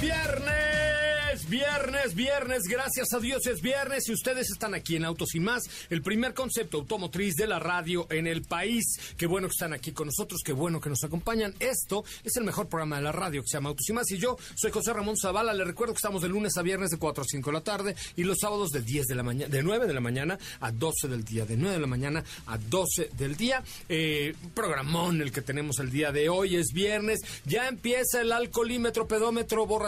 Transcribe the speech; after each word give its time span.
Viernes, 0.00 1.48
viernes, 1.48 2.14
viernes, 2.14 2.62
gracias 2.68 3.12
a 3.14 3.20
Dios 3.20 3.46
es 3.46 3.62
viernes 3.62 4.08
y 4.08 4.12
ustedes 4.12 4.50
están 4.50 4.74
aquí 4.74 4.96
en 4.96 5.04
Autos 5.04 5.34
y 5.34 5.40
más, 5.40 5.62
el 5.88 6.02
primer 6.02 6.34
concepto 6.34 6.78
automotriz 6.78 7.36
de 7.36 7.46
la 7.46 7.58
radio 7.58 8.06
en 8.10 8.26
el 8.26 8.42
país. 8.42 8.84
Qué 9.16 9.26
bueno 9.26 9.46
que 9.48 9.52
están 9.52 9.72
aquí 9.72 9.92
con 9.92 10.06
nosotros, 10.06 10.40
qué 10.44 10.52
bueno 10.52 10.80
que 10.80 10.90
nos 10.90 11.02
acompañan. 11.04 11.54
Esto 11.60 12.04
es 12.24 12.36
el 12.36 12.44
mejor 12.44 12.68
programa 12.68 12.96
de 12.96 13.02
la 13.02 13.12
radio 13.12 13.42
que 13.42 13.48
se 13.48 13.56
llama 13.56 13.70
Autos 13.70 13.88
y 13.88 13.92
más 13.92 14.10
y 14.10 14.18
yo 14.18 14.36
soy 14.56 14.72
José 14.72 14.92
Ramón 14.92 15.16
Zavala. 15.16 15.54
Les 15.54 15.66
recuerdo 15.66 15.94
que 15.94 15.98
estamos 15.98 16.22
de 16.22 16.28
lunes 16.28 16.56
a 16.56 16.62
viernes 16.62 16.90
de 16.90 16.98
4 16.98 17.22
a 17.22 17.26
5 17.26 17.50
de 17.50 17.54
la 17.54 17.62
tarde 17.62 17.94
y 18.16 18.24
los 18.24 18.38
sábados 18.40 18.70
de 18.70 18.82
10 18.82 19.06
de 19.06 19.14
la 19.14 19.22
mañana, 19.22 19.48
de 19.48 19.62
9 19.62 19.86
de 19.86 19.94
la 19.94 20.00
mañana 20.00 20.38
a 20.60 20.72
12 20.72 21.08
del 21.08 21.24
día, 21.24 21.46
de 21.46 21.56
9 21.56 21.74
de 21.74 21.80
la 21.80 21.86
mañana 21.86 22.24
a 22.46 22.58
12 22.58 23.10
del 23.16 23.36
día. 23.36 23.62
Eh, 23.88 24.34
programón 24.54 25.22
el 25.22 25.32
que 25.32 25.42
tenemos 25.42 25.78
el 25.78 25.90
día 25.90 26.10
de 26.12 26.28
hoy 26.28 26.56
es 26.56 26.72
viernes, 26.72 27.20
ya 27.44 27.68
empieza 27.68 28.20
el 28.20 28.32
alcoholímetro, 28.32 29.06
pedómetro, 29.06 29.66
borracho 29.66 29.83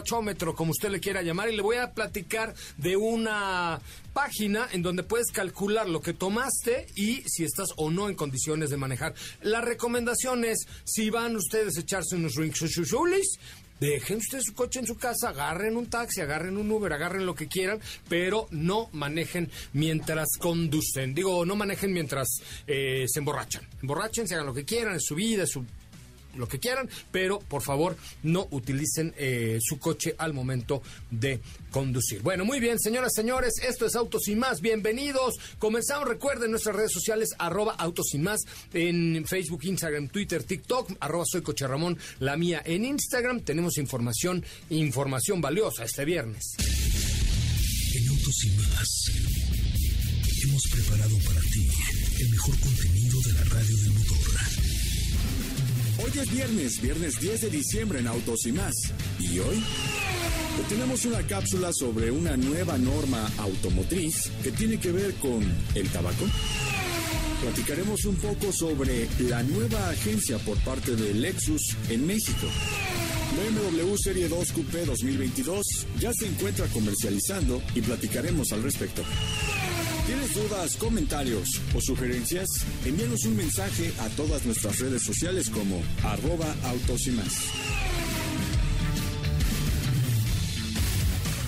como 0.54 0.70
usted 0.70 0.90
le 0.90 1.00
quiera 1.00 1.22
llamar, 1.22 1.50
y 1.50 1.56
le 1.56 1.62
voy 1.62 1.76
a 1.76 1.92
platicar 1.92 2.54
de 2.76 2.96
una 2.96 3.80
página 4.12 4.68
en 4.72 4.82
donde 4.82 5.02
puedes 5.02 5.30
calcular 5.30 5.88
lo 5.88 6.00
que 6.00 6.12
tomaste 6.12 6.86
y 6.94 7.22
si 7.26 7.44
estás 7.44 7.68
o 7.76 7.90
no 7.90 8.08
en 8.08 8.14
condiciones 8.14 8.70
de 8.70 8.76
manejar. 8.76 9.14
La 9.42 9.60
recomendación 9.60 10.44
es, 10.44 10.66
si 10.84 11.10
van 11.10 11.36
ustedes 11.36 11.76
a 11.76 11.80
echarse 11.80 12.16
unos 12.16 12.34
rings 12.34 12.58
Dejen 13.78 14.16
ustedes 14.16 14.44
su 14.46 14.54
coche 14.54 14.80
en 14.80 14.86
su 14.86 14.96
casa, 14.96 15.28
agarren 15.28 15.76
un 15.76 15.86
taxi, 15.86 16.22
agarren 16.22 16.56
un 16.56 16.70
Uber, 16.70 16.90
agarren 16.94 17.26
lo 17.26 17.34
que 17.34 17.46
quieran, 17.46 17.78
pero 18.08 18.48
no 18.50 18.88
manejen 18.92 19.50
mientras 19.74 20.28
conducen. 20.38 21.14
Digo, 21.14 21.44
no 21.44 21.56
manejen 21.56 21.92
mientras 21.92 22.40
eh, 22.66 23.04
se 23.06 23.18
emborrachan. 23.18 23.68
Emborrachen, 23.82 24.26
se 24.26 24.34
hagan 24.34 24.46
lo 24.46 24.54
que 24.54 24.64
quieran, 24.64 24.96
es 24.96 25.04
su 25.04 25.14
vida, 25.14 25.42
es 25.42 25.50
su 25.50 25.66
lo 26.38 26.48
que 26.48 26.58
quieran, 26.58 26.88
pero 27.10 27.38
por 27.38 27.62
favor 27.62 27.96
no 28.22 28.48
utilicen 28.50 29.14
eh, 29.16 29.58
su 29.60 29.78
coche 29.78 30.14
al 30.18 30.32
momento 30.32 30.82
de 31.10 31.40
conducir. 31.70 32.22
Bueno, 32.22 32.44
muy 32.44 32.60
bien, 32.60 32.78
señoras, 32.78 33.12
señores, 33.14 33.54
esto 33.66 33.86
es 33.86 33.96
Autos 33.96 34.28
y 34.28 34.36
Más, 34.36 34.60
bienvenidos. 34.60 35.34
Comenzamos, 35.58 36.08
recuerden 36.08 36.50
nuestras 36.50 36.76
redes 36.76 36.92
sociales, 36.92 37.30
arroba 37.38 37.74
Autos 37.74 38.14
y 38.14 38.18
Más, 38.18 38.40
en 38.72 39.24
Facebook, 39.26 39.64
Instagram, 39.64 40.08
Twitter, 40.08 40.42
TikTok, 40.42 40.92
arroba 41.00 41.24
Soy 41.26 41.42
Coche 41.42 41.66
Ramón, 41.66 41.98
la 42.20 42.36
mía 42.36 42.62
en 42.64 42.84
Instagram. 42.84 43.40
Tenemos 43.40 43.78
información, 43.78 44.44
información 44.70 45.40
valiosa 45.40 45.84
este 45.84 46.04
viernes. 46.04 46.56
En 47.94 48.08
Autos 48.08 48.44
y 48.44 48.50
Más 48.50 49.06
hemos 50.48 50.62
preparado 50.68 51.18
para 51.18 51.40
ti 51.40 51.68
el 52.20 52.28
mejor 52.30 52.58
contenido 52.60 53.20
de 53.20 53.32
la 53.32 53.44
radio 53.44 53.76
del 53.76 53.95
Hoy 55.98 56.10
es 56.20 56.30
viernes, 56.30 56.80
viernes 56.82 57.20
10 57.20 57.40
de 57.40 57.50
diciembre 57.50 58.00
en 58.00 58.06
Autos 58.06 58.46
y 58.46 58.52
más. 58.52 58.74
¿Y 59.18 59.38
hoy? 59.38 59.62
tenemos 60.68 61.04
una 61.04 61.22
cápsula 61.22 61.70
sobre 61.72 62.10
una 62.10 62.36
nueva 62.36 62.76
norma 62.76 63.30
automotriz 63.38 64.30
que 64.42 64.50
tiene 64.50 64.78
que 64.78 64.90
ver 64.90 65.14
con 65.14 65.42
el 65.74 65.88
tabaco. 65.90 66.24
Platicaremos 67.40 68.04
un 68.04 68.16
poco 68.16 68.52
sobre 68.52 69.08
la 69.20 69.42
nueva 69.42 69.90
agencia 69.90 70.38
por 70.38 70.58
parte 70.58 70.96
de 70.96 71.14
Lexus 71.14 71.76
en 71.88 72.06
México. 72.06 72.46
BMW 73.36 73.96
Serie 73.96 74.28
2 74.28 74.52
Coupé 74.52 74.84
2022 74.86 75.64
ya 76.00 76.12
se 76.12 76.26
encuentra 76.26 76.66
comercializando 76.66 77.62
y 77.74 77.80
platicaremos 77.80 78.52
al 78.52 78.62
respecto. 78.62 79.02
¿Tienes 80.06 80.34
dudas, 80.34 80.76
comentarios 80.76 81.60
o 81.74 81.80
sugerencias? 81.80 82.46
Envíanos 82.84 83.24
un 83.24 83.36
mensaje 83.36 83.92
a 83.98 84.08
todas 84.10 84.46
nuestras 84.46 84.78
redes 84.78 85.02
sociales 85.02 85.50
como 85.50 85.82
arroba 86.04 86.46
autos 86.62 87.08
y 87.08 87.10
más. 87.10 87.32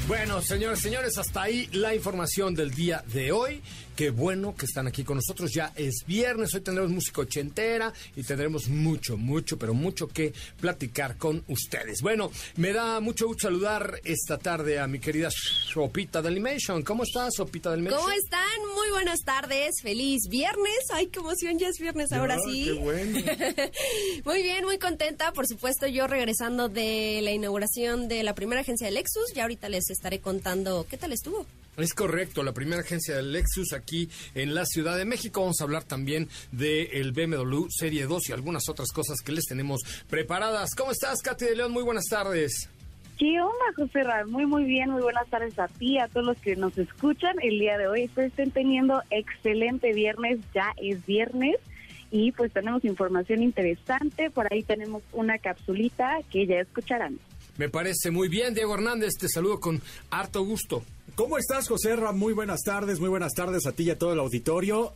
Bueno, 0.08 0.40
señores, 0.40 0.80
señores, 0.80 1.18
hasta 1.18 1.42
ahí 1.42 1.68
la 1.70 1.94
información 1.94 2.54
del 2.54 2.72
día 2.72 3.04
de 3.12 3.30
hoy. 3.30 3.62
Qué 3.98 4.10
bueno 4.10 4.54
que 4.54 4.64
están 4.64 4.86
aquí 4.86 5.02
con 5.02 5.16
nosotros. 5.16 5.52
Ya 5.52 5.72
es 5.74 6.04
viernes, 6.06 6.54
hoy 6.54 6.60
tendremos 6.60 6.92
música 6.92 7.22
ochentera 7.22 7.92
y 8.14 8.22
tendremos 8.22 8.68
mucho, 8.68 9.16
mucho, 9.16 9.58
pero 9.58 9.74
mucho 9.74 10.06
que 10.06 10.32
platicar 10.60 11.16
con 11.16 11.42
ustedes. 11.48 12.00
Bueno, 12.00 12.30
me 12.54 12.72
da 12.72 13.00
mucho 13.00 13.26
gusto 13.26 13.48
saludar 13.48 14.00
esta 14.04 14.38
tarde 14.38 14.78
a 14.78 14.86
mi 14.86 15.00
querida 15.00 15.30
Sopita 15.32 16.22
de 16.22 16.28
Animation. 16.28 16.84
¿Cómo 16.84 17.02
estás, 17.02 17.34
Sopita 17.34 17.70
de 17.70 17.74
Animation? 17.74 18.00
¿Cómo 18.00 18.12
están? 18.12 18.60
Muy 18.76 18.88
buenas 18.92 19.18
tardes. 19.24 19.82
Feliz 19.82 20.28
viernes. 20.30 20.78
Ay, 20.92 21.08
qué 21.08 21.18
emoción, 21.18 21.58
ya 21.58 21.66
es 21.66 21.80
viernes 21.80 22.12
ahora 22.12 22.38
sí. 22.38 22.66
Qué 22.66 22.72
bueno. 22.74 23.18
muy 24.24 24.42
bien, 24.44 24.64
muy 24.64 24.78
contenta. 24.78 25.32
Por 25.32 25.48
supuesto, 25.48 25.88
yo 25.88 26.06
regresando 26.06 26.68
de 26.68 27.18
la 27.24 27.32
inauguración 27.32 28.06
de 28.06 28.22
la 28.22 28.36
primera 28.36 28.60
agencia 28.60 28.86
de 28.86 28.92
Lexus. 28.92 29.32
Ya 29.34 29.42
ahorita 29.42 29.68
les 29.68 29.90
estaré 29.90 30.20
contando 30.20 30.86
qué 30.88 30.96
tal 30.96 31.12
estuvo. 31.12 31.46
Es 31.78 31.94
correcto, 31.94 32.42
la 32.42 32.52
primera 32.52 32.80
agencia 32.80 33.14
de 33.14 33.22
Lexus 33.22 33.72
aquí 33.72 34.08
en 34.34 34.52
la 34.52 34.66
Ciudad 34.66 34.98
de 34.98 35.04
México. 35.04 35.42
Vamos 35.42 35.60
a 35.60 35.64
hablar 35.64 35.84
también 35.84 36.28
del 36.50 37.12
BMW 37.12 37.66
Serie 37.68 38.06
2 38.06 38.30
y 38.30 38.32
algunas 38.32 38.68
otras 38.68 38.90
cosas 38.90 39.20
que 39.24 39.30
les 39.30 39.44
tenemos 39.44 39.82
preparadas. 40.10 40.70
¿Cómo 40.76 40.90
estás, 40.90 41.22
Katy 41.22 41.44
de 41.44 41.54
León? 41.54 41.70
Muy 41.70 41.84
buenas 41.84 42.06
tardes. 42.06 42.68
¿Qué 43.16 43.40
onda, 43.40 43.72
José 43.76 44.02
Ramón? 44.02 44.32
Muy, 44.32 44.46
muy 44.46 44.64
bien. 44.64 44.90
Muy 44.90 45.02
buenas 45.02 45.28
tardes 45.28 45.56
a 45.60 45.68
ti, 45.68 46.00
a 46.00 46.08
todos 46.08 46.26
los 46.26 46.38
que 46.38 46.56
nos 46.56 46.76
escuchan 46.76 47.36
el 47.42 47.60
día 47.60 47.78
de 47.78 47.86
hoy. 47.86 48.02
Espero 48.02 48.26
estén 48.26 48.50
teniendo 48.50 49.00
excelente 49.10 49.92
viernes. 49.92 50.40
Ya 50.52 50.72
es 50.78 51.06
viernes 51.06 51.58
y 52.10 52.32
pues 52.32 52.52
tenemos 52.52 52.84
información 52.84 53.40
interesante. 53.40 54.30
Por 54.30 54.52
ahí 54.52 54.64
tenemos 54.64 55.04
una 55.12 55.38
capsulita 55.38 56.18
que 56.28 56.44
ya 56.44 56.58
escucharán. 56.58 57.20
Me 57.58 57.68
parece 57.68 58.12
muy 58.12 58.28
bien, 58.28 58.54
Diego 58.54 58.74
Hernández. 58.74 59.14
Te 59.18 59.28
saludo 59.28 59.58
con 59.58 59.82
harto 60.10 60.44
gusto. 60.44 60.84
¿Cómo 61.16 61.36
estás, 61.36 61.66
José 61.66 61.96
Ra? 61.96 62.12
Muy 62.12 62.32
buenas 62.32 62.60
tardes, 62.62 63.00
muy 63.00 63.08
buenas 63.08 63.34
tardes 63.34 63.66
a 63.66 63.72
ti 63.72 63.82
y 63.82 63.90
a 63.90 63.98
todo 63.98 64.12
el 64.12 64.20
auditorio. 64.20 64.92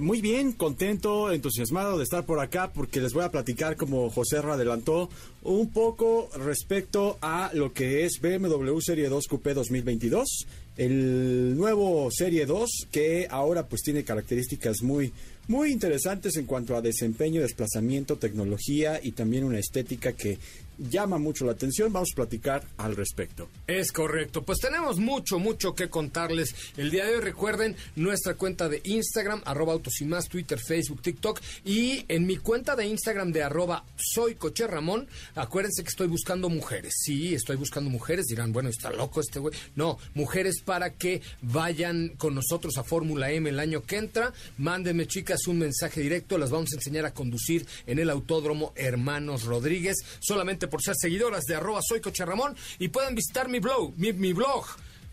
muy 0.00 0.20
bien, 0.20 0.50
contento, 0.50 1.30
entusiasmado 1.30 1.96
de 1.96 2.02
estar 2.02 2.26
por 2.26 2.40
acá 2.40 2.72
porque 2.72 3.00
les 3.00 3.12
voy 3.12 3.22
a 3.22 3.30
platicar, 3.30 3.76
como 3.76 4.10
José 4.10 4.42
Ra 4.42 4.54
adelantó, 4.54 5.08
un 5.42 5.70
poco 5.70 6.28
respecto 6.36 7.16
a 7.22 7.52
lo 7.54 7.72
que 7.72 8.04
es 8.04 8.18
BMW 8.20 8.76
Serie 8.80 9.08
2 9.08 9.28
Coupé 9.28 9.54
2022. 9.54 10.46
El 10.76 11.56
nuevo 11.56 12.08
Serie 12.10 12.46
2 12.46 12.68
que 12.90 13.28
ahora 13.30 13.68
pues 13.68 13.82
tiene 13.82 14.02
características 14.02 14.82
muy 14.82 15.12
muy 15.46 15.72
interesantes 15.72 16.36
en 16.36 16.46
cuanto 16.46 16.76
a 16.76 16.80
desempeño, 16.80 17.42
desplazamiento, 17.42 18.16
tecnología 18.16 19.00
y 19.02 19.12
también 19.12 19.42
una 19.42 19.58
estética 19.58 20.12
que 20.12 20.38
llama 20.80 21.18
mucho 21.18 21.44
la 21.44 21.52
atención. 21.52 21.92
Vamos 21.92 22.10
a 22.12 22.16
platicar 22.16 22.64
al 22.76 22.96
respecto. 22.96 23.48
Es 23.66 23.92
correcto. 23.92 24.42
Pues 24.42 24.58
tenemos 24.58 24.98
mucho, 24.98 25.38
mucho 25.38 25.74
que 25.74 25.88
contarles 25.88 26.54
el 26.76 26.90
día 26.90 27.04
de 27.04 27.14
hoy. 27.14 27.20
Recuerden 27.20 27.76
nuestra 27.96 28.34
cuenta 28.34 28.68
de 28.68 28.80
Instagram, 28.84 29.42
arroba 29.44 29.72
autos 29.72 30.00
y 30.00 30.04
más, 30.04 30.28
Twitter, 30.28 30.58
Facebook, 30.58 31.02
TikTok. 31.02 31.40
Y 31.64 32.04
en 32.08 32.26
mi 32.26 32.36
cuenta 32.36 32.76
de 32.76 32.86
Instagram 32.86 33.32
de 33.32 33.42
arroba 33.42 33.84
soy 33.96 34.36
Ramón, 34.66 35.08
acuérdense 35.34 35.82
que 35.82 35.88
estoy 35.88 36.08
buscando 36.08 36.48
mujeres. 36.48 36.94
Sí, 37.04 37.34
estoy 37.34 37.56
buscando 37.56 37.90
mujeres. 37.90 38.26
Dirán, 38.26 38.52
bueno, 38.52 38.68
está 38.68 38.90
loco 38.90 39.20
este 39.20 39.38
güey. 39.38 39.54
No, 39.74 39.98
mujeres 40.14 40.62
para 40.62 40.94
que 40.94 41.22
vayan 41.42 42.10
con 42.16 42.34
nosotros 42.34 42.76
a 42.78 42.84
Fórmula 42.84 43.30
M 43.30 43.48
el 43.48 43.60
año 43.60 43.82
que 43.82 43.96
entra. 43.96 44.32
Mándenme, 44.58 45.06
chicas, 45.06 45.46
un 45.46 45.58
mensaje 45.58 46.00
directo, 46.00 46.38
las 46.38 46.50
vamos 46.50 46.72
a 46.72 46.76
enseñar 46.76 47.04
a 47.06 47.14
conducir 47.14 47.66
en 47.86 47.98
el 47.98 48.10
Autódromo 48.10 48.72
Hermanos 48.76 49.44
Rodríguez, 49.44 49.96
solamente 50.20 50.68
por 50.70 50.82
ser 50.82 50.94
seguidoras 50.96 51.44
de 51.44 51.56
arroba 51.56 51.80
soy 51.82 52.00
Coche 52.00 52.24
Ramón 52.24 52.56
y 52.78 52.88
pueden 52.88 53.14
visitar 53.14 53.48
mi 53.48 53.58
blog, 53.58 53.92
mi, 53.96 54.12
mi 54.12 54.32
blog, 54.32 54.64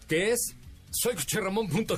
que 0.08 0.32
es 0.32 0.56
soycocherramón.com. 0.92 1.98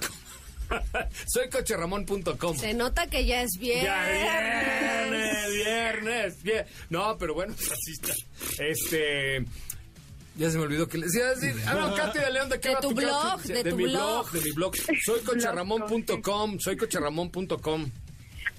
soycocherramón.com. 1.27 2.57
Se 2.57 2.73
nota 2.73 3.07
que 3.07 3.25
ya 3.25 3.41
es 3.41 3.51
viernes. 3.59 3.83
Ya 3.83 5.07
viernes, 5.09 5.51
viernes, 5.51 6.43
bien. 6.43 6.65
No, 6.89 7.17
pero 7.17 7.33
bueno, 7.33 7.53
así 7.59 7.91
está. 7.91 8.13
Este. 8.63 9.45
Ya 10.35 10.49
se 10.49 10.57
me 10.57 10.63
olvidó 10.63 10.87
que 10.87 10.97
les 10.97 11.13
iba 11.15 11.27
a 11.27 11.35
decir. 11.35 11.53
Ah, 11.65 11.73
no, 11.73 11.95
Katy 11.95 12.19
de 12.19 12.31
León, 12.31 12.49
¿de 12.49 12.59
qué 12.59 12.69
De 12.69 12.75
va 12.75 12.81
tu 12.81 12.91
blog, 12.91 13.41
de 13.41 13.63
tu 13.63 13.75
mi 13.75 13.83
blog. 13.85 14.31
De 14.31 14.41
mi 14.41 14.51
blog. 14.51 14.75
Soycocherramón.com. 15.05 16.59
Soycocherramón.com. 16.59 17.91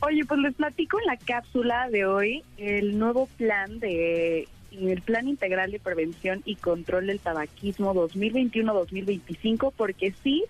Oye, 0.02 0.24
pues 0.24 0.40
les 0.40 0.54
platico 0.54 0.98
en 0.98 1.06
la 1.06 1.16
cápsula 1.16 1.88
de 1.90 2.06
hoy 2.06 2.42
el 2.56 2.98
nuevo 2.98 3.26
plan 3.36 3.78
de 3.80 4.48
el 4.70 5.02
plan 5.02 5.28
integral 5.28 5.70
de 5.70 5.80
prevención 5.80 6.42
y 6.44 6.56
control 6.56 7.06
del 7.06 7.20
tabaquismo 7.20 7.94
2021-2025, 7.94 9.72
porque 9.76 10.12
sí, 10.22 10.44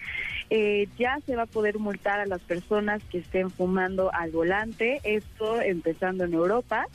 eh, 0.50 0.88
ya 0.98 1.18
se 1.26 1.36
va 1.36 1.42
a 1.42 1.46
poder 1.46 1.78
multar 1.78 2.20
a 2.20 2.26
las 2.26 2.40
personas 2.40 3.02
que 3.04 3.18
estén 3.18 3.50
fumando 3.50 4.12
al 4.12 4.30
volante, 4.30 5.00
esto 5.04 5.60
empezando 5.60 6.24
en 6.24 6.34
Europa. 6.34 6.86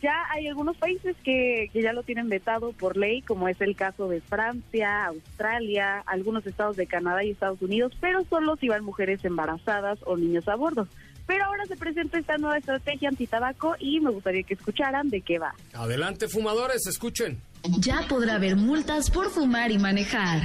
Ya 0.00 0.24
hay 0.30 0.48
algunos 0.48 0.76
países 0.76 1.16
que, 1.22 1.70
que 1.72 1.80
ya 1.80 1.92
lo 1.92 2.02
tienen 2.02 2.28
vetado 2.28 2.72
por 2.72 2.96
ley, 2.96 3.22
como 3.22 3.46
es 3.46 3.60
el 3.60 3.76
caso 3.76 4.08
de 4.08 4.20
Francia, 4.20 5.06
Australia, 5.06 6.02
algunos 6.06 6.44
estados 6.44 6.76
de 6.76 6.88
Canadá 6.88 7.22
y 7.22 7.30
Estados 7.30 7.62
Unidos, 7.62 7.96
pero 8.00 8.24
solo 8.24 8.56
si 8.56 8.68
van 8.68 8.84
mujeres 8.84 9.24
embarazadas 9.24 10.00
o 10.04 10.16
niños 10.16 10.48
a 10.48 10.56
bordo. 10.56 10.88
Pero 11.26 11.44
ahora 11.44 11.64
se 11.66 11.76
presenta 11.76 12.18
esta 12.18 12.36
nueva 12.36 12.58
estrategia 12.58 13.08
antitabaco 13.08 13.76
y 13.78 14.00
me 14.00 14.10
gustaría 14.10 14.42
que 14.42 14.54
escucharan 14.54 15.08
de 15.08 15.20
qué 15.20 15.38
va. 15.38 15.54
Adelante, 15.72 16.28
fumadores, 16.28 16.86
escuchen. 16.86 17.40
Ya 17.78 18.06
podrá 18.08 18.34
haber 18.34 18.56
multas 18.56 19.10
por 19.10 19.30
fumar 19.30 19.70
y 19.70 19.78
manejar. 19.78 20.40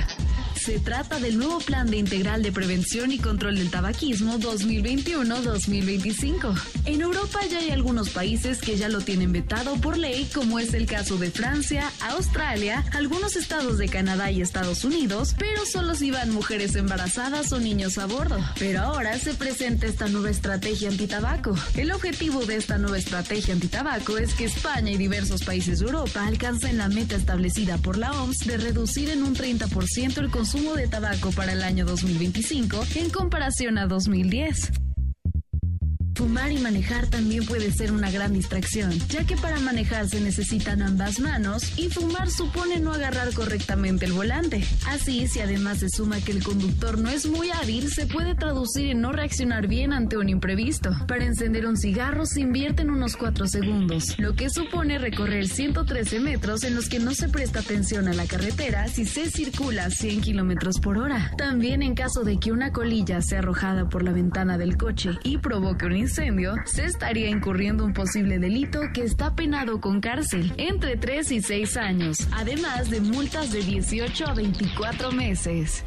Se 0.68 0.80
trata 0.80 1.20
del 1.22 1.38
nuevo 1.38 1.60
Plan 1.60 1.90
de 1.90 1.96
Integral 1.96 2.44
de 2.44 2.52
Prevención 2.52 3.14
y 3.14 3.20
Control 3.20 3.56
del 3.56 3.72
Tabaquismo 3.72 4.38
2021-2025. 4.38 6.62
En 6.84 7.00
Europa 7.00 7.40
ya 7.50 7.60
hay 7.60 7.70
algunos 7.70 8.10
países 8.10 8.60
que 8.60 8.76
ya 8.76 8.90
lo 8.90 9.00
tienen 9.00 9.32
vetado 9.32 9.78
por 9.78 9.98
ley, 9.98 10.30
como 10.36 10.60
es 10.60 10.74
el 10.74 10.86
caso 10.86 11.18
de 11.18 11.32
Francia, 11.32 11.90
Australia, 12.10 12.84
algunos 12.92 13.38
estados 13.38 13.78
de 13.78 13.88
Canadá 13.88 14.30
y 14.30 14.42
Estados 14.42 14.84
Unidos, 14.84 15.36
pero 15.40 15.66
solo 15.66 15.96
si 15.96 16.12
van 16.12 16.32
mujeres 16.32 16.76
embarazadas 16.76 17.54
o 17.54 17.62
niños 17.62 17.98
a 17.98 18.06
bordo. 18.06 18.38
Pero 18.60 18.82
ahora 18.82 19.18
se 19.20 19.36
presenta 19.36 19.88
esta 19.88 20.10
nueva 20.10 20.32
estrategia 20.32 20.90
antitabaco. 20.90 21.56
El 21.76 21.94
objetivo 21.94 22.46
de 22.46 22.58
esta 22.58 22.78
nueva 22.78 22.98
estrategia 22.98 23.54
antitabaco 23.54 24.18
es 24.18 24.34
que 24.34 24.44
España 24.44 24.92
y 24.92 24.98
diversos 24.98 25.46
países 25.46 25.80
de 25.80 25.86
Europa 25.86 26.28
alcancen 26.28 26.78
la 26.78 26.90
meta 26.90 27.16
establecida 27.16 27.78
por 27.78 27.98
la 27.98 28.12
OMS 28.12 28.40
de 28.40 28.58
reducir 28.58 29.12
en 29.12 29.24
un 29.24 29.34
30% 29.34 30.18
el 30.18 30.30
consumo 30.30 30.57
de 30.58 30.88
tabaco 30.88 31.32
para 31.32 31.54
el 31.54 31.62
año 31.62 31.86
2025 31.86 32.84
en 32.96 33.10
comparación 33.12 33.78
a 33.78 33.86
2010. 33.86 34.87
Fumar 36.18 36.52
y 36.52 36.58
manejar 36.58 37.06
también 37.06 37.46
puede 37.46 37.72
ser 37.72 37.92
una 37.92 38.10
gran 38.10 38.34
distracción, 38.34 38.92
ya 39.08 39.24
que 39.24 39.38
para 39.38 39.60
manejar 39.60 40.10
se 40.10 40.20
necesitan 40.20 40.82
ambas 40.82 41.20
manos 41.20 41.78
y 41.78 41.90
fumar 41.90 42.32
supone 42.32 42.80
no 42.80 42.92
agarrar 42.92 43.32
correctamente 43.36 44.06
el 44.06 44.14
volante. 44.14 44.66
Así, 44.88 45.28
si 45.28 45.42
además 45.42 45.78
se 45.78 45.90
suma 45.90 46.20
que 46.20 46.32
el 46.32 46.44
conductor 46.44 46.98
no 46.98 47.10
es 47.10 47.28
muy 47.28 47.52
hábil, 47.52 47.92
se 47.92 48.08
puede 48.08 48.34
traducir 48.34 48.90
en 48.90 49.02
no 49.02 49.12
reaccionar 49.12 49.68
bien 49.68 49.94
ante 49.94 50.18
un 50.18 50.28
imprevisto. 50.28 50.90
Para 51.08 51.24
encender 51.24 51.68
un 51.68 51.78
cigarro 51.78 52.26
se 52.26 52.42
invierten 52.42 52.90
unos 52.90 53.16
4 53.16 53.46
segundos, 53.46 54.18
lo 54.18 54.34
que 54.34 54.50
supone 54.50 54.98
recorrer 54.98 55.48
113 55.48 56.20
metros 56.20 56.64
en 56.64 56.74
los 56.74 56.90
que 56.90 56.98
no 56.98 57.14
se 57.14 57.30
presta 57.30 57.60
atención 57.60 58.08
a 58.08 58.16
la 58.16 58.26
carretera 58.26 58.88
si 58.88 59.06
se 59.06 59.30
circula 59.30 59.86
a 59.86 59.92
100 59.92 60.22
kilómetros 60.22 60.80
por 60.80 60.98
hora. 60.98 61.32
También 61.38 61.84
en 61.84 61.94
caso 61.94 62.24
de 62.24 62.40
que 62.40 62.52
una 62.52 62.72
colilla 62.72 63.22
sea 63.22 63.38
arrojada 63.38 63.88
por 63.88 64.02
la 64.02 64.14
ventana 64.14 64.58
del 64.58 64.78
coche 64.78 65.12
y 65.24 65.38
provoque 65.38 65.86
un 65.86 66.07
se 66.08 66.86
estaría 66.86 67.30
incurriendo 67.30 67.84
un 67.84 67.94
posible 67.94 68.40
delito 68.40 68.80
que 68.94 69.04
está 69.04 69.36
penado 69.36 69.82
con 69.82 70.00
cárcel 70.00 70.54
entre 70.58 70.96
3 70.96 71.32
y 71.32 71.42
6 71.42 71.78
años, 71.78 72.28
además 72.32 72.90
de 72.90 73.02
multas 73.02 73.52
de 73.52 73.62
18 73.62 74.28
a 74.28 74.34
24 74.34 75.12
meses. 75.12 75.84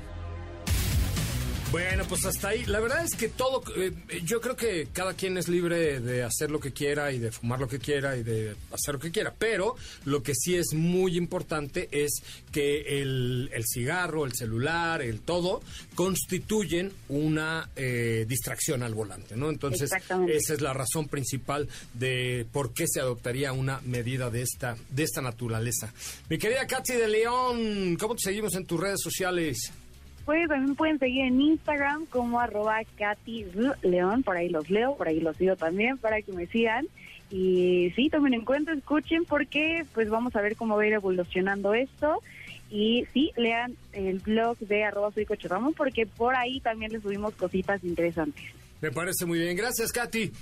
Bueno, 1.73 2.05
pues 2.09 2.27
hasta 2.27 2.49
ahí. 2.49 2.65
La 2.65 2.81
verdad 2.81 3.05
es 3.05 3.15
que 3.15 3.29
todo, 3.29 3.63
eh, 3.77 3.93
yo 4.25 4.41
creo 4.41 4.57
que 4.57 4.89
cada 4.93 5.15
quien 5.15 5.39
es 5.39 5.47
libre 5.47 6.01
de 6.01 6.25
hacer 6.25 6.51
lo 6.51 6.59
que 6.59 6.73
quiera 6.73 7.13
y 7.13 7.21
de 7.21 7.31
fumar 7.31 7.61
lo 7.61 7.69
que 7.69 7.79
quiera 7.79 8.17
y 8.17 8.25
de 8.25 8.57
hacer 8.73 8.95
lo 8.95 8.99
que 8.99 9.13
quiera, 9.13 9.33
pero 9.39 9.77
lo 10.05 10.21
que 10.25 10.35
sí 10.35 10.57
es 10.57 10.75
muy 10.75 11.17
importante 11.17 11.89
es 11.93 12.23
que 12.51 13.01
el, 13.01 13.51
el 13.53 13.65
cigarro, 13.65 14.25
el 14.25 14.35
celular, 14.35 15.01
el 15.01 15.21
todo, 15.21 15.63
constituyen 15.95 16.93
una 17.09 17.71
eh, 17.77 18.25
distracción 18.27 18.83
al 18.83 18.95
volante, 18.95 19.37
¿no? 19.37 19.49
Entonces, 19.49 19.93
esa 19.93 20.55
es 20.55 20.61
la 20.61 20.73
razón 20.73 21.07
principal 21.07 21.69
de 21.95 22.49
por 22.53 22.75
qué 22.75 22.87
se 22.89 22.99
adoptaría 22.99 23.53
una 23.53 23.81
medida 23.83 24.29
de 24.29 24.43
esta, 24.43 24.77
de 24.89 25.05
esta 25.05 25.23
naturaleza. 25.23 25.95
Mi 26.29 26.37
querida 26.37 26.67
Katy 26.67 26.95
de 26.95 27.07
León, 27.07 27.97
¿cómo 27.97 28.17
te 28.17 28.23
seguimos 28.25 28.57
en 28.57 28.67
tus 28.67 28.81
redes 28.81 28.99
sociales? 29.01 29.71
Pues 30.25 30.49
también 30.49 30.77
pueden 30.77 30.99
seguir 30.99 31.25
en 31.25 31.41
Instagram 31.41 32.07
como 32.07 32.41
arroba 32.41 32.81
Katy 32.99 33.47
León, 33.83 34.23
por 34.23 34.37
ahí 34.37 34.49
los 34.49 34.71
leo, 34.71 34.97
por 34.97 35.09
ahí 35.09 35.21
los 35.21 35.37
sigo 35.37 35.57
también 35.57 35.99
para 35.99 36.21
que 36.23 36.33
me 36.33 36.47
sigan. 36.47 36.87
Y 37.31 37.93
sí, 37.95 38.11
tomen 38.11 38.35
en 38.35 38.45
cuenta, 38.45 38.73
escuchen 38.73 39.25
porque 39.25 39.85
pues 39.95 40.09
vamos 40.11 40.35
a 40.37 40.41
ver 40.41 40.57
cómo 40.57 40.77
va 40.77 40.83
a 40.83 40.87
ir 40.87 40.93
evolucionando 40.93 41.75
esto. 41.75 42.23
Y 42.71 43.07
sí, 43.13 43.33
lean 43.37 43.77
el 43.93 44.19
blog 44.21 44.57
de 44.59 44.85
arroba 44.85 45.11
soy 45.13 45.27
Coche 45.27 45.49
porque 45.77 46.07
por 46.07 46.37
ahí 46.37 46.61
también 46.61 46.93
les 46.93 47.03
subimos 47.03 47.35
cositas 47.35 47.83
interesantes. 47.83 48.45
Me 48.81 48.91
parece 48.91 49.27
muy 49.27 49.41
bien. 49.41 49.57
Gracias, 49.57 49.93
Katy. 49.93 50.33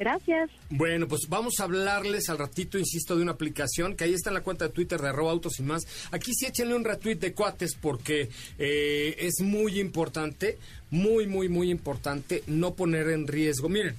Gracias. 0.00 0.50
Bueno, 0.70 1.06
pues 1.06 1.28
vamos 1.28 1.60
a 1.60 1.64
hablarles 1.64 2.30
al 2.30 2.38
ratito, 2.38 2.78
insisto, 2.78 3.16
de 3.16 3.22
una 3.22 3.32
aplicación 3.32 3.94
que 3.94 4.04
ahí 4.04 4.14
está 4.14 4.30
en 4.30 4.34
la 4.34 4.42
cuenta 4.42 4.66
de 4.66 4.72
Twitter 4.72 4.98
de 4.98 5.10
arroba 5.10 5.30
autos 5.30 5.60
y 5.60 5.62
más. 5.62 5.86
Aquí 6.10 6.32
sí 6.32 6.46
échenle 6.46 6.74
un 6.74 6.84
retweet 6.84 7.16
de 7.16 7.34
cuates 7.34 7.74
porque 7.74 8.30
eh, 8.58 9.16
es 9.18 9.42
muy 9.42 9.78
importante, 9.78 10.56
muy, 10.88 11.26
muy, 11.26 11.50
muy 11.50 11.70
importante 11.70 12.42
no 12.46 12.72
poner 12.72 13.10
en 13.10 13.26
riesgo. 13.26 13.68
Miren, 13.68 13.94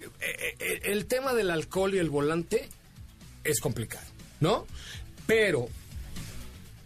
eh, 0.00 0.56
eh, 0.58 0.80
el 0.82 1.06
tema 1.06 1.32
del 1.34 1.52
alcohol 1.52 1.94
y 1.94 1.98
el 1.98 2.10
volante 2.10 2.68
es 3.44 3.60
complicado, 3.60 4.08
¿no? 4.40 4.66
Pero, 5.28 5.68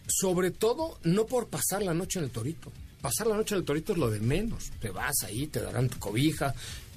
sobre 0.07 0.51
todo, 0.51 0.99
no 1.01 1.25
por 1.25 1.47
pasar 1.47 1.81
la 1.81 1.95
noche 1.95 2.19
en 2.19 2.25
el 2.25 2.31
torito. 2.31 2.71
Pasar 3.01 3.25
la 3.25 3.35
noche 3.35 3.55
en 3.55 3.61
el 3.61 3.65
torito 3.65 3.93
es 3.93 3.97
lo 3.97 4.11
de 4.11 4.19
menos. 4.19 4.71
Te 4.79 4.91
vas 4.91 5.23
ahí, 5.25 5.47
te 5.47 5.59
darán 5.59 5.89
tu 5.89 5.97
cobija, 5.97 6.53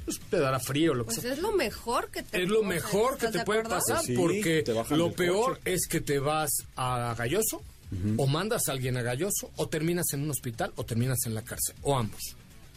pues 0.07 0.19
te 0.31 0.39
dará 0.39 0.59
frío, 0.59 0.95
lo 0.95 1.05
que 1.05 1.09
Pues 1.13 1.21
sea. 1.21 1.33
es 1.35 1.41
lo 1.41 1.53
mejor 1.53 2.11
que 2.11 2.23
te 2.23 2.43
Es 2.43 2.49
lo 2.49 2.63
mejor 2.63 3.19
que 3.19 3.27
¿estás 3.27 3.33
te 3.33 3.39
de 3.41 3.45
puede 3.45 3.63
pasar 3.65 4.03
Sí, 4.03 4.15
porque 4.17 4.65
lo 4.91 5.13
peor 5.13 5.59
coche. 5.59 5.75
es 5.75 5.87
que 5.87 6.01
te 6.01 6.19
vas 6.19 6.51
a 6.77 7.15
Galloso 7.19 7.61
o 8.17 8.27
mandas 8.27 8.69
a 8.69 8.73
alguien 8.73 8.97
a 8.97 9.03
Galloso 9.03 9.51
o 9.57 9.69
terminas 9.69 10.07
en 10.15 10.23
un 10.23 10.31
hospital 10.31 10.73
o 10.77 10.85
terminas 10.85 11.19
en 11.27 11.35
la 11.35 11.43
cárcel 11.43 11.77
o 11.83 11.97
ambos, 11.99 12.21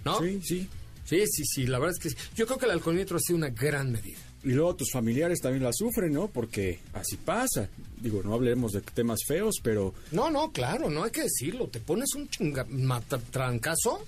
¿no? 0.04 0.20
Sí, 0.20 0.42
sí. 0.44 0.68
sí, 1.06 1.24
sí, 1.28 1.44
sí, 1.46 1.68
la 1.68 1.80
verdad 1.80 1.96
es 1.98 2.04
que 2.04 2.10
sí. 2.12 2.16
yo 2.36 2.46
creo 2.46 2.58
que 2.60 2.66
el 2.66 2.72
alcoholímetro 2.72 3.18
ha 3.18 3.20
sido 3.20 3.38
una 3.38 3.50
gran 3.50 3.92
medida. 3.92 4.18
Y 4.44 4.52
luego 4.52 4.74
tus 4.76 4.92
familiares 4.92 5.40
también 5.42 5.64
la 5.64 5.74
sufren, 5.74 6.14
¿no? 6.14 6.28
Porque 6.30 6.80
así 6.94 7.18
pasa. 7.18 7.68
Digo, 7.98 8.22
no 8.24 8.34
hablemos 8.34 8.72
de 8.72 8.80
temas 8.82 9.20
feos, 9.28 9.56
pero 9.62 9.94
No, 10.12 10.30
no, 10.30 10.52
claro, 10.54 10.90
no 10.90 11.04
hay 11.04 11.12
que 11.12 11.24
decirlo. 11.24 11.68
Te 11.68 11.80
pones 11.82 12.14
un 12.16 12.30
chinga, 12.30 12.66
trancazo 13.32 14.06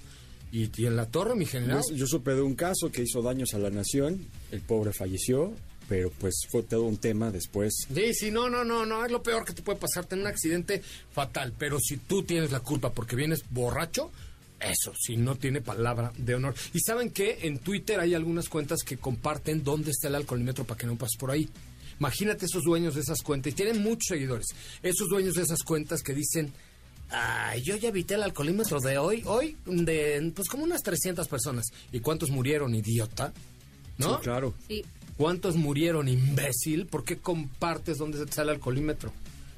y, 0.52 0.70
y 0.76 0.86
en 0.86 0.96
la 0.96 1.06
torre, 1.06 1.36
mi 1.36 1.46
general. 1.46 1.82
yo, 1.90 1.96
yo 1.96 2.08
supe 2.08 2.32
de 2.32 2.42
un 2.42 2.56
caso 2.56 2.92
que 2.92 3.04
hizo 3.04 3.22
daños 3.22 3.54
a 3.54 3.60
la 3.60 3.70
nación. 3.70 4.26
El 4.52 4.62
pobre 4.62 4.92
falleció, 4.94 5.54
pero 5.88 6.10
pues 6.10 6.46
fue 6.50 6.64
todo 6.64 6.84
un 6.84 6.98
tema 6.98 7.32
después. 7.32 7.86
Sí, 7.94 8.14
sí, 8.14 8.32
no, 8.32 8.50
no, 8.50 8.64
no, 8.64 8.86
no, 8.86 9.06
es 9.06 9.12
lo 9.12 9.22
peor 9.22 9.44
que 9.44 9.54
te 9.54 9.62
puede 9.62 9.80
pasar, 9.80 10.06
tener 10.06 10.26
un 10.26 10.32
accidente 10.32 10.82
fatal, 11.12 11.54
pero 11.58 11.80
si 11.80 11.98
tú 11.98 12.24
tienes 12.24 12.52
la 12.52 12.62
culpa 12.62 12.92
porque 12.92 13.16
vienes 13.16 13.44
borracho, 13.50 14.12
eso, 14.62 14.94
si 14.98 15.18
no 15.18 15.36
tiene 15.36 15.60
palabra 15.62 16.14
de 16.18 16.36
honor. 16.36 16.56
Y 16.74 16.80
saben 16.80 17.10
que 17.12 17.40
en 17.42 17.60
Twitter 17.60 18.00
hay 18.00 18.14
algunas 18.14 18.48
cuentas 18.48 18.84
que 18.84 18.98
comparten 18.98 19.64
dónde 19.64 19.92
está 19.92 20.08
el 20.08 20.16
alcoholímetro 20.16 20.64
para 20.66 20.78
que 20.78 20.88
no 20.88 20.98
pases 20.98 21.18
por 21.18 21.32
ahí. 21.32 21.50
Imagínate 22.00 22.46
esos 22.46 22.64
dueños 22.64 22.96
de 22.96 23.02
esas 23.02 23.22
cuentas, 23.22 23.52
y 23.52 23.56
tienen 23.56 23.82
muchos 23.82 24.08
seguidores, 24.08 24.48
esos 24.82 25.08
dueños 25.10 25.36
de 25.36 25.44
esas 25.44 25.62
cuentas 25.62 26.02
que 26.02 26.14
dicen, 26.14 26.54
ay, 27.12 27.62
yo 27.62 27.76
ya 27.76 27.90
evité 27.90 28.16
el 28.16 28.24
alcoholímetro 28.24 28.80
de 28.80 28.98
hoy, 28.98 29.24
hoy, 29.26 29.58
de, 29.66 30.32
pues 30.36 30.48
como 30.48 30.64
unas 30.64 30.82
300 30.82 31.28
personas. 31.28 31.66
¿Y 31.92 32.00
cuántos 32.00 32.30
murieron, 32.30 32.74
idiota? 32.74 33.34
¿No? 33.98 34.16
Sí, 34.16 34.24
claro. 34.24 34.54
Sí. 34.68 34.86
¿Cuántos 35.18 35.56
murieron, 35.56 36.08
imbécil? 36.08 36.88
¿Por 36.88 37.04
qué 37.04 37.18
compartes 37.18 37.98
dónde 37.98 38.18
se 38.18 38.26
te 38.26 38.34
sale 38.34 38.52
el 38.52 38.56
alcoholímetro? 38.56 39.12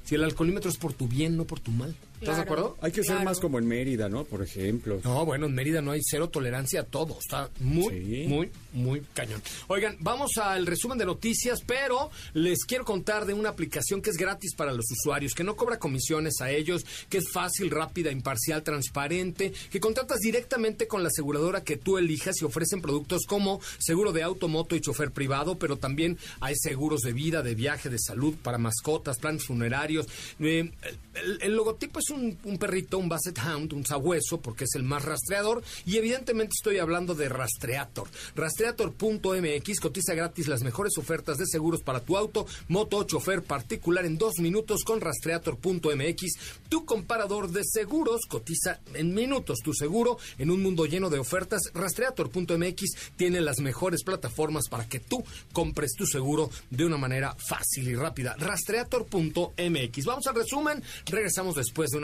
Si 0.04 0.14
el 0.14 0.24
alcoholímetro 0.24 0.70
es 0.70 0.76
por 0.76 0.92
tu 0.92 1.08
bien, 1.08 1.36
no 1.36 1.44
por 1.44 1.60
tu 1.60 1.70
mal. 1.70 1.94
¿Estás 2.24 2.36
de 2.36 2.42
acuerdo? 2.42 2.76
Hay 2.80 2.92
que 2.92 3.02
ser 3.04 3.22
más 3.24 3.38
como 3.38 3.58
en 3.58 3.66
Mérida, 3.66 4.08
¿no? 4.08 4.24
Por 4.24 4.42
ejemplo. 4.42 5.00
No, 5.04 5.24
bueno, 5.24 5.46
en 5.46 5.54
Mérida 5.54 5.80
no 5.82 5.90
hay 5.92 6.00
cero 6.02 6.28
tolerancia 6.28 6.80
a 6.80 6.84
todo. 6.84 7.18
Está 7.18 7.50
muy, 7.60 7.94
Sí. 7.94 8.24
muy, 8.28 8.50
muy 8.72 9.00
cañón. 9.12 9.42
Oigan, 9.68 9.96
vamos 10.00 10.30
al 10.38 10.66
resumen 10.66 10.98
de 10.98 11.04
noticias, 11.04 11.60
pero 11.66 12.10
les 12.32 12.64
quiero 12.64 12.84
contar 12.84 13.26
de 13.26 13.34
una 13.34 13.50
aplicación 13.50 14.00
que 14.02 14.10
es 14.10 14.16
gratis 14.16 14.54
para 14.54 14.72
los 14.72 14.86
usuarios, 14.90 15.34
que 15.34 15.44
no 15.44 15.56
cobra 15.56 15.78
comisiones 15.78 16.40
a 16.40 16.50
ellos, 16.50 16.84
que 17.08 17.18
es 17.18 17.30
fácil, 17.30 17.70
rápida, 17.70 18.10
imparcial, 18.10 18.62
transparente, 18.62 19.52
que 19.70 19.80
contratas 19.80 20.20
directamente 20.20 20.86
con 20.86 21.02
la 21.02 21.08
aseguradora 21.08 21.62
que 21.64 21.76
tú 21.76 21.98
elijas 21.98 22.40
y 22.40 22.44
ofrecen 22.44 22.80
productos 22.80 23.22
como 23.26 23.60
seguro 23.78 24.12
de 24.12 24.22
auto, 24.22 24.48
moto 24.48 24.76
y 24.76 24.80
chofer 24.80 25.10
privado, 25.10 25.58
pero 25.58 25.76
también 25.76 26.18
hay 26.40 26.54
seguros 26.56 27.00
de 27.02 27.12
vida, 27.12 27.42
de 27.42 27.54
viaje, 27.54 27.88
de 27.90 27.98
salud 27.98 28.34
para 28.42 28.58
mascotas, 28.58 29.18
planes 29.18 29.44
funerarios. 29.44 30.06
Eh, 30.40 30.70
el, 31.14 31.38
el 31.42 31.54
logotipo 31.56 31.98
es 31.98 32.10
un, 32.10 32.13
un 32.14 32.58
perrito, 32.58 32.98
un 32.98 33.08
Basset 33.08 33.38
Hound, 33.38 33.72
un 33.72 33.84
sabueso, 33.84 34.40
porque 34.40 34.64
es 34.64 34.74
el 34.74 34.82
más 34.82 35.04
rastreador. 35.04 35.62
Y 35.84 35.96
evidentemente 35.96 36.52
estoy 36.56 36.78
hablando 36.78 37.14
de 37.14 37.28
Rastreator. 37.28 38.08
Rastreator.mx 38.34 39.80
cotiza 39.80 40.14
gratis 40.14 40.48
las 40.48 40.62
mejores 40.62 40.96
ofertas 40.98 41.38
de 41.38 41.46
seguros 41.46 41.82
para 41.82 42.00
tu 42.00 42.16
auto, 42.16 42.46
moto 42.68 42.98
o 42.98 43.04
chofer 43.04 43.42
particular 43.42 44.04
en 44.04 44.18
dos 44.18 44.34
minutos 44.38 44.84
con 44.84 45.00
Rastreator.mx. 45.00 46.32
Tu 46.68 46.84
comparador 46.84 47.50
de 47.50 47.62
seguros 47.64 48.22
cotiza 48.28 48.80
en 48.94 49.14
minutos 49.14 49.58
tu 49.62 49.72
seguro 49.72 50.18
en 50.38 50.50
un 50.50 50.62
mundo 50.62 50.86
lleno 50.86 51.10
de 51.10 51.18
ofertas. 51.18 51.62
Rastreator.mx 51.74 53.14
tiene 53.16 53.40
las 53.40 53.60
mejores 53.60 54.04
plataformas 54.04 54.68
para 54.68 54.88
que 54.88 55.00
tú 55.00 55.24
compres 55.52 55.92
tu 55.96 56.06
seguro 56.06 56.50
de 56.70 56.84
una 56.84 56.96
manera 56.96 57.34
fácil 57.38 57.88
y 57.88 57.94
rápida. 57.94 58.36
Rastreator.mx. 58.38 60.04
Vamos 60.04 60.26
al 60.26 60.34
resumen. 60.34 60.82
Regresamos 61.06 61.56
después 61.56 61.90
de 61.90 61.98
una 61.98 62.03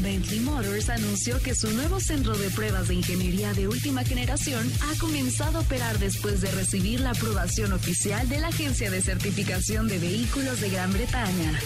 Bentley 0.00 0.40
Motors 0.40 0.88
anunció 0.88 1.40
que 1.40 1.54
su 1.54 1.70
nuevo 1.70 2.00
centro 2.00 2.36
de 2.36 2.48
pruebas 2.50 2.88
de 2.88 2.94
ingeniería 2.94 3.52
de 3.52 3.68
última 3.68 4.04
generación 4.04 4.70
ha 4.80 4.98
comenzado 4.98 5.58
a 5.58 5.60
operar 5.60 5.98
después 5.98 6.40
de 6.40 6.50
recibir 6.50 7.00
la 7.00 7.10
aprobación 7.10 7.72
oficial 7.72 8.28
de 8.28 8.40
la 8.40 8.48
Agencia 8.48 8.90
de 8.90 9.02
Certificación 9.02 9.88
de 9.88 9.98
Vehículos 9.98 10.60
de 10.60 10.70
Gran 10.70 10.92
Bretaña. 10.92 11.58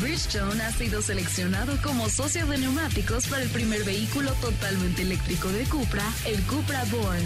Bridgestone 0.00 0.62
ha 0.62 0.72
sido 0.72 1.02
seleccionado 1.02 1.80
como 1.82 2.08
socio 2.08 2.46
de 2.46 2.58
neumáticos 2.58 3.26
para 3.26 3.42
el 3.42 3.48
primer 3.50 3.84
vehículo 3.84 4.32
totalmente 4.40 5.02
eléctrico 5.02 5.48
de 5.48 5.64
Cupra, 5.64 6.04
el 6.26 6.40
Cupra 6.42 6.84
Born. 6.84 7.24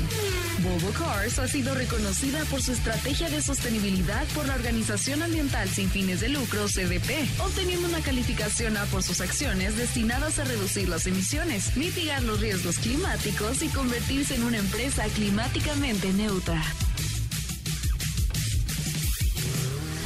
Volvo 0.62 0.90
Cars 0.92 1.38
ha 1.38 1.48
sido 1.48 1.74
reconocida 1.74 2.44
por 2.44 2.62
su 2.62 2.72
estrategia 2.72 3.28
de 3.28 3.42
sostenibilidad 3.42 4.24
por 4.28 4.46
la 4.46 4.54
Organización 4.54 5.22
Ambiental 5.22 5.68
sin 5.68 5.90
fines 5.90 6.20
de 6.20 6.28
lucro, 6.28 6.66
CDP, 6.66 7.28
obteniendo 7.40 7.88
una 7.88 8.00
calificación 8.00 8.76
A 8.76 8.84
por 8.86 9.02
sus 9.02 9.20
acciones 9.20 9.76
destinadas 9.76 10.38
a 10.38 10.43
reducir 10.44 10.88
las 10.88 11.06
emisiones, 11.06 11.76
mitigar 11.76 12.22
los 12.22 12.40
riesgos 12.40 12.78
climáticos 12.78 13.62
y 13.62 13.68
convertirse 13.68 14.34
en 14.34 14.44
una 14.44 14.58
empresa 14.58 15.04
climáticamente 15.06 16.12
neutra. 16.12 16.62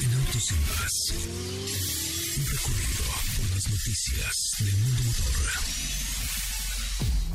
En 0.03 0.13
autos 0.15 0.53
y 0.53 0.55
más. 0.55 1.13
Un 2.39 2.47
recorrido 2.47 3.05
por 3.37 3.51
las 3.55 3.69
noticias 3.69 4.57
del 4.61 4.77
mundo 4.77 5.03
motor. 5.07 5.79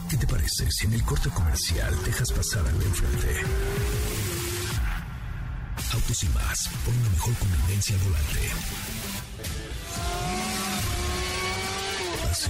¿Qué 0.10 0.18
te 0.18 0.28
parece 0.28 0.72
si 0.72 0.86
en 0.86 0.94
el 0.94 1.04
corte 1.04 1.30
comercial 1.30 2.04
dejas 2.06 2.32
pasar 2.32 2.66
al 2.68 2.78
de 2.78 2.86
enfrente? 2.86 3.42
Autos 5.94 6.24
y 6.24 6.28
más, 6.30 6.70
por 6.86 6.94
una 6.94 7.10
mejor 7.10 7.34
convivencia 7.36 7.96
volante. 7.98 8.52
¿Así? 12.32 12.50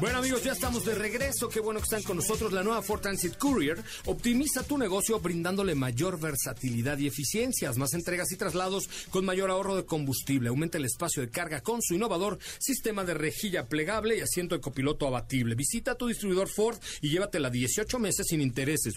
Bueno 0.00 0.18
amigos, 0.18 0.42
ya 0.42 0.52
estamos 0.52 0.84
de 0.84 0.96
regreso. 0.96 1.48
Qué 1.48 1.60
bueno 1.60 1.78
que 1.78 1.84
están 1.84 2.02
con 2.02 2.16
nosotros. 2.16 2.52
La 2.52 2.64
nueva 2.64 2.82
Ford 2.82 3.00
Transit 3.00 3.36
Courier 3.38 3.80
optimiza 4.06 4.64
tu 4.64 4.76
negocio 4.76 5.20
brindándole 5.20 5.76
mayor 5.76 6.18
versatilidad 6.18 6.98
y 6.98 7.06
eficiencias, 7.06 7.78
más 7.78 7.94
entregas 7.94 8.32
y 8.32 8.36
traslados 8.36 8.88
con 9.10 9.24
mayor 9.24 9.50
ahorro 9.50 9.76
de 9.76 9.86
combustible. 9.86 10.48
Aumenta 10.48 10.78
el 10.78 10.84
espacio 10.84 11.22
de 11.22 11.30
carga 11.30 11.60
con 11.60 11.80
su 11.80 11.94
innovador 11.94 12.40
sistema 12.58 13.04
de 13.04 13.14
rejilla 13.14 13.68
plegable 13.68 14.18
y 14.18 14.20
asiento 14.20 14.56
de 14.56 14.60
copiloto 14.60 15.06
abatible. 15.06 15.54
Visita 15.54 15.94
tu 15.94 16.08
distribuidor 16.08 16.48
Ford 16.48 16.76
y 17.00 17.10
llévatela 17.10 17.48
18 17.48 17.98
meses 18.00 18.26
sin 18.28 18.40
intereses. 18.40 18.94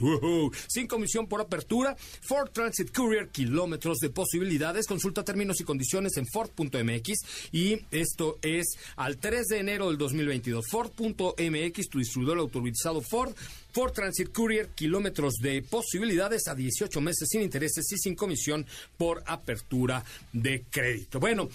Sin 0.67 0.87
comisión 0.87 1.27
por 1.27 1.41
apertura. 1.41 1.95
Ford 2.21 2.49
Transit 2.49 2.91
Courier, 2.91 3.29
kilómetros 3.29 3.99
de 3.99 4.09
posibilidades. 4.09 4.87
Consulta 4.87 5.23
términos 5.23 5.61
y 5.61 5.63
condiciones 5.63 6.17
en 6.17 6.25
Ford.mx. 6.25 7.19
Y 7.51 7.81
esto 7.91 8.39
es 8.41 8.65
al 8.95 9.17
3 9.17 9.45
de 9.45 9.59
enero 9.59 9.89
del 9.89 9.99
2022. 9.99 10.65
Ford.mx, 10.89 11.89
tu 11.89 11.99
distribuidor 11.99 12.37
autorizado 12.39 13.01
Ford. 13.01 13.33
Ford 13.71 13.93
Transit 13.93 14.31
Courier, 14.31 14.69
kilómetros 14.69 15.35
de 15.35 15.61
posibilidades 15.61 16.47
a 16.47 16.55
18 16.55 17.01
meses 17.01 17.27
sin 17.29 17.41
intereses 17.41 17.85
y 17.91 17.97
sin 17.97 18.15
comisión 18.15 18.65
por 18.97 19.23
apertura 19.25 20.03
de 20.33 20.63
crédito. 20.69 21.19
Bueno, 21.19 21.49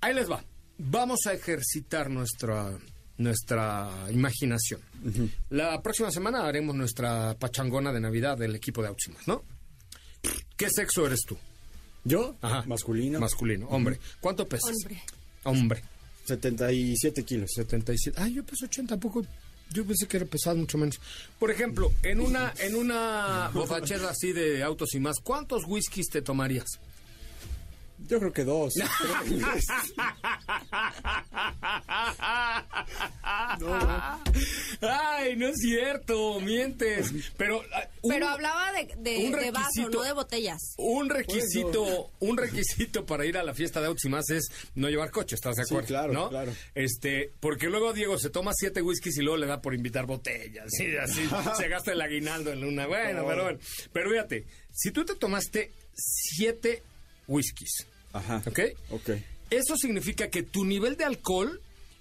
ahí 0.00 0.14
les 0.14 0.30
va. 0.30 0.44
Vamos 0.78 1.26
a 1.26 1.32
ejercitar 1.32 2.10
nuestra 2.10 2.72
nuestra 3.18 3.90
imaginación. 4.12 4.80
La 5.50 5.82
próxima 5.82 6.10
semana 6.10 6.46
haremos 6.46 6.74
nuestra 6.74 7.36
pachangona 7.38 7.92
de 7.92 8.00
Navidad 8.00 8.38
del 8.38 8.54
equipo 8.54 8.80
de 8.80 8.88
Auximas, 8.88 9.26
¿no? 9.26 9.42
¿Qué 10.56 10.68
sexo 10.70 11.06
eres 11.06 11.20
tú? 11.26 11.36
¿Yo? 12.04 12.36
Ajá. 12.40 12.64
Masculino. 12.66 13.20
Masculino, 13.20 13.66
hombre. 13.68 13.98
¿Cuánto 14.20 14.48
pesas? 14.48 14.70
Hombre. 14.70 15.02
Hombre. 15.44 15.82
77 16.28 17.24
kilos. 17.24 17.50
77. 17.54 18.20
Ay, 18.20 18.34
yo 18.34 18.44
peso 18.44 18.66
80, 18.66 18.94
¿a 18.94 18.98
poco? 18.98 19.24
Yo 19.70 19.84
pensé 19.84 20.06
que 20.06 20.16
era 20.16 20.26
pesado 20.26 20.56
mucho 20.56 20.78
menos. 20.78 21.00
Por 21.38 21.50
ejemplo, 21.50 21.92
en 22.02 22.20
una 22.20 22.54
en 22.58 22.74
una 22.74 23.50
bofachera 23.54 24.10
así 24.10 24.32
de 24.32 24.62
autos 24.62 24.94
y 24.94 25.00
más, 25.00 25.16
¿cuántos 25.22 25.64
whiskies 25.66 26.08
te 26.08 26.22
tomarías? 26.22 26.78
Yo 28.08 28.18
creo 28.18 28.32
que 28.32 28.44
dos. 28.44 28.74
Ay, 34.80 35.36
no 35.36 35.48
es 35.48 35.56
cierto, 35.60 36.40
mientes. 36.40 37.10
Pero 37.36 37.62
ah, 37.74 37.88
un- 38.02 38.10
Pero 38.12 38.28
hablaba 38.28 38.72
de, 38.72 38.94
de, 38.98 39.24
un 39.26 39.32
de 39.32 39.50
vaso, 39.50 39.66
requisito. 39.68 39.90
no 39.90 40.02
de 40.02 40.12
botellas. 40.12 40.58
Un 40.78 41.08
requisito, 41.10 42.10
un 42.20 42.36
requisito 42.36 43.04
para 43.06 43.24
ir 43.26 43.36
a 43.38 43.42
la 43.42 43.54
fiesta 43.54 43.80
de 43.80 43.86
autos 43.88 44.04
y 44.04 44.08
más 44.08 44.28
es 44.30 44.48
no 44.74 44.88
llevar 44.88 45.10
coche, 45.10 45.34
¿estás 45.34 45.56
de 45.56 45.64
Sí, 45.64 45.74
acuerdo? 45.74 45.88
claro, 45.88 46.12
¿no? 46.12 46.28
claro. 46.28 46.52
Este, 46.74 47.32
porque 47.40 47.66
luego 47.68 47.92
Diego 47.92 48.18
se 48.18 48.30
toma 48.30 48.52
siete 48.54 48.82
whiskies 48.82 49.18
y 49.18 49.22
luego 49.22 49.36
le 49.38 49.46
da 49.46 49.60
por 49.60 49.74
invitar 49.74 50.06
botellas, 50.06 50.68
y 50.80 50.96
así 50.96 51.28
se 51.56 51.68
gasta 51.68 51.92
el 51.92 52.00
aguinaldo 52.00 52.52
en 52.52 52.64
una. 52.64 52.86
Bueno, 52.86 53.24
pero 53.26 53.42
bueno. 53.44 53.58
Pero 53.92 54.10
fíjate, 54.10 54.46
si 54.72 54.90
tú 54.92 55.04
te 55.04 55.14
tomaste 55.14 55.72
siete 55.94 56.82
whiskies, 57.26 57.86
Ajá. 58.12 58.42
¿ok? 58.46 58.60
Ok. 58.90 59.10
Eso 59.50 59.76
significa 59.76 60.28
que 60.28 60.42
tu 60.42 60.64
nivel 60.64 60.96
de 60.96 61.04
alcohol 61.04 61.60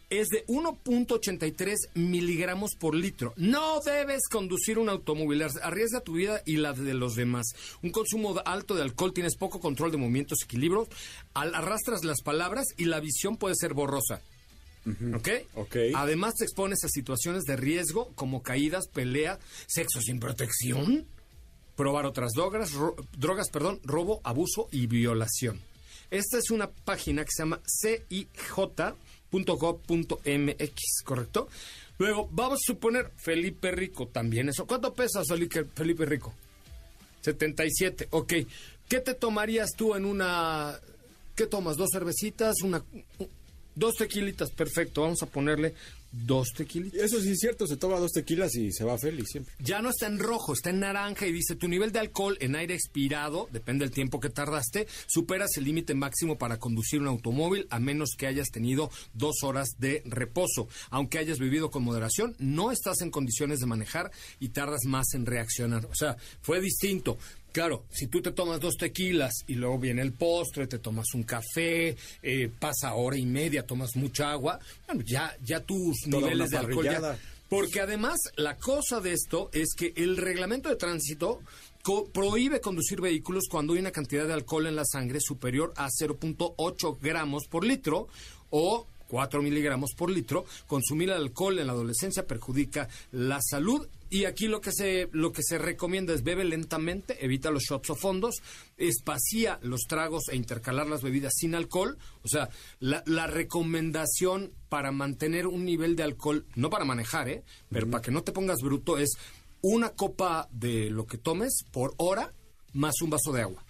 es 0.09 0.27
de 0.29 0.45
1.83 0.47 1.75
miligramos 1.95 2.75
por 2.75 2.95
litro. 2.95 3.33
No 3.35 3.81
debes 3.81 4.21
conducir 4.29 4.79
un 4.79 4.89
automóvil. 4.89 5.43
Arriesga 5.61 5.99
tu 6.01 6.13
vida 6.13 6.41
y 6.45 6.57
la 6.57 6.73
de 6.73 6.93
los 6.93 7.15
demás. 7.15 7.45
Un 7.83 7.91
consumo 7.91 8.41
alto 8.45 8.75
de 8.75 8.83
alcohol, 8.83 9.13
tienes 9.13 9.35
poco 9.35 9.59
control 9.59 9.91
de 9.91 9.97
movimientos, 9.97 10.39
equilibrios, 10.43 10.87
arrastras 11.33 12.03
las 12.05 12.21
palabras 12.21 12.67
y 12.77 12.85
la 12.85 12.99
visión 12.99 13.37
puede 13.37 13.55
ser 13.55 13.73
borrosa. 13.73 14.21
¿Ok? 15.13 15.27
Ok. 15.55 15.75
Además 15.95 16.35
te 16.35 16.45
expones 16.45 16.81
a 16.85 16.87
situaciones 16.87 17.43
de 17.43 17.57
riesgo 17.57 18.09
como 18.15 18.41
caídas, 18.41 18.87
pelea, 18.87 19.37
sexo 19.67 19.99
sin 20.01 20.21
protección, 20.21 21.05
probar 21.75 22.05
otras 22.05 22.31
drogas, 22.33 22.71
ro- 22.71 22.95
drogas, 23.17 23.49
perdón, 23.49 23.81
robo, 23.83 24.21
abuso 24.23 24.69
y 24.71 24.87
violación. 24.87 25.59
Esta 26.09 26.37
es 26.37 26.51
una 26.51 26.69
página 26.69 27.23
que 27.23 27.31
se 27.31 27.43
llama 27.43 27.61
cij.gov.mx, 27.65 28.23
¿correcto? 31.03 31.49
Luego, 31.97 32.29
vamos 32.31 32.59
a 32.63 32.67
suponer 32.67 33.11
Felipe 33.17 33.71
Rico 33.71 34.07
también 34.07 34.49
eso. 34.49 34.65
¿Cuánto 34.65 34.93
pesas, 34.93 35.27
Felipe 35.27 35.65
Felipe 35.75 36.05
Rico? 36.05 36.33
77, 37.21 38.07
ok. 38.11 38.33
¿Qué 38.87 38.99
te 39.01 39.13
tomarías 39.13 39.71
tú 39.75 39.95
en 39.95 40.05
una... 40.05 40.79
¿Qué 41.35 41.45
tomas? 41.45 41.75
¿Dos 41.75 41.89
cervecitas? 41.91 42.61
Una... 42.63 42.83
Dos 43.75 43.95
tequilitas, 43.95 44.49
perfecto. 44.51 45.01
Vamos 45.01 45.21
a 45.23 45.27
ponerle 45.27 45.73
dos 46.11 46.49
tequilitas. 46.55 47.01
Eso 47.01 47.19
sí 47.19 47.31
es 47.31 47.39
cierto, 47.39 47.67
se 47.67 47.77
toma 47.77 47.99
dos 47.99 48.11
tequilas 48.11 48.55
y 48.55 48.71
se 48.71 48.83
va 48.83 48.97
feliz 48.97 49.25
siempre. 49.31 49.53
Ya 49.59 49.81
no 49.81 49.89
está 49.89 50.07
en 50.07 50.19
rojo, 50.19 50.53
está 50.53 50.69
en 50.69 50.79
naranja 50.79 51.27
y 51.27 51.31
dice 51.31 51.55
tu 51.55 51.67
nivel 51.67 51.91
de 51.91 51.99
alcohol 51.99 52.37
en 52.39 52.55
aire 52.55 52.73
expirado, 52.73 53.47
depende 53.51 53.85
del 53.85 53.93
tiempo 53.93 54.19
que 54.19 54.29
tardaste, 54.29 54.87
superas 55.07 55.57
el 55.57 55.65
límite 55.65 55.93
máximo 55.93 56.37
para 56.37 56.57
conducir 56.57 57.01
un 57.01 57.07
automóvil 57.07 57.67
a 57.69 57.79
menos 57.79 58.11
que 58.17 58.27
hayas 58.27 58.49
tenido 58.49 58.89
dos 59.13 59.43
horas 59.43 59.69
de 59.77 60.01
reposo. 60.05 60.67
Aunque 60.89 61.19
hayas 61.19 61.39
vivido 61.39 61.69
con 61.69 61.83
moderación, 61.83 62.35
no 62.39 62.71
estás 62.71 63.01
en 63.01 63.11
condiciones 63.11 63.59
de 63.59 63.65
manejar 63.65 64.11
y 64.39 64.49
tardas 64.49 64.85
más 64.85 65.13
en 65.13 65.25
reaccionar. 65.25 65.85
O 65.85 65.95
sea, 65.95 66.17
fue 66.41 66.61
distinto. 66.61 67.17
Claro, 67.57 67.85
si 67.89 68.05
tú 68.05 68.21
te 68.21 68.31
tomas 68.33 68.59
dos 68.59 68.75
tequilas 68.77 69.33
y 69.47 69.55
luego 69.55 69.79
viene 69.79 70.03
el 70.03 70.13
postre, 70.13 70.67
te 70.67 70.77
tomas 70.77 71.07
un 71.15 71.23
café, 71.23 71.97
eh, 72.21 72.51
pasa 72.59 72.93
hora 72.93 73.17
y 73.17 73.25
media, 73.25 73.65
tomas 73.65 73.95
mucha 73.95 74.29
agua, 74.31 74.59
bueno, 74.85 75.01
ya, 75.03 75.35
ya 75.43 75.59
tus 75.61 76.01
Toda 76.01 76.21
niveles 76.21 76.51
de 76.51 76.57
alcohol 76.57 76.85
ya, 76.85 77.17
porque 77.49 77.81
además, 77.81 78.19
la 78.35 78.57
cosa 78.57 79.01
de 79.01 79.13
esto 79.13 79.49
es 79.53 79.69
que 79.75 79.91
el 79.95 80.17
reglamento 80.17 80.69
de 80.69 80.75
tránsito 80.75 81.39
co- 81.81 82.05
prohíbe 82.13 82.61
conducir 82.61 83.01
vehículos 83.01 83.45
cuando 83.49 83.73
hay 83.73 83.79
una 83.79 83.91
cantidad 83.91 84.27
de 84.27 84.33
alcohol 84.33 84.67
en 84.67 84.75
la 84.75 84.85
sangre 84.85 85.19
superior 85.19 85.73
a 85.77 85.87
0.8 85.89 86.97
gramos 87.01 87.47
por 87.49 87.65
litro 87.65 88.07
o 88.51 88.85
4 89.07 89.41
miligramos 89.41 89.91
por 89.95 90.11
litro. 90.11 90.45
Consumir 90.67 91.11
alcohol 91.11 91.59
en 91.59 91.67
la 91.67 91.73
adolescencia 91.73 92.25
perjudica 92.25 92.87
la 93.11 93.39
salud. 93.41 93.87
Y 94.09 94.25
aquí 94.25 94.47
lo 94.47 94.61
que 94.61 94.71
se 94.71 95.09
lo 95.11 95.33
que 95.33 95.43
se 95.43 95.57
recomienda 95.57 96.13
es 96.13 96.23
bebe 96.23 96.45
lentamente, 96.45 97.25
evita 97.25 97.51
los 97.51 97.63
shots 97.63 97.89
o 97.89 97.95
fondos, 97.95 98.35
espacía 98.77 99.59
los 99.61 99.81
tragos 99.81 100.29
e 100.29 100.37
intercalar 100.37 100.87
las 100.87 101.01
bebidas 101.01 101.33
sin 101.35 101.55
alcohol. 101.55 101.97
O 102.23 102.27
sea, 102.29 102.49
la, 102.79 103.03
la 103.05 103.27
recomendación 103.27 104.53
para 104.69 104.91
mantener 104.91 105.47
un 105.47 105.65
nivel 105.65 105.95
de 105.95 106.03
alcohol, 106.03 106.45
no 106.55 106.69
para 106.69 106.85
manejar, 106.85 107.27
¿eh? 107.27 107.43
pero 107.69 107.89
para 107.89 108.01
que 108.01 108.11
no 108.11 108.23
te 108.23 108.31
pongas 108.31 108.59
bruto, 108.61 108.97
es 108.97 109.17
una 109.61 109.89
copa 109.89 110.47
de 110.51 110.89
lo 110.89 111.05
que 111.05 111.17
tomes 111.17 111.63
por 111.71 111.93
hora 111.97 112.31
más 112.73 113.01
un 113.01 113.09
vaso 113.09 113.31
de 113.33 113.41
agua. 113.41 113.63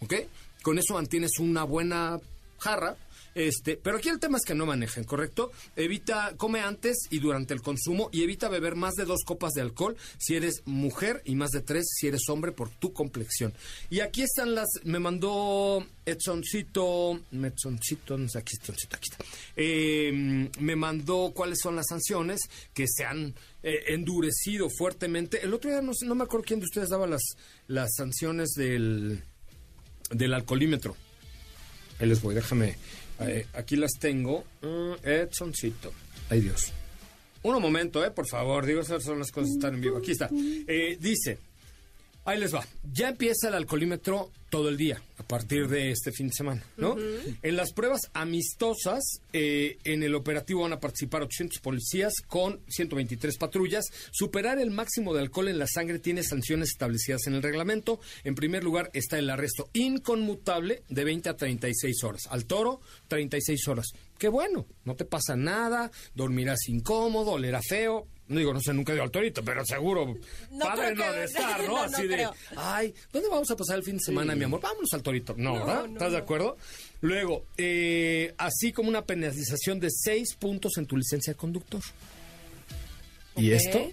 ¿Ok? 0.00 0.14
Con 0.62 0.78
eso 0.78 0.94
mantienes 0.94 1.38
una 1.38 1.64
buena 1.64 2.18
jarra. 2.58 2.96
Este, 3.34 3.76
pero 3.76 3.96
aquí 3.96 4.08
el 4.08 4.20
tema 4.20 4.38
es 4.38 4.44
que 4.44 4.54
no 4.54 4.66
manejen, 4.66 5.04
¿correcto? 5.04 5.50
Evita, 5.76 6.34
come 6.36 6.60
antes 6.60 6.96
y 7.10 7.18
durante 7.18 7.54
el 7.54 7.62
consumo 7.62 8.08
y 8.12 8.22
evita 8.22 8.48
beber 8.48 8.76
más 8.76 8.94
de 8.94 9.04
dos 9.04 9.24
copas 9.24 9.52
de 9.52 9.62
alcohol 9.62 9.96
si 10.18 10.36
eres 10.36 10.62
mujer 10.66 11.22
y 11.24 11.34
más 11.34 11.50
de 11.50 11.60
tres 11.60 11.86
si 11.88 12.06
eres 12.06 12.28
hombre 12.28 12.52
por 12.52 12.70
tu 12.70 12.92
complexión. 12.92 13.52
Y 13.90 14.00
aquí 14.00 14.22
están 14.22 14.54
las, 14.54 14.68
me 14.84 14.98
mandó 14.98 15.84
Edsoncito, 16.06 17.20
Edsoncito, 17.32 18.18
no 18.18 18.28
sé, 18.28 18.38
aquí 18.38 18.56
está, 18.60 18.72
aquí 18.72 19.08
está. 19.10 19.24
Eh, 19.56 20.50
me 20.60 20.76
mandó 20.76 21.32
cuáles 21.34 21.58
son 21.60 21.76
las 21.76 21.86
sanciones 21.88 22.40
que 22.72 22.86
se 22.86 23.04
han 23.04 23.34
eh, 23.62 23.84
endurecido 23.88 24.68
fuertemente. 24.70 25.42
El 25.42 25.54
otro 25.54 25.70
día 25.70 25.80
no, 25.80 25.92
no 26.02 26.14
me 26.14 26.24
acuerdo 26.24 26.44
quién 26.46 26.60
de 26.60 26.66
ustedes 26.66 26.90
daba 26.90 27.06
las, 27.06 27.22
las 27.66 27.94
sanciones 27.96 28.50
del 28.50 29.22
del 30.10 30.34
alcoholímetro. 30.34 30.96
Ahí 31.98 32.08
les 32.08 32.20
voy, 32.22 32.34
déjame. 32.34 32.76
Eh, 33.20 33.46
aquí 33.54 33.76
las 33.76 33.92
tengo. 33.98 34.44
Mm, 34.62 34.92
Edsoncito. 35.02 35.92
Ay 36.30 36.40
Dios. 36.40 36.72
Un 37.42 37.60
momento, 37.60 38.04
eh, 38.04 38.10
por 38.10 38.26
favor. 38.26 38.64
Digo, 38.64 38.80
esas 38.80 39.02
son 39.02 39.18
las 39.18 39.30
cosas 39.30 39.50
que 39.50 39.54
están 39.56 39.74
en 39.74 39.80
vivo. 39.82 39.98
Aquí 39.98 40.12
está. 40.12 40.30
Eh, 40.32 40.96
dice. 40.98 41.38
Ahí 42.24 42.38
les 42.38 42.54
va. 42.54 42.64
Ya 42.90 43.08
empieza 43.08 43.48
el 43.48 43.54
alcoholímetro 43.54 44.30
todo 44.48 44.68
el 44.68 44.76
día, 44.76 45.02
a 45.18 45.24
partir 45.24 45.68
de 45.68 45.90
este 45.90 46.12
fin 46.12 46.28
de 46.28 46.32
semana, 46.32 46.62
¿no? 46.76 46.96
En 47.42 47.56
las 47.56 47.72
pruebas 47.72 48.02
amistosas, 48.14 49.02
eh, 49.32 49.78
en 49.82 50.04
el 50.04 50.14
operativo 50.14 50.62
van 50.62 50.72
a 50.72 50.78
participar 50.78 51.22
800 51.22 51.58
policías 51.58 52.14
con 52.28 52.60
123 52.68 53.36
patrullas. 53.36 53.84
Superar 54.12 54.58
el 54.60 54.70
máximo 54.70 55.12
de 55.12 55.20
alcohol 55.20 55.48
en 55.48 55.58
la 55.58 55.66
sangre 55.66 55.98
tiene 55.98 56.22
sanciones 56.22 56.68
establecidas 56.68 57.26
en 57.26 57.34
el 57.34 57.42
reglamento. 57.42 58.00
En 58.22 58.36
primer 58.36 58.62
lugar 58.62 58.90
está 58.94 59.18
el 59.18 59.28
arresto 59.28 59.68
inconmutable 59.72 60.82
de 60.88 61.04
20 61.04 61.28
a 61.30 61.36
36 61.36 62.04
horas. 62.04 62.22
Al 62.30 62.46
toro, 62.46 62.80
36 63.08 63.68
horas. 63.68 63.86
Qué 64.18 64.28
bueno, 64.28 64.66
no 64.84 64.94
te 64.94 65.04
pasa 65.04 65.34
nada, 65.34 65.90
dormirás 66.14 66.68
incómodo, 66.68 67.32
olerá 67.32 67.60
feo. 67.60 68.06
No 68.26 68.38
digo, 68.38 68.54
no 68.54 68.60
sé, 68.60 68.72
nunca 68.72 68.92
he 68.92 68.94
ido 68.94 69.04
al 69.04 69.10
torito, 69.10 69.44
pero 69.44 69.64
seguro, 69.66 70.16
No 70.50 70.64
padre 70.64 70.94
no 70.94 71.12
de 71.12 71.24
estar, 71.24 71.62
¿no? 71.66 71.76
Así 71.76 72.06
de, 72.06 72.14
creo. 72.14 72.34
ay, 72.56 72.94
¿dónde 73.12 73.28
vamos 73.28 73.50
a 73.50 73.56
pasar 73.56 73.76
el 73.76 73.84
fin 73.84 73.96
de 73.98 74.02
semana, 74.02 74.34
mi 74.34 74.44
amor? 74.44 74.60
Vámonos 74.62 74.92
al 74.94 75.02
torito. 75.02 75.34
No, 75.36 75.54
¿verdad? 75.54 75.86
¿Estás 75.92 76.12
de 76.12 76.18
acuerdo? 76.18 76.56
Luego, 77.02 77.44
eh, 77.58 78.32
así 78.38 78.72
como 78.72 78.88
una 78.88 79.04
penalización 79.04 79.78
de 79.78 79.88
seis 79.90 80.34
puntos 80.36 80.78
en 80.78 80.86
tu 80.86 80.96
licencia 80.96 81.34
de 81.34 81.36
conductor. 81.36 81.82
Y 83.36 83.50
esto 83.52 83.90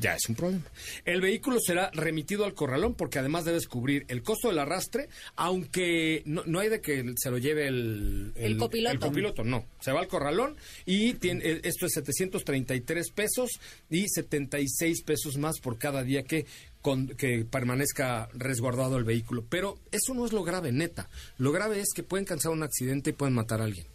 ya 0.00 0.14
es 0.14 0.28
un 0.28 0.34
problema. 0.34 0.64
El 1.04 1.20
vehículo 1.20 1.58
será 1.60 1.90
remitido 1.92 2.44
al 2.44 2.54
corralón 2.54 2.94
porque 2.94 3.18
además 3.18 3.44
debes 3.44 3.66
cubrir 3.68 4.04
el 4.08 4.22
costo 4.22 4.48
del 4.48 4.58
arrastre, 4.58 5.08
aunque 5.36 6.22
no, 6.24 6.42
no 6.46 6.60
hay 6.60 6.68
de 6.68 6.80
que 6.80 7.14
se 7.16 7.30
lo 7.30 7.38
lleve 7.38 7.66
el, 7.68 8.32
El 8.36 8.56
copiloto. 8.56 8.92
el 8.94 9.00
copiloto, 9.00 9.44
no. 9.44 9.64
Se 9.80 9.92
va 9.92 10.00
al 10.00 10.08
corralón 10.08 10.56
y 10.86 11.14
tiene, 11.14 11.44
eh, 11.44 11.60
esto 11.64 11.86
es 11.86 11.92
733 11.92 13.10
pesos 13.12 13.50
y 13.90 14.08
76 14.08 15.02
pesos 15.02 15.36
más 15.36 15.60
por 15.60 15.78
cada 15.78 16.02
día 16.02 16.22
que, 16.22 16.46
con- 16.82 17.08
que 17.08 17.44
permanezca 17.44 18.28
resguardado 18.32 18.96
el 18.96 19.04
vehículo. 19.04 19.44
Pero 19.48 19.78
eso 19.92 20.14
no 20.14 20.24
es 20.26 20.32
lo 20.32 20.42
grave, 20.44 20.72
neta. 20.72 21.08
Lo 21.38 21.52
grave 21.52 21.80
es 21.80 21.88
que 21.94 22.02
pueden 22.02 22.24
causar 22.24 22.52
un 22.52 22.62
accidente 22.62 23.10
y 23.10 23.12
pueden 23.12 23.34
matar 23.34 23.60
a 23.60 23.64
alguien. 23.64 23.86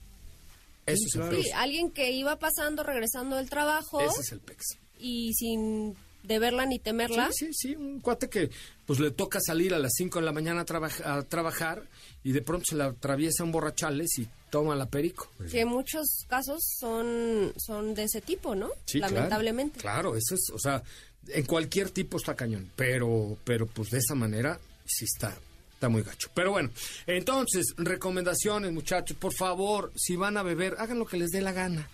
Eso 0.85 1.03
es 1.07 1.15
el 1.15 1.21
claro. 1.21 1.41
Sí, 1.41 1.49
alguien 1.55 1.89
que 1.91 2.11
iba 2.11 2.37
pasando, 2.37 2.83
regresando 2.83 3.37
del 3.37 3.49
trabajo 3.49 4.01
Ese 4.01 4.21
es 4.21 4.31
el 4.33 4.39
pex. 4.39 4.77
Y 5.05 5.33
sin 5.33 5.95
deberla 6.23 6.65
ni 6.65 6.79
temerla. 6.79 7.29
Sí, 7.31 7.45
sí, 7.47 7.53
sí, 7.53 7.75
un 7.75 7.99
cuate 7.99 8.27
que 8.29 8.49
pues 8.87 8.99
le 8.99 9.11
toca 9.11 9.39
salir 9.39 9.73
a 9.75 9.79
las 9.79 9.91
5 9.95 10.19
de 10.19 10.25
la 10.25 10.31
mañana 10.31 10.61
a, 10.61 10.65
traba- 10.65 10.89
a 11.03 11.21
trabajar 11.23 11.83
y 12.23 12.31
de 12.31 12.41
pronto 12.41 12.65
se 12.69 12.75
le 12.75 12.83
atraviesa 12.85 13.43
un 13.43 13.51
borrachales 13.51 14.17
y 14.17 14.27
toma 14.49 14.75
la 14.75 14.87
perico. 14.87 15.29
Que 15.51 15.65
muchos 15.65 16.25
casos 16.27 16.63
son, 16.79 17.53
son 17.57 17.93
de 17.93 18.05
ese 18.05 18.21
tipo, 18.21 18.55
¿no? 18.55 18.69
Sí, 18.85 18.97
claro. 18.97 19.13
Lamentablemente. 19.15 19.79
Claro, 19.79 20.15
eso 20.15 20.33
es, 20.33 20.49
o 20.51 20.57
sea, 20.57 20.81
en 21.27 21.45
cualquier 21.45 21.91
tipo 21.91 22.17
está 22.17 22.35
cañón, 22.35 22.71
pero, 22.75 23.37
pero 23.43 23.67
pues 23.67 23.91
de 23.91 23.99
esa 23.99 24.15
manera 24.15 24.59
sí 24.85 25.05
está, 25.05 25.35
está 25.73 25.89
muy 25.89 26.01
gacho. 26.01 26.29
Pero 26.33 26.51
bueno, 26.51 26.71
entonces, 27.05 27.73
recomendaciones, 27.77 28.71
muchachos, 28.73 29.15
por 29.17 29.33
favor, 29.33 29.91
si 29.95 30.15
van 30.15 30.37
a 30.37 30.43
beber, 30.43 30.75
hagan 30.79 30.97
lo 30.97 31.05
que 31.05 31.17
les 31.17 31.29
dé 31.29 31.41
la 31.41 31.51
gana. 31.51 31.87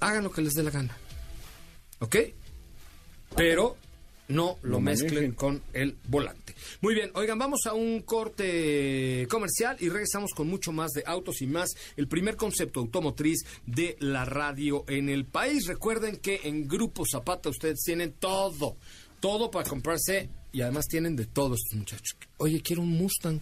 Hagan 0.00 0.24
lo 0.24 0.30
que 0.30 0.42
les 0.42 0.54
dé 0.54 0.62
la 0.62 0.70
gana. 0.70 0.96
¿Ok? 2.00 2.16
Pero 3.36 3.76
no 4.28 4.58
lo 4.62 4.72
No 4.72 4.80
mezclen 4.80 5.14
manejen. 5.14 5.32
con 5.32 5.62
el 5.72 5.96
volante. 6.08 6.54
Muy 6.82 6.94
bien, 6.94 7.10
oigan, 7.14 7.38
vamos 7.38 7.60
a 7.66 7.74
un 7.74 8.00
corte 8.02 9.26
comercial 9.28 9.76
y 9.80 9.88
regresamos 9.88 10.30
con 10.34 10.48
mucho 10.48 10.72
más 10.72 10.92
de 10.92 11.02
autos 11.06 11.42
y 11.42 11.46
más. 11.46 11.70
El 11.96 12.06
primer 12.08 12.36
concepto 12.36 12.80
automotriz 12.80 13.40
de 13.66 13.96
la 14.00 14.24
radio 14.24 14.84
en 14.88 15.08
el 15.08 15.24
país. 15.24 15.66
Recuerden 15.66 16.16
que 16.18 16.40
en 16.44 16.68
Grupo 16.68 17.04
Zapata 17.10 17.48
ustedes 17.48 17.80
tienen 17.84 18.12
todo, 18.12 18.76
todo 19.20 19.50
para 19.50 19.68
comprarse 19.68 20.28
y 20.52 20.60
además 20.62 20.86
tienen 20.86 21.16
de 21.16 21.26
todo 21.26 21.54
estos 21.54 21.76
muchachos. 21.78 22.16
Oye, 22.38 22.60
quiero 22.62 22.82
un 22.82 22.90
Mustang. 22.90 23.40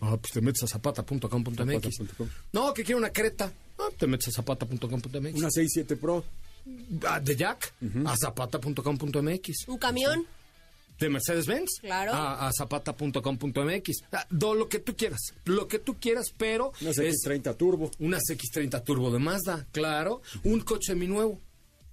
Ah, 0.00 0.16
pues 0.20 0.32
te 0.32 0.40
metes 0.40 0.62
a 0.64 0.66
zapata.com.mx. 0.66 1.56
Zapata.com. 1.56 2.28
No, 2.52 2.74
que 2.74 2.82
quiero 2.84 2.98
una 2.98 3.10
Creta. 3.10 3.52
Ah, 3.78 3.88
te 3.96 4.06
metes 4.06 4.28
a 4.28 4.32
zapata.com.mx. 4.32 5.34
Una 5.34 5.48
6-7 5.48 5.96
Pro. 5.98 6.24
Ah, 7.06 7.20
de 7.20 7.36
Jack 7.36 7.72
a 8.06 8.16
zapata.com.mx. 8.16 9.68
Un 9.68 9.78
camión. 9.78 10.26
De 10.98 11.08
Mercedes-Benz 11.08 11.80
Claro. 11.80 12.12
a, 12.12 12.46
a 12.46 12.52
zapata.com.mx. 12.52 14.04
Ah, 14.12 14.26
lo 14.54 14.68
que 14.68 14.78
tú 14.78 14.94
quieras. 14.96 15.34
Lo 15.44 15.66
que 15.66 15.78
tú 15.80 15.96
quieras, 15.98 16.26
pero. 16.36 16.72
Una 16.80 16.90
es 16.90 16.98
X30 16.98 17.56
Turbo. 17.56 17.90
una 17.98 18.18
X30 18.18 18.84
Turbo 18.84 19.10
de 19.10 19.18
Mazda, 19.18 19.66
claro. 19.72 20.22
Un 20.44 20.60
coche 20.60 20.92
seminuevo. 20.92 21.40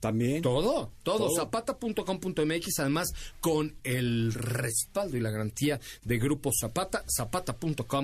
También. 0.02 0.42
Todo, 0.42 0.92
todo. 1.04 1.18
Todo. 1.18 1.36
Zapata.com.mx, 1.36 2.80
además 2.80 3.14
con 3.40 3.74
el 3.84 4.34
respaldo 4.34 5.16
y 5.16 5.22
la 5.22 5.30
garantía 5.30 5.80
de 6.04 6.18
Grupo 6.18 6.52
Zapata, 6.60 7.06
zapata.com.mx. 7.08 8.02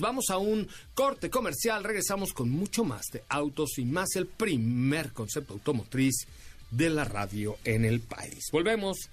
Vamos 0.00 0.26
a 0.30 0.38
un 0.38 0.68
corte 0.94 1.30
comercial, 1.30 1.82
regresamos 1.82 2.32
con 2.32 2.50
mucho 2.50 2.84
más 2.84 3.06
de 3.12 3.24
autos 3.28 3.78
y 3.78 3.84
más 3.86 4.14
el 4.14 4.26
primer 4.26 5.12
concepto 5.12 5.54
automotriz 5.54 6.26
de 6.70 6.90
la 6.90 7.04
radio 7.04 7.56
en 7.64 7.86
el 7.86 8.00
país. 8.00 8.50
Volvemos. 8.52 9.08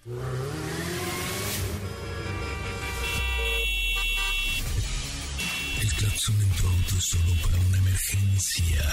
Claxon 6.01 6.35
en 6.41 6.49
tu 6.57 6.67
auto 6.67 6.99
solo 6.99 7.33
para 7.43 7.57
una 7.59 7.77
emergencia, 7.77 8.83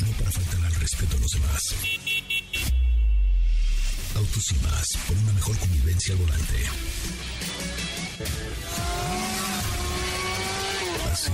no 0.00 0.12
para 0.16 0.30
faltar 0.30 0.64
al 0.64 0.74
respeto 0.76 1.16
a 1.16 1.20
los 1.20 1.30
demás. 1.32 1.74
Autos 4.14 4.52
y 4.52 4.54
más, 4.64 4.88
por 5.06 5.16
una 5.18 5.32
mejor 5.34 5.58
convivencia 5.58 6.14
al 6.14 6.20
volante. 6.20 6.58
¿Así? 11.12 11.30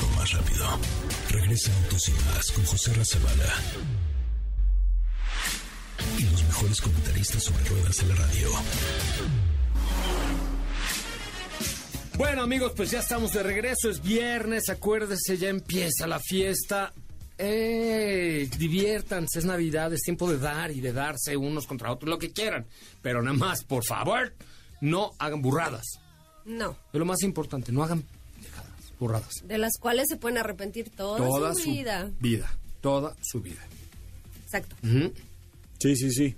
Toma. 0.00 0.16
más 0.16 0.30
rápido. 0.30 0.78
Regresa 1.30 1.72
Autos 1.82 2.08
y 2.08 2.12
Más 2.12 2.52
con 2.52 2.64
José 2.66 2.94
Razabala. 2.94 3.54
Y 6.18 6.22
los 6.22 6.44
mejores 6.44 6.80
comentaristas 6.80 7.42
sobre 7.42 7.64
ruedas 7.64 7.96
de 7.96 8.06
la 8.06 8.14
radio. 8.14 8.50
Bueno 12.16 12.42
amigos, 12.42 12.72
pues 12.74 12.90
ya 12.90 13.00
estamos 13.00 13.32
de 13.32 13.42
regreso, 13.42 13.90
es 13.90 14.02
viernes, 14.02 14.68
acuérdese, 14.70 15.36
ya 15.36 15.48
empieza 15.48 16.06
la 16.06 16.18
fiesta. 16.18 16.92
¡Eh! 17.38 18.48
Diviértanse, 18.58 19.38
es 19.40 19.44
Navidad, 19.44 19.92
es 19.92 20.00
tiempo 20.00 20.30
de 20.30 20.38
dar 20.38 20.70
y 20.70 20.80
de 20.80 20.92
darse 20.94 21.36
unos 21.36 21.66
contra 21.66 21.92
otros, 21.92 22.08
lo 22.08 22.18
que 22.18 22.32
quieran. 22.32 22.66
Pero 23.02 23.22
nada 23.22 23.36
más, 23.36 23.64
por 23.64 23.84
favor, 23.84 24.32
no 24.80 25.12
hagan 25.18 25.42
burradas. 25.42 25.84
No. 26.46 26.70
Es 26.92 26.98
lo 26.98 27.04
más 27.04 27.22
importante, 27.22 27.70
no 27.72 27.82
hagan 27.82 28.02
dejadas, 28.40 28.70
burradas. 28.98 29.34
De 29.44 29.58
las 29.58 29.76
cuales 29.78 30.06
se 30.08 30.16
pueden 30.16 30.38
arrepentir 30.38 30.88
toda, 30.90 31.18
Toda 31.18 31.52
su 31.54 31.60
su 31.64 31.70
vida. 31.70 32.10
vida, 32.20 32.50
toda 32.80 33.14
su 33.20 33.42
vida. 33.42 33.62
Exacto. 34.44 34.74
Sí, 35.78 35.96
sí, 35.96 36.10
sí. 36.10 36.34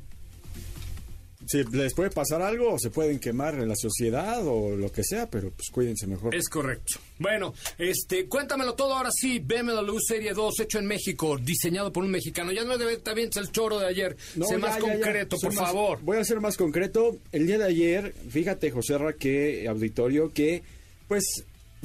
Si 1.51 1.65
les 1.65 1.95
puede 1.95 2.11
pasar 2.11 2.43
algo, 2.43 2.75
o 2.75 2.79
se 2.79 2.91
pueden 2.91 3.19
quemar 3.19 3.55
en 3.55 3.69
la 3.69 3.75
sociedad 3.75 4.47
o 4.47 4.77
lo 4.77 4.93
que 4.93 5.03
sea, 5.03 5.31
pero 5.31 5.51
pues 5.51 5.71
cuídense 5.73 6.07
mejor. 6.07 6.35
Es 6.35 6.47
correcto. 6.51 6.99
Bueno, 7.19 7.55
este, 7.79 8.27
cuéntamelo 8.27 8.75
todo 8.75 8.95
ahora 8.95 9.09
sí. 9.11 9.39
BMW 9.39 9.97
Serie 9.99 10.35
2, 10.35 10.61
hecho 10.61 10.79
en 10.79 10.87
México, 10.87 11.39
diseñado 11.39 11.91
por 11.91 12.05
un 12.05 12.11
mexicano. 12.11 12.53
Ya 12.53 12.65
no 12.65 12.77
debe 12.77 12.99
también 12.99 13.31
el 13.35 13.51
choro 13.51 13.79
de 13.79 13.87
ayer. 13.87 14.15
No, 14.37 14.45
sé 14.45 14.53
ya, 14.53 14.59
más 14.59 14.75
ya, 14.75 14.81
concreto, 14.83 15.37
por 15.41 15.55
más- 15.55 15.65
favor. 15.65 15.99
Voy 16.03 16.19
a 16.19 16.25
ser 16.25 16.39
más 16.41 16.59
concreto. 16.59 17.17
El 17.33 17.47
día 17.47 17.57
de 17.57 17.65
ayer, 17.65 18.13
fíjate, 18.29 18.71
José 18.71 18.99
Ra, 18.99 19.15
que 19.15 19.67
auditorio, 19.69 20.31
que 20.35 20.63
pues 21.09 21.25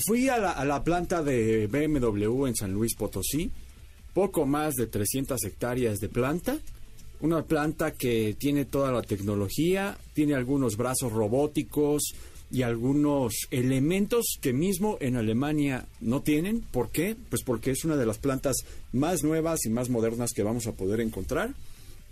fui 0.06 0.28
a 0.28 0.40
la, 0.40 0.52
a 0.52 0.66
la 0.66 0.84
planta 0.84 1.24
de 1.24 1.68
BMW 1.68 2.48
en 2.48 2.56
San 2.56 2.74
Luis 2.74 2.96
Potosí. 2.96 3.50
Poco 4.14 4.46
más 4.46 4.74
de 4.76 4.88
300 4.88 5.42
hectáreas 5.46 6.00
de 6.00 6.10
planta. 6.10 6.58
Una 7.24 7.42
planta 7.46 7.92
que 7.92 8.36
tiene 8.38 8.66
toda 8.66 8.92
la 8.92 9.02
tecnología, 9.02 9.98
tiene 10.14 10.36
algunos 10.36 10.76
brazos 10.76 11.14
robóticos 11.14 12.14
y 12.52 12.64
algunos 12.64 13.48
elementos 13.50 14.38
que 14.42 14.52
mismo 14.52 14.98
en 15.00 15.16
Alemania 15.16 15.86
no 16.02 16.22
tienen. 16.22 16.60
¿Por 16.60 16.90
qué? 16.90 17.16
Pues 17.30 17.42
porque 17.46 17.72
es 17.72 17.86
una 17.86 17.96
de 17.96 18.06
las 18.06 18.18
plantas 18.18 18.58
más 18.92 19.24
nuevas 19.24 19.66
y 19.66 19.70
más 19.70 19.90
modernas 19.90 20.34
que 20.36 20.44
vamos 20.44 20.68
a 20.68 20.74
poder 20.74 21.00
encontrar. 21.00 21.54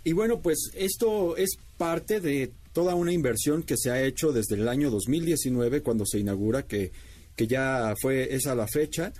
Y 0.02 0.14
bueno, 0.14 0.40
pues 0.40 0.70
esto 0.74 1.36
es 1.36 1.58
parte 1.76 2.22
de 2.22 2.50
toda 2.72 2.94
una 2.94 3.12
inversión 3.12 3.64
que 3.64 3.76
se 3.76 3.90
ha 3.90 4.02
hecho 4.02 4.32
desde 4.32 4.54
el 4.54 4.66
año 4.66 4.90
2019 4.90 5.82
cuando 5.82 6.06
se 6.06 6.20
inaugura, 6.20 6.62
que, 6.62 6.90
que 7.36 7.46
ya 7.46 7.92
fue 8.00 8.34
esa 8.34 8.54
la 8.54 8.66
fecha. 8.66 9.12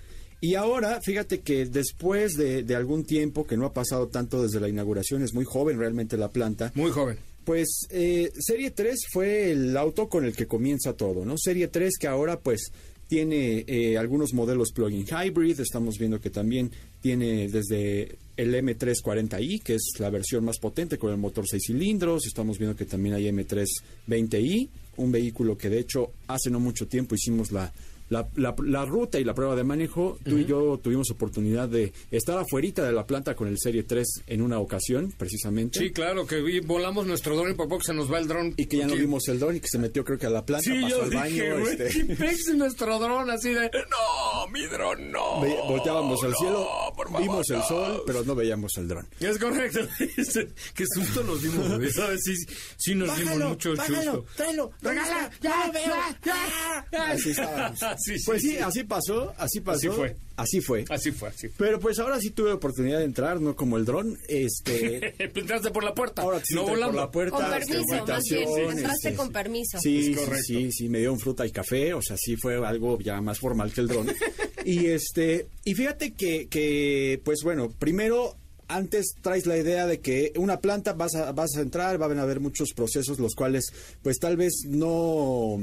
Y 0.43 0.57
ahora, 0.57 1.01
fíjate 1.01 1.41
que 1.41 1.67
después 1.67 2.35
de, 2.35 2.65
de 2.65 2.75
algún 2.75 3.05
tiempo, 3.05 3.47
que 3.47 3.57
no 3.57 3.65
ha 3.65 3.73
pasado 3.73 4.09
tanto 4.09 4.43
desde 4.43 4.59
la 4.59 4.69
inauguración, 4.69 5.23
es 5.23 5.33
muy 5.35 5.45
joven 5.45 5.79
realmente 5.79 6.17
la 6.17 6.31
planta, 6.33 6.73
Muy 6.75 6.91
joven. 6.91 7.17
pues 7.45 7.87
eh, 7.91 8.29
Serie 8.41 8.73
3 8.73 9.07
fue 9.13 9.53
el 9.53 9.77
auto 9.77 10.09
con 10.09 10.25
el 10.25 10.35
que 10.35 10.47
comienza 10.49 10.95
todo, 10.95 11.25
¿no? 11.25 11.37
Serie 11.39 11.69
3 11.69 11.93
que 11.97 12.09
ahora 12.09 12.41
pues 12.41 12.73
tiene 13.07 13.65
eh, 13.69 13.97
algunos 13.99 14.33
modelos 14.35 14.73
plug-in 14.73 15.07
hybrid, 15.07 15.61
estamos 15.61 15.97
viendo 15.99 16.21
que 16.21 16.31
también 16.31 16.73
tiene 17.01 17.47
desde 17.49 18.17
el 18.37 18.53
M340i, 18.55 19.63
que 19.63 19.75
es 19.75 19.93
la 20.01 20.11
versión 20.11 20.45
más 20.45 20.59
potente 20.59 20.99
con 20.99 21.13
el 21.13 21.19
motor 21.19 21.47
6 21.47 21.63
cilindros, 21.69 22.27
estamos 22.27 22.59
viendo 22.59 22.75
que 22.77 22.87
también 22.87 23.15
hay 23.15 23.27
M320i, 23.29 24.69
un 24.97 25.13
vehículo 25.13 25.57
que 25.57 25.69
de 25.69 25.79
hecho 25.79 26.11
hace 26.27 26.51
no 26.51 26.59
mucho 26.59 26.89
tiempo 26.89 27.15
hicimos 27.15 27.53
la... 27.53 27.73
La, 28.13 28.29
la- 28.37 28.55
la 28.63 28.85
ruta 28.85 29.19
y 29.19 29.25
la 29.25 29.33
prueba 29.35 29.57
de 29.57 29.65
manejo, 29.65 30.19
tú 30.23 30.37
y 30.37 30.45
yo 30.45 30.79
tuvimos 30.83 31.11
oportunidad 31.11 31.69
de 31.69 31.93
estar 32.11 32.37
afuerita 32.39 32.85
de 32.85 32.93
la 32.93 33.07
planta 33.07 33.35
con 33.35 33.49
el 33.49 33.59
Serie 33.59 33.85
3 33.85 34.07
en 34.27 34.43
una 34.43 34.59
ocasión, 34.59 35.13
precisamente. 35.17 35.79
Sí, 35.79 35.91
claro, 35.93 36.27
que 36.27 36.43
vi- 36.43 36.61
volamos 36.61 37.07
nuestro 37.07 37.35
dron 37.37 37.53
y 37.53 37.55
por 37.55 37.69
poco 37.69 37.83
se 37.83 37.95
nos 37.95 38.13
va 38.13 38.19
el 38.19 38.29
dron. 38.29 38.53
Y 38.59 38.67
que 38.67 38.77
ya 38.77 38.87
no 38.87 38.95
vimos 38.97 39.27
el 39.29 39.39
dron 39.41 39.57
y 39.57 39.61
que 39.61 39.69
se 39.69 39.79
metió 39.79 40.05
creo 40.05 40.19
que 40.19 40.27
a 40.27 40.31
la 40.31 40.45
planta, 40.45 40.65
Sí, 40.71 40.79
pasó 40.83 40.89
yo 40.97 41.03
al 41.05 41.11
dije, 41.11 41.51
baño. 41.53 41.69
este, 41.69 41.89
¿qué 41.89 42.15
pex 42.17 42.55
nuestro 42.55 42.99
dron 42.99 43.31
así 43.31 43.49
de... 43.55 43.71
No, 43.71 44.47
mi 44.53 44.67
dron, 44.67 45.11
no. 45.11 45.41
ve- 45.41 45.57
volteábamos 45.67 46.23
al 46.23 46.33
no, 46.33 46.37
cielo, 46.37 46.69
por 46.95 47.07
favor, 47.07 47.23
vimos 47.23 47.49
el 47.51 47.59
no. 47.59 47.67
sol, 47.69 48.03
pero 48.07 48.23
no 48.25 48.35
veíamos 48.35 48.73
el 48.77 48.89
dron. 48.89 49.07
Es 49.21 49.39
correcto. 49.39 49.81
Qué 50.75 50.85
susto 50.95 51.23
nos 51.25 51.43
dimos, 51.43 51.77
güey. 51.79 51.91
¿Sabes? 51.91 52.21
Sí, 52.25 52.35
sí 52.77 52.95
nos 52.95 53.17
dimos 53.17 53.39
mucho 53.39 53.75
susto. 53.77 54.25
tráelo, 54.37 54.71
¡Regala! 54.83 55.31
¡Ya 55.41 55.71
veo! 55.73 55.95
¡Ya! 56.25 56.87
ya. 56.93 57.07
Así 57.13 57.31
estábamos. 57.31 57.81
Sí, 58.05 58.19
sí, 58.19 58.25
Pues 58.27 58.43
sí, 58.43 58.51
sí. 58.51 58.59
así 58.59 58.85
pasó, 58.85 59.33
así 59.39 59.61
pasó. 59.61 59.91
Así 59.91 59.97
fue. 59.97 60.17
Así 60.37 60.61
fue. 60.61 60.85
Así 60.89 61.11
fue, 61.13 61.29
así 61.29 61.49
fue. 61.49 61.67
Pero 61.67 61.79
pues 61.81 61.99
ahora 61.99 62.19
sí 62.21 62.31
tuve 62.31 62.53
oportunidad 62.53 62.99
de 62.99 63.05
entrar, 63.05 63.41
no 63.41 63.55
como 63.55 63.77
el 63.77 63.85
dron. 63.85 64.19
Este, 64.29 65.15
Entraste 65.39 65.71
por 65.71 65.85
la 65.85 65.95
puerta. 65.95 66.23
ahora 66.23 66.41
sí 66.45 66.55
no 66.55 66.67
por 66.67 66.79
la 66.79 67.11
puerta. 67.11 67.37
Con 67.37 67.45
este, 67.55 67.75
permiso, 67.75 68.07
más 68.07 68.23
bien. 68.25 68.43
invitación, 68.43 68.79
Entraste 68.79 69.09
este, 69.09 69.15
con 69.17 69.33
permiso. 69.33 69.79
Sí, 69.81 69.99
Es 69.99 70.07
sí, 70.07 70.15
correcto. 70.15 70.45
sí, 70.47 70.73
sí, 70.73 70.89
me 70.89 70.99
dieron 70.99 71.19
fruta 71.21 71.47
y 71.47 71.51
café, 71.53 71.95
o 71.95 72.03
sea, 72.03 72.17
sí 72.19 72.37
fue 72.37 72.57
algo 72.67 72.99
ya 73.01 73.21
más 73.21 73.39
formal 73.39 73.73
que 73.73 73.83
el 73.83 73.89
dron. 73.89 74.07
y 74.65 74.87
este, 74.87 75.47
y 75.65 75.75
fíjate 75.75 76.13
que, 76.15 76.49
que, 76.49 77.21
pues 77.25 77.41
bueno, 77.43 77.71
primero 77.79 78.37
antes 78.69 79.15
traes 79.21 79.45
la 79.47 79.59
idea 79.59 79.87
de 79.87 80.01
que 80.01 80.33
una 80.37 80.61
planta 80.61 80.95
vas 80.95 81.15
a, 81.15 81.33
vas 81.33 81.57
a 81.57 81.61
entrar, 81.61 81.99
van 81.99 82.19
a 82.19 82.23
haber 82.23 82.41
muchos 82.41 82.71
procesos 82.75 83.19
los 83.19 83.35
cuales 83.35 83.67
pues 84.03 84.19
tal 84.19 84.39
vez 84.39 84.63
no, 84.67 85.59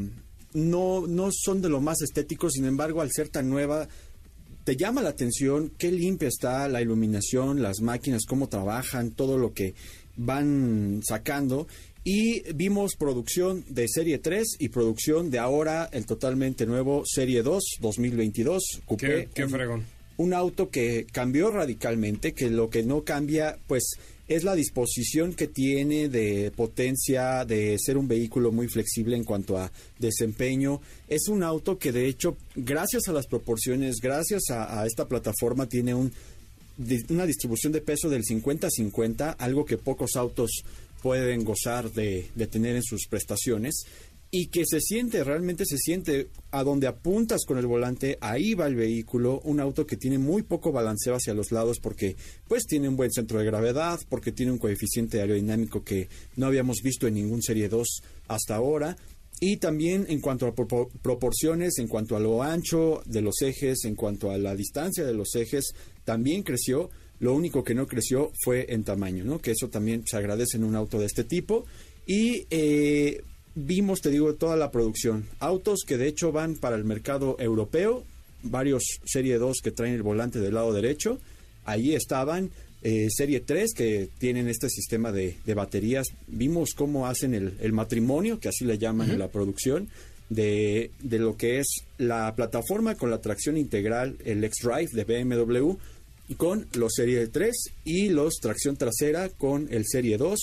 no, 0.54 1.08
no 1.08 1.30
son 1.32 1.62
de 1.62 1.70
lo 1.70 1.82
más 1.82 2.02
estéticos, 2.02 2.54
sin 2.54 2.66
embargo 2.66 3.02
al 3.02 3.12
ser 3.12 3.30
tan 3.30 3.50
nueva 3.50 3.88
te 4.64 4.76
llama 4.76 5.02
la 5.02 5.10
atención 5.10 5.72
qué 5.78 5.92
limpia 5.92 6.28
está 6.28 6.68
la 6.68 6.82
iluminación, 6.82 7.62
las 7.62 7.82
máquinas, 7.82 8.26
cómo 8.28 8.50
trabajan, 8.50 9.12
todo 9.12 9.38
lo 9.38 9.54
que 9.54 9.74
van 10.16 11.02
sacando. 11.04 11.68
Y 12.04 12.42
vimos 12.54 12.96
producción 12.96 13.64
de 13.70 13.88
Serie 13.88 14.20
3 14.20 14.58
y 14.60 14.70
producción 14.70 15.32
de 15.32 15.40
ahora 15.40 15.90
el 15.92 16.06
totalmente 16.06 16.66
nuevo 16.66 17.04
Serie 17.06 17.42
2 17.42 17.78
2022. 17.82 18.82
Coupé, 18.86 19.08
Qué, 19.08 19.30
qué 19.34 19.44
un- 19.46 19.50
fregón. 19.50 19.86
un 20.18 20.34
auto 20.34 20.70
que 20.70 21.06
cambió 21.12 21.50
radicalmente, 21.52 22.34
que 22.34 22.50
lo 22.50 22.70
que 22.70 22.84
no 22.84 23.04
cambia, 23.04 23.58
pues 23.68 23.94
es 24.30 24.44
la 24.44 24.54
disposición 24.54 25.34
que 25.34 25.48
tiene 25.48 26.08
de 26.08 26.52
potencia, 26.56 27.44
de 27.46 27.78
ser 27.80 27.98
un 27.98 28.08
vehículo 28.08 28.52
muy 28.52 28.68
flexible 28.68 29.18
en 29.18 29.24
cuanto 29.24 29.58
a 29.58 29.72
desempeño. 29.98 30.82
Es 31.08 31.28
un 31.30 31.42
auto 31.42 31.80
que 31.80 31.92
de 31.92 32.08
hecho, 32.08 32.38
gracias 32.56 33.08
a 33.08 33.12
las 33.12 33.26
proporciones, 33.26 33.96
gracias 34.00 34.44
a, 34.52 34.86
esta 34.86 35.08
plataforma, 35.08 35.68
tiene 35.68 35.96
un, 35.96 36.13
una 37.10 37.26
distribución 37.26 37.74
de 37.74 37.82
peso 37.82 38.08
del 38.08 38.24
50-50, 38.24 39.36
algo 39.39 39.65
que 39.65 39.78
pocos 39.78 40.15
autos 40.15 40.63
pueden 41.02 41.44
gozar 41.44 41.92
de, 41.92 42.30
de 42.36 42.48
tener 42.48 42.76
en 42.76 42.84
sus 42.84 43.08
prestaciones 43.08 43.86
y 44.32 44.48
que 44.48 44.63
se 44.65 44.80
siente, 44.80 45.24
realmente 45.24 45.65
se 45.65 45.78
siente 45.78 46.30
a 46.52 46.63
donde 46.63 46.86
apuntas 46.88 47.46
con 47.48 47.58
el 47.58 47.65
volante, 47.65 48.18
ahí 48.22 48.54
va 48.54 48.68
el 48.68 48.76
vehículo, 48.76 49.42
un 49.44 49.60
auto 49.60 49.88
que 49.88 49.98
tiene 49.98 50.20
muy 50.20 50.44
poco 50.44 50.72
balanceo 50.72 51.15
hacia 51.15 51.34
los 51.34 51.52
lados 51.52 51.80
porque 51.82 52.15
pues 52.48 52.65
tiene 52.68 52.88
un 52.88 52.96
buen 52.96 53.12
centro 53.12 53.39
de 53.39 53.46
gravedad, 53.46 54.00
porque 54.08 54.32
tiene 54.32 54.52
un 54.52 54.60
coeficiente 54.60 55.20
aerodinámico 55.20 55.84
que 55.84 56.10
no 56.36 56.46
habíamos 56.46 56.78
visto 56.84 57.08
en 57.08 57.15
ningún 57.15 57.42
Serie 57.42 57.70
2 57.70 57.88
hasta 58.28 58.56
ahora. 58.56 58.96
Y 59.42 59.58
también 59.58 60.06
en 60.10 60.20
cuanto 60.20 60.48
a 60.48 60.54
propor- 60.54 60.89
proporciones, 61.02 61.78
en 61.80 61.88
cuanto 61.88 62.15
a 62.15 62.20
lo 62.20 62.44
ancho 62.44 63.02
de 63.06 63.22
los 63.22 63.42
ejes, 63.42 63.86
en 63.86 63.96
cuanto 63.96 64.32
a 64.32 64.38
la 64.38 64.54
distancia 64.54 65.06
de 65.06 65.13
los 65.13 65.34
ejes, 65.36 65.74
también 66.04 66.44
creció. 66.44 66.89
Lo 67.20 67.34
único 67.34 67.63
que 67.63 67.74
no 67.74 67.88
creció 67.88 68.32
fue 68.44 68.65
en 68.74 68.84
tamaño, 68.84 69.24
¿no? 69.24 69.39
Que 69.39 69.52
eso 69.52 69.70
también 69.70 70.04
se 70.06 70.18
agradece 70.18 70.58
en 70.58 70.65
un 70.65 70.76
auto 70.76 71.00
de 71.00 71.06
este 71.06 71.24
tipo. 71.24 71.65
Y 72.06 72.48
eh, 72.50 73.22
vimos, 73.56 74.02
te 74.02 74.10
digo, 74.10 74.34
toda 74.36 74.56
la 74.56 74.72
producción. 74.72 75.26
Autos 75.40 75.80
que 75.86 75.98
de 75.98 76.08
hecho 76.08 76.32
van 76.32 76.56
para 76.56 76.76
el 76.76 76.84
mercado 76.84 77.36
europeo, 77.40 78.04
varios 78.44 78.84
Serie 79.06 79.38
2 79.38 79.60
que 79.64 79.72
traen 79.72 79.96
el 79.96 80.04
volante 80.04 80.40
del 80.40 80.54
lado 80.54 80.74
derecho. 80.74 81.20
Ahí 81.66 81.94
estaban 81.94 82.52
eh, 82.82 83.08
Serie 83.10 83.42
3 83.42 83.74
que 83.74 84.10
tienen 84.18 84.48
este 84.48 84.70
sistema 84.70 85.12
de, 85.12 85.36
de 85.46 85.54
baterías. 85.54 86.08
Vimos 86.28 86.74
cómo 86.74 87.08
hacen 87.08 87.34
el, 87.34 87.56
el 87.60 87.74
matrimonio, 87.74 88.40
que 88.40 88.50
así 88.50 88.66
le 88.66 88.78
llaman 88.78 89.12
en 89.12 89.20
la 89.20 89.28
producción, 89.28 89.90
de, 90.30 90.92
de 91.02 91.20
lo 91.20 91.36
que 91.36 91.60
es 91.60 91.68
la 91.98 92.34
plataforma 92.36 92.96
con 92.96 93.10
la 93.10 93.20
tracción 93.20 93.58
integral, 93.58 94.18
el 94.24 94.44
X-Drive 94.44 94.90
de 94.94 95.04
BMW, 95.04 95.74
y 96.30 96.36
con 96.36 96.68
los 96.74 96.94
Serie 96.94 97.28
3 97.28 97.56
y 97.84 98.10
los 98.10 98.36
tracción 98.36 98.78
trasera 98.78 99.30
con 99.30 99.68
el 99.72 99.86
Serie 99.88 100.18
2 100.18 100.40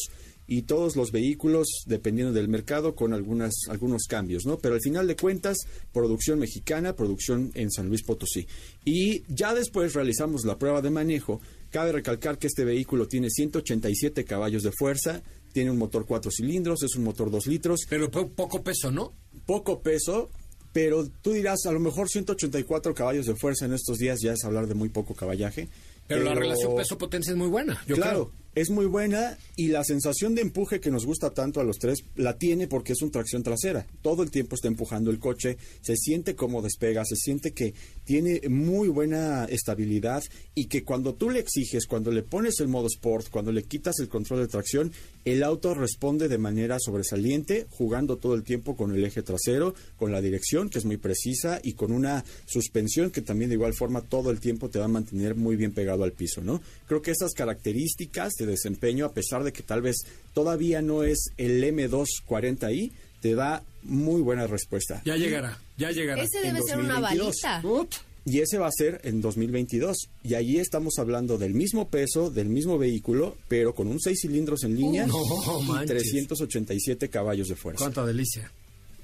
y 0.49 0.63
todos 0.63 0.95
los 0.97 1.11
vehículos 1.13 1.67
dependiendo 1.87 2.33
del 2.33 2.49
mercado 2.49 2.95
con 2.95 3.13
algunas 3.13 3.55
algunos 3.69 4.05
cambios, 4.09 4.47
¿no? 4.47 4.59
Pero 4.59 4.75
al 4.77 4.81
final 4.81 5.07
de 5.07 5.17
cuentas, 5.17 5.57
producción 5.93 6.39
mexicana, 6.39 6.95
producción 6.95 7.51
en 7.55 7.71
San 7.71 7.89
Luis 7.89 8.03
Potosí. 8.03 8.47
Y 8.85 9.23
ya 9.29 9.55
después 9.55 9.95
realizamos 9.95 10.45
la 10.45 10.59
prueba 10.59 10.83
de 10.83 10.91
manejo. 10.91 11.41
Cabe 11.71 11.93
recalcar 11.93 12.39
que 12.39 12.47
este 12.47 12.65
vehículo 12.65 13.09
tiene 13.09 13.29
187 13.31 14.25
caballos 14.25 14.63
de 14.63 14.71
fuerza, 14.73 15.23
tiene 15.53 15.71
un 15.71 15.79
motor 15.79 16.07
4 16.07 16.31
cilindros, 16.31 16.83
es 16.83 16.95
un 16.97 17.05
motor 17.05 17.31
2 17.31 17.47
litros, 17.49 17.81
Pero 17.89 18.11
po- 18.11 18.29
poco 18.29 18.63
peso, 18.63 18.91
¿no? 18.91 19.13
poco 19.47 19.81
peso, 19.81 20.31
Pero 20.73 21.09
tú 21.23 21.33
dirás, 21.33 21.65
a 21.67 21.73
lo 21.73 21.81
mejor 21.81 22.09
184 22.11 22.95
caballos 22.95 23.25
de 23.27 23.35
fuerza 23.35 23.65
en 23.65 23.73
estos 23.73 23.97
días 23.97 24.19
ya 24.23 24.35
es 24.35 24.45
hablar 24.45 24.67
de 24.67 24.75
muy 24.75 24.91
poco 24.91 25.15
caballaje. 25.15 25.69
Pero, 26.07 26.23
la 26.23 26.35
relación 26.35 26.77
peso-potencia 26.77 27.33
es 27.33 27.37
muy 27.39 27.49
buena, 27.49 27.83
yo 27.89 27.97
claro, 27.97 28.31
creo. 28.31 28.46
Es 28.57 28.71
muy 28.71 28.87
buena 28.87 29.37
y 29.55 29.69
la 29.69 29.85
sensación 29.85 30.35
de 30.35 30.41
empuje 30.41 30.81
que 30.81 30.91
nos 30.91 31.05
gusta 31.05 31.29
tanto 31.31 31.61
a 31.61 31.65
los 31.65 31.79
tres 31.79 32.05
la 32.17 32.39
tiene 32.39 32.67
porque 32.67 32.95
es 32.95 33.03
un 33.03 33.11
tracción 33.11 33.43
trasera. 33.43 33.87
Todo 34.01 34.23
el 34.23 34.31
tiempo 34.31 34.55
está 34.55 34.67
empujando 34.67 35.11
el 35.11 35.19
coche, 35.19 35.59
se 35.83 35.95
siente 35.95 36.35
como 36.35 36.63
despega, 36.63 37.05
se 37.05 37.17
siente 37.17 37.53
que 37.53 37.75
tiene 38.05 38.41
muy 38.49 38.89
buena 38.89 39.45
estabilidad 39.45 40.25
y 40.55 40.67
que 40.67 40.85
cuando 40.85 41.15
tú 41.15 41.29
le 41.29 41.41
exiges, 41.41 41.87
cuando 41.87 42.11
le 42.11 42.23
pones 42.23 42.59
el 42.61 42.69
modo 42.69 42.87
sport, 42.87 43.29
cuando 43.29 43.53
le 43.53 43.65
quitas 43.65 43.99
el 44.01 44.09
control 44.09 44.41
de 44.41 44.49
tracción, 44.49 44.91
el 45.27 45.43
auto 45.43 45.75
responde 45.75 46.29
de 46.29 46.39
manera 46.39 46.79
sobresaliente, 46.79 47.67
jugando 47.69 48.17
todo 48.17 48.35
el 48.35 48.43
tiempo 48.43 48.75
con 48.75 48.95
el 48.95 49.05
eje 49.05 49.23
trasero, 49.23 49.75
con 49.99 50.13
la 50.13 50.23
dirección 50.23 50.71
que 50.71 50.79
es 50.79 50.87
muy 50.87 50.97
precisa 50.97 51.61
y 51.63 51.75
con 51.75 51.93
una 51.93 52.25
suspensión 52.47 53.11
que 53.11 53.21
también 53.21 53.51
de 53.51 53.57
igual 53.57 53.75
forma 53.75 54.01
todo 54.01 54.31
el 54.31 54.41
tiempo 54.41 54.71
te 54.71 54.79
va 54.79 54.87
a 54.87 54.89
mantener 54.89 55.35
muy 55.35 55.57
bien 55.57 55.73
pegado 55.73 56.05
al 56.05 56.13
piso, 56.13 56.41
¿no? 56.41 56.63
Creo 56.87 57.03
que 57.03 57.11
esas 57.11 57.35
características 57.35 58.33
de 58.35 58.46
desempeño, 58.47 59.05
a 59.05 59.13
pesar 59.13 59.45
de 59.45 59.53
que 59.53 59.63
tal 59.63 59.83
vez 59.83 59.97
todavía 60.33 60.83
no 60.83 61.03
es 61.03 61.31
el 61.37 61.63
M240i, 61.63 62.93
te 63.21 63.35
da 63.35 63.63
muy 63.83 64.23
buena 64.23 64.47
respuesta. 64.47 65.03
Ya 65.05 65.17
llegará, 65.17 65.59
ya 65.77 65.91
llegará. 65.91 66.23
Ese 66.23 66.41
debe 66.41 66.61
ser 66.63 66.79
una 66.79 67.01
2022. 67.01 67.37
balita. 67.43 68.07
Y 68.29 68.41
ese 68.41 68.59
va 68.59 68.67
a 68.67 68.73
ser 68.73 69.01
en 69.05 69.21
2022. 69.21 70.09
Y 70.25 70.35
allí 70.35 70.59
estamos 70.59 70.99
hablando 70.99 71.39
del 71.39 71.55
mismo 71.55 71.89
peso, 71.89 72.29
del 72.29 72.49
mismo 72.49 72.77
vehículo, 72.77 73.37
pero 73.47 73.73
con 73.73 73.87
un 73.87 74.01
6 74.01 74.19
cilindros 74.21 74.65
en 74.65 74.77
línea 74.77 75.07
no 75.07 75.17
y 75.61 75.65
manches. 75.65 76.11
387 76.11 77.09
caballos 77.09 77.47
de 77.47 77.55
fuerza. 77.55 77.85
Cuánta 77.85 78.05
delicia. 78.05 78.51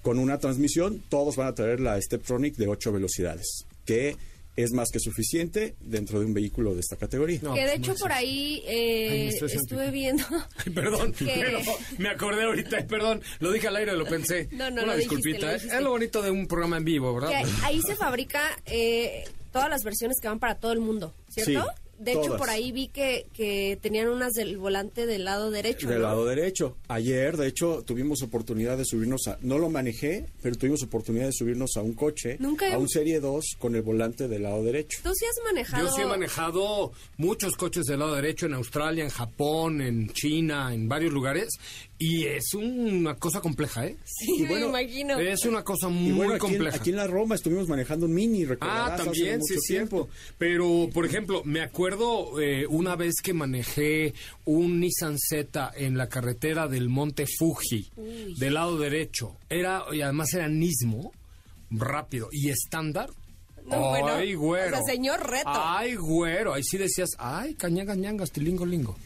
Con 0.02 0.18
una 0.18 0.38
transmisión, 0.38 1.04
todos 1.08 1.36
van 1.36 1.46
a 1.46 1.54
traer 1.54 1.78
la 1.78 2.00
Steptronic 2.02 2.56
de 2.56 2.66
8 2.66 2.90
velocidades, 2.90 3.64
que 3.84 4.16
es 4.54 4.72
más 4.72 4.90
que 4.90 5.00
suficiente 5.00 5.76
dentro 5.80 6.20
de 6.20 6.26
un 6.26 6.34
vehículo 6.34 6.74
de 6.74 6.80
esta 6.80 6.96
categoría. 6.96 7.40
No, 7.42 7.54
que 7.54 7.60
de 7.62 7.66
pues, 7.68 7.78
hecho 7.78 7.94
por 7.94 8.12
ahí 8.12 8.62
eh, 8.66 9.30
Ay, 9.32 9.46
estuve 9.54 9.90
viendo. 9.90 10.24
Ay, 10.66 10.72
perdón, 10.72 11.12
que- 11.18 11.24
pero 11.24 11.58
me 11.98 12.08
acordé 12.10 12.42
ahorita, 12.44 12.86
perdón, 12.86 13.22
lo 13.40 13.50
dije 13.52 13.68
al 13.68 13.76
aire, 13.76 13.96
lo 13.96 14.04
pensé. 14.04 14.48
No, 14.52 14.70
no, 14.70 14.82
Una 14.82 14.92
lo 14.92 14.96
dijiste, 14.98 15.16
disculpita, 15.16 15.46
lo 15.46 15.52
¿eh? 15.52 15.54
dijiste. 15.54 15.76
es 15.76 15.82
lo 15.82 15.90
bonito 15.90 16.22
de 16.22 16.30
un 16.30 16.46
programa 16.46 16.76
en 16.76 16.84
vivo, 16.84 17.14
¿verdad? 17.14 17.30
que 17.30 17.36
ahí, 17.36 17.52
ahí 17.64 17.80
se 17.80 17.96
fabrica 17.96 18.42
eh, 18.66 19.24
todas 19.52 19.70
las 19.70 19.82
versiones 19.82 20.18
que 20.20 20.28
van 20.28 20.38
para 20.38 20.56
todo 20.56 20.72
el 20.72 20.80
mundo, 20.80 21.14
¿cierto? 21.30 21.62
Sí, 21.62 21.68
de 21.98 22.12
hecho, 22.12 22.36
por 22.36 22.50
ahí 22.50 22.72
vi 22.72 22.88
que, 22.88 23.26
que 23.32 23.78
tenían 23.80 24.08
unas 24.08 24.32
del 24.32 24.58
volante 24.58 25.06
del 25.06 25.24
lado 25.24 25.50
derecho. 25.50 25.88
Del 25.88 25.98
¿no? 25.98 26.08
lado 26.08 26.24
derecho. 26.26 26.76
Ayer, 26.88 27.36
de 27.36 27.46
hecho, 27.46 27.82
tuvimos 27.86 28.22
oportunidad 28.22 28.76
de 28.76 28.84
subirnos 28.84 29.28
a... 29.28 29.38
No 29.40 29.58
lo 29.58 29.70
manejé, 29.70 30.26
pero 30.42 30.56
tuvimos 30.56 30.82
oportunidad 30.82 31.26
de 31.26 31.32
subirnos 31.32 31.76
a 31.76 31.82
un 31.82 31.92
coche, 31.94 32.36
Nunca 32.40 32.68
he- 32.68 32.72
a 32.72 32.78
un 32.78 32.88
Serie 32.88 33.20
2 33.20 33.56
con 33.58 33.74
el 33.76 33.82
volante 33.82 34.26
del 34.28 34.42
lado 34.42 34.64
derecho. 34.64 34.98
Tú 35.04 35.10
sí 35.14 35.26
has 35.26 35.36
manejado. 35.44 35.86
Yo 35.88 35.94
sí 35.94 36.02
he 36.02 36.06
manejado 36.06 36.92
muchos 37.18 37.56
coches 37.56 37.84
del 37.84 38.00
lado 38.00 38.14
derecho 38.16 38.46
en 38.46 38.54
Australia, 38.54 39.04
en 39.04 39.10
Japón, 39.10 39.80
en 39.80 40.08
China, 40.12 40.74
en 40.74 40.88
varios 40.88 41.12
lugares. 41.12 41.50
Y 41.98 42.24
es 42.24 42.52
una 42.54 43.14
cosa 43.14 43.40
compleja, 43.40 43.86
¿eh? 43.86 43.96
Sí, 44.04 44.42
me 44.42 44.48
bueno, 44.48 44.68
imagino. 44.70 45.20
Es 45.20 45.44
una 45.44 45.62
cosa 45.62 45.88
muy 45.88 46.08
Y 46.08 46.12
bueno, 46.12 46.34
aquí 46.34 46.46
en, 46.46 46.50
compleja. 46.52 46.76
aquí 46.76 46.90
en 46.90 46.96
la 46.96 47.06
Roma 47.06 47.36
estuvimos 47.36 47.68
manejando 47.68 48.06
un 48.06 48.14
Mini, 48.14 48.42
Ah, 48.44 48.48
recordarás, 48.48 48.92
hace 48.94 49.04
también, 49.04 49.38
mucho 49.38 49.54
sí, 49.54 49.60
cierto. 49.60 49.88
tiempo. 49.96 50.08
Pero, 50.36 50.90
por 50.92 51.06
ejemplo, 51.06 51.42
me 51.44 51.60
acuerdo 51.60 52.40
eh, 52.40 52.66
una 52.66 52.96
vez 52.96 53.16
que 53.22 53.32
manejé 53.34 54.14
un 54.44 54.80
Nissan 54.80 55.16
Z 55.16 55.72
en 55.76 55.96
la 55.96 56.08
carretera 56.08 56.66
del 56.66 56.88
Monte 56.88 57.26
Fuji, 57.38 57.92
del 58.36 58.54
lado 58.54 58.78
derecho. 58.78 59.36
Era, 59.48 59.84
y 59.92 60.00
además 60.00 60.34
era 60.34 60.48
Nismo, 60.48 61.12
rápido 61.70 62.30
y 62.32 62.48
estándar. 62.48 63.10
No, 63.64 63.90
bueno, 63.90 64.08
ay, 64.08 64.34
güero. 64.34 64.76
o 64.76 64.82
sea, 64.82 64.92
señor 64.92 65.24
reto. 65.24 65.50
Ay, 65.54 65.94
güero. 65.94 66.52
Ahí 66.52 66.64
sí 66.64 66.78
decías, 66.78 67.10
ay, 67.18 67.54
cañanga, 67.54 67.94
ñanga, 67.94 68.24
estilingo, 68.24 68.66
lingo. 68.66 68.96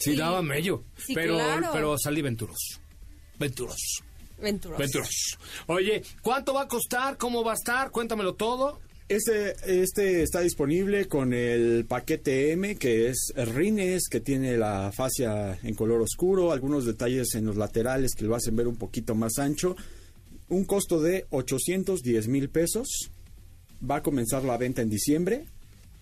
Sí, 0.00 0.12
Sí. 0.12 0.16
daba 0.16 0.42
mello. 0.42 0.82
Sí, 0.96 1.14
pero, 1.14 1.34
claro. 1.34 1.68
pero 1.72 1.96
salí 1.98 2.22
venturoso. 2.22 2.80
Venturoso. 3.38 4.02
Venturoso. 4.40 4.78
Venturoso. 4.80 5.38
Oye, 5.66 6.02
¿cuánto 6.22 6.54
va 6.54 6.62
a 6.62 6.68
costar? 6.68 7.16
¿Cómo 7.18 7.44
va 7.44 7.52
a 7.52 7.54
estar? 7.54 7.90
Cuéntamelo 7.90 8.34
todo. 8.34 8.80
Este, 9.08 9.54
este 9.82 10.22
está 10.22 10.40
disponible 10.40 11.06
con 11.08 11.32
el 11.34 11.84
paquete 11.84 12.52
M, 12.52 12.76
que 12.76 13.08
es 13.08 13.32
rines, 13.36 14.04
que 14.08 14.20
tiene 14.20 14.56
la 14.56 14.92
fascia 14.92 15.58
en 15.62 15.74
color 15.74 16.00
oscuro, 16.00 16.52
algunos 16.52 16.86
detalles 16.86 17.34
en 17.34 17.44
los 17.44 17.56
laterales 17.56 18.14
que 18.14 18.24
lo 18.24 18.34
hacen 18.36 18.54
ver 18.56 18.68
un 18.68 18.76
poquito 18.76 19.14
más 19.14 19.38
ancho. 19.38 19.76
Un 20.48 20.64
costo 20.64 21.00
de 21.02 21.26
810 21.30 22.28
mil 22.28 22.48
pesos. 22.50 23.10
Va 23.88 23.96
a 23.96 24.02
comenzar 24.02 24.44
la 24.44 24.56
venta 24.56 24.80
en 24.82 24.90
diciembre 24.90 25.44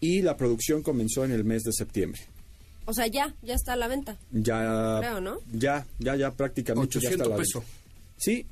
y 0.00 0.22
la 0.22 0.36
producción 0.36 0.82
comenzó 0.82 1.24
en 1.24 1.32
el 1.32 1.44
mes 1.44 1.62
de 1.62 1.72
septiembre. 1.72 2.20
O 2.88 2.94
sea, 2.94 3.06
ya, 3.06 3.34
ya 3.42 3.54
está 3.54 3.74
a 3.74 3.76
la 3.76 3.86
venta. 3.86 4.16
Ya, 4.32 4.96
Creo, 5.00 5.20
¿no? 5.20 5.36
ya, 5.52 5.84
ya, 5.98 6.16
ya 6.16 6.30
prácticamente 6.32 6.98
ya 7.00 7.10
está 7.10 7.24
800 7.24 7.28
la 7.28 7.36
pesos. 7.36 7.62
venta. 7.62 7.78
Sí, 8.16 8.46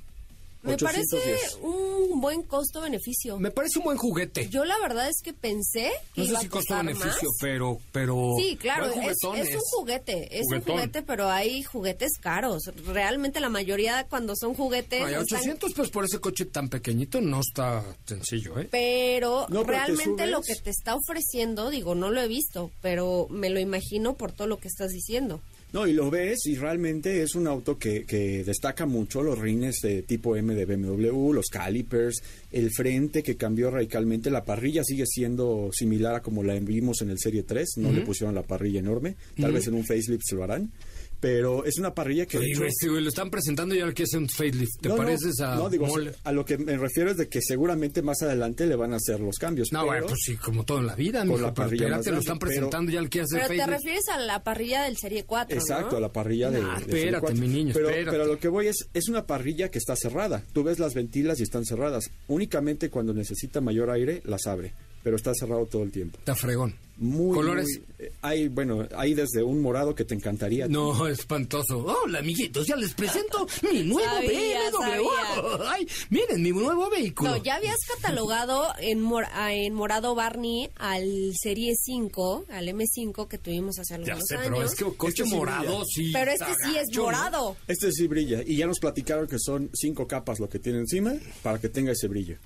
Me 0.66 0.76
parece 0.76 1.16
810. 1.16 1.58
un 1.62 2.20
buen 2.20 2.42
costo-beneficio. 2.42 3.38
Me 3.38 3.50
parece 3.50 3.78
un 3.78 3.84
buen 3.84 3.96
juguete. 3.98 4.48
Yo 4.48 4.64
la 4.64 4.78
verdad 4.78 5.08
es 5.08 5.20
que 5.22 5.32
pensé 5.32 5.90
que 6.14 6.20
No 6.22 6.24
sé 6.26 6.30
iba 6.32 6.40
si 6.40 6.48
costo-beneficio, 6.48 7.28
pero, 7.40 7.78
pero... 7.92 8.34
Sí, 8.38 8.56
claro, 8.56 8.86
es, 8.86 9.16
un 9.24 9.60
juguete, 9.72 10.38
es 10.38 10.42
Juguetón. 10.44 10.70
un 10.74 10.76
juguete, 10.80 11.02
pero 11.02 11.28
hay 11.30 11.62
juguetes 11.62 12.12
caros. 12.20 12.64
Realmente 12.86 13.40
la 13.40 13.48
mayoría 13.48 14.04
cuando 14.08 14.34
son 14.36 14.54
juguetes 14.54 15.00
están- 15.00 15.22
800 15.22 15.72
pesos 15.72 15.90
por 15.90 16.04
ese 16.04 16.18
coche 16.18 16.44
tan 16.46 16.68
pequeñito 16.68 17.20
no 17.20 17.40
está 17.40 17.84
sencillo, 18.06 18.58
¿eh? 18.58 18.68
pero 18.70 19.46
No, 19.48 19.62
pero 19.64 19.64
te 19.64 19.72
realmente 19.86 20.26
lo 20.26 20.40
que 20.42 20.54
te 20.56 20.70
está 20.70 20.94
ofreciendo, 20.94 21.70
digo, 21.70 21.94
no 21.94 22.10
lo 22.10 22.20
he 22.20 22.28
visto, 22.28 22.70
pero 22.80 23.26
me 23.30 23.50
lo 23.50 23.60
imagino 23.60 24.14
por 24.14 24.32
todo 24.32 24.46
lo 24.46 24.58
que 24.58 24.68
estás 24.68 24.90
diciendo. 24.90 25.40
No, 25.76 25.86
y 25.86 25.92
lo 25.92 26.10
ves 26.10 26.46
y 26.46 26.56
realmente 26.56 27.22
es 27.22 27.34
un 27.34 27.46
auto 27.46 27.78
que, 27.78 28.06
que 28.06 28.42
destaca 28.44 28.86
mucho 28.86 29.22
los 29.22 29.38
rines 29.38 29.80
de 29.82 30.00
tipo 30.00 30.34
M 30.34 30.54
de 30.54 30.64
BMW, 30.64 31.34
los 31.34 31.48
calipers, 31.50 32.22
el 32.52 32.70
frente 32.70 33.22
que 33.22 33.36
cambió 33.36 33.70
radicalmente, 33.70 34.30
la 34.30 34.44
parrilla 34.44 34.82
sigue 34.84 35.04
siendo 35.06 35.70
similar 35.72 36.14
a 36.16 36.22
como 36.22 36.42
la 36.42 36.54
vimos 36.54 37.02
en 37.02 37.10
el 37.10 37.18
Serie 37.18 37.42
3, 37.42 37.74
no 37.78 37.92
le 37.92 38.02
pusieron 38.02 38.34
la 38.34 38.42
parrilla 38.42 38.80
enorme, 38.80 39.16
tal 39.40 39.52
vez 39.52 39.66
en 39.66 39.74
un 39.74 39.84
facelift 39.84 40.22
se 40.24 40.34
lo 40.36 40.44
harán, 40.44 40.70
pero 41.18 41.64
es 41.64 41.78
una 41.78 41.94
parrilla 41.94 42.26
que... 42.26 42.38
Sí, 42.38 42.52
hecho- 42.52 42.90
güey, 42.90 43.02
lo 43.02 43.08
están 43.08 43.30
presentando 43.30 43.74
y 43.74 43.80
ahora 43.80 43.94
quiere 43.94 44.04
hacer 44.04 44.20
un 44.20 44.28
facelift. 44.28 44.80
¿Te 44.82 44.88
No, 44.90 44.96
pareces 44.96 45.40
a 45.40 45.54
no, 45.56 45.70
digo, 45.70 45.86
Moller? 45.86 46.14
a 46.22 46.30
lo 46.30 46.44
que 46.44 46.58
me 46.58 46.76
refiero 46.76 47.10
es 47.10 47.16
de 47.16 47.26
que 47.28 47.40
seguramente 47.40 48.02
más 48.02 48.20
adelante 48.20 48.66
le 48.66 48.76
van 48.76 48.92
a 48.92 48.96
hacer 48.96 49.18
los 49.20 49.36
cambios. 49.38 49.72
No, 49.72 49.80
pero- 49.80 49.86
bueno, 49.92 50.06
pues 50.08 50.20
sí, 50.22 50.36
como 50.36 50.64
todo 50.64 50.78
en 50.78 50.86
la 50.86 50.94
vida, 50.94 51.20
Con 51.20 51.28
mijo, 51.28 51.40
la 51.40 51.54
pero 51.54 51.64
parrilla 51.66 51.84
espérate, 51.86 52.10
lo 52.12 52.18
están 52.18 52.38
pero- 52.38 52.48
presentando 52.50 52.90
y 52.90 52.94
ya 52.94 53.00
le 53.00 53.08
quiere 53.08 53.24
hacer 53.24 53.42
Pero 53.48 53.64
te 53.64 53.70
refieres 53.70 54.08
a 54.12 54.18
la 54.18 54.44
parrilla 54.44 54.84
del 54.84 54.98
Serie 54.98 55.24
4, 55.24 55.56
Exacto, 55.58 55.92
¿no? 55.92 55.96
a 55.96 56.00
la 56.00 56.12
parrilla 56.12 56.50
de. 56.50 56.58
Ah, 56.60 56.74
de 56.78 56.84
Serie 56.84 56.98
espérate, 56.98 57.20
4. 57.22 57.40
mi 57.40 57.48
niño, 57.48 57.70
pero, 57.72 57.88
espérate. 57.88 58.10
pero 58.18 58.26
lo 58.26 58.38
que 58.38 58.48
voy 58.48 58.66
es, 58.66 58.76
es 58.92 59.08
una 59.08 59.26
parrilla 59.26 59.70
que 59.70 59.78
está 59.78 59.96
cerrada. 59.96 60.44
Tú 60.52 60.64
ves 60.64 60.78
las 60.78 60.92
ventilas 60.92 61.40
y 61.40 61.44
están 61.44 61.64
cerradas. 61.64 62.10
Únicamente 62.36 62.90
cuando 62.90 63.14
necesita 63.14 63.62
mayor 63.62 63.88
aire, 63.88 64.20
las 64.26 64.46
abre. 64.46 64.74
Pero 65.06 65.14
está 65.14 65.32
cerrado 65.38 65.64
todo 65.66 65.84
el 65.84 65.92
tiempo. 65.92 66.18
Está 66.18 66.34
fregón. 66.34 66.74
Muy, 66.96 67.32
¿Colores? 67.32 67.68
muy- 67.78 68.06
eh, 68.06 68.12
hay, 68.22 68.48
bueno, 68.48 68.88
hay 68.96 69.14
desde 69.14 69.40
un 69.40 69.62
morado 69.62 69.94
que 69.94 70.04
te 70.04 70.16
encantaría. 70.16 70.66
No, 70.66 71.06
espantoso. 71.06 71.78
Hola, 71.78 72.18
amiguitos, 72.18 72.66
ya 72.66 72.74
les 72.74 72.92
presento 72.92 73.46
mi 73.70 73.82
nuevo 73.84 74.04
Sabía, 74.16 74.58
BMW. 74.72 74.80
sabía. 74.80 75.70
Ay, 75.70 75.86
miren, 76.10 76.42
mi 76.42 76.50
nuevo 76.50 76.90
vehículo. 76.90 77.30
No, 77.30 77.36
ya 77.36 77.54
habías 77.54 77.76
catalogado 77.86 78.66
en, 78.80 79.00
mor- 79.00 79.28
en 79.48 79.74
morado 79.74 80.16
Barney 80.16 80.70
al 80.74 81.06
Serie 81.40 81.74
5, 81.80 82.46
al 82.48 82.66
M5 82.66 83.28
que 83.28 83.38
tuvimos 83.38 83.78
hace 83.78 83.90
Ya 83.92 83.96
algunos 84.14 84.24
sé, 84.26 84.34
años. 84.38 84.48
pero 84.48 84.62
es 84.64 84.74
que 84.74 84.84
coche 84.96 85.22
Este 85.22 85.36
morado, 85.36 85.84
sí. 85.84 86.10
Pero 86.12 86.32
este 86.32 86.52
sí 86.64 86.76
es 86.78 86.98
morado. 86.98 87.56
Este 87.68 87.92
sí 87.92 88.08
brilla. 88.08 88.42
Y 88.44 88.56
ya 88.56 88.66
nos 88.66 88.80
platicaron 88.80 89.28
que 89.28 89.38
son 89.38 89.70
cinco 89.72 90.08
capas 90.08 90.40
lo 90.40 90.48
que 90.48 90.58
tiene 90.58 90.80
encima 90.80 91.14
para 91.44 91.60
que 91.60 91.68
tenga 91.68 91.92
ese 91.92 92.08
brillo. 92.08 92.38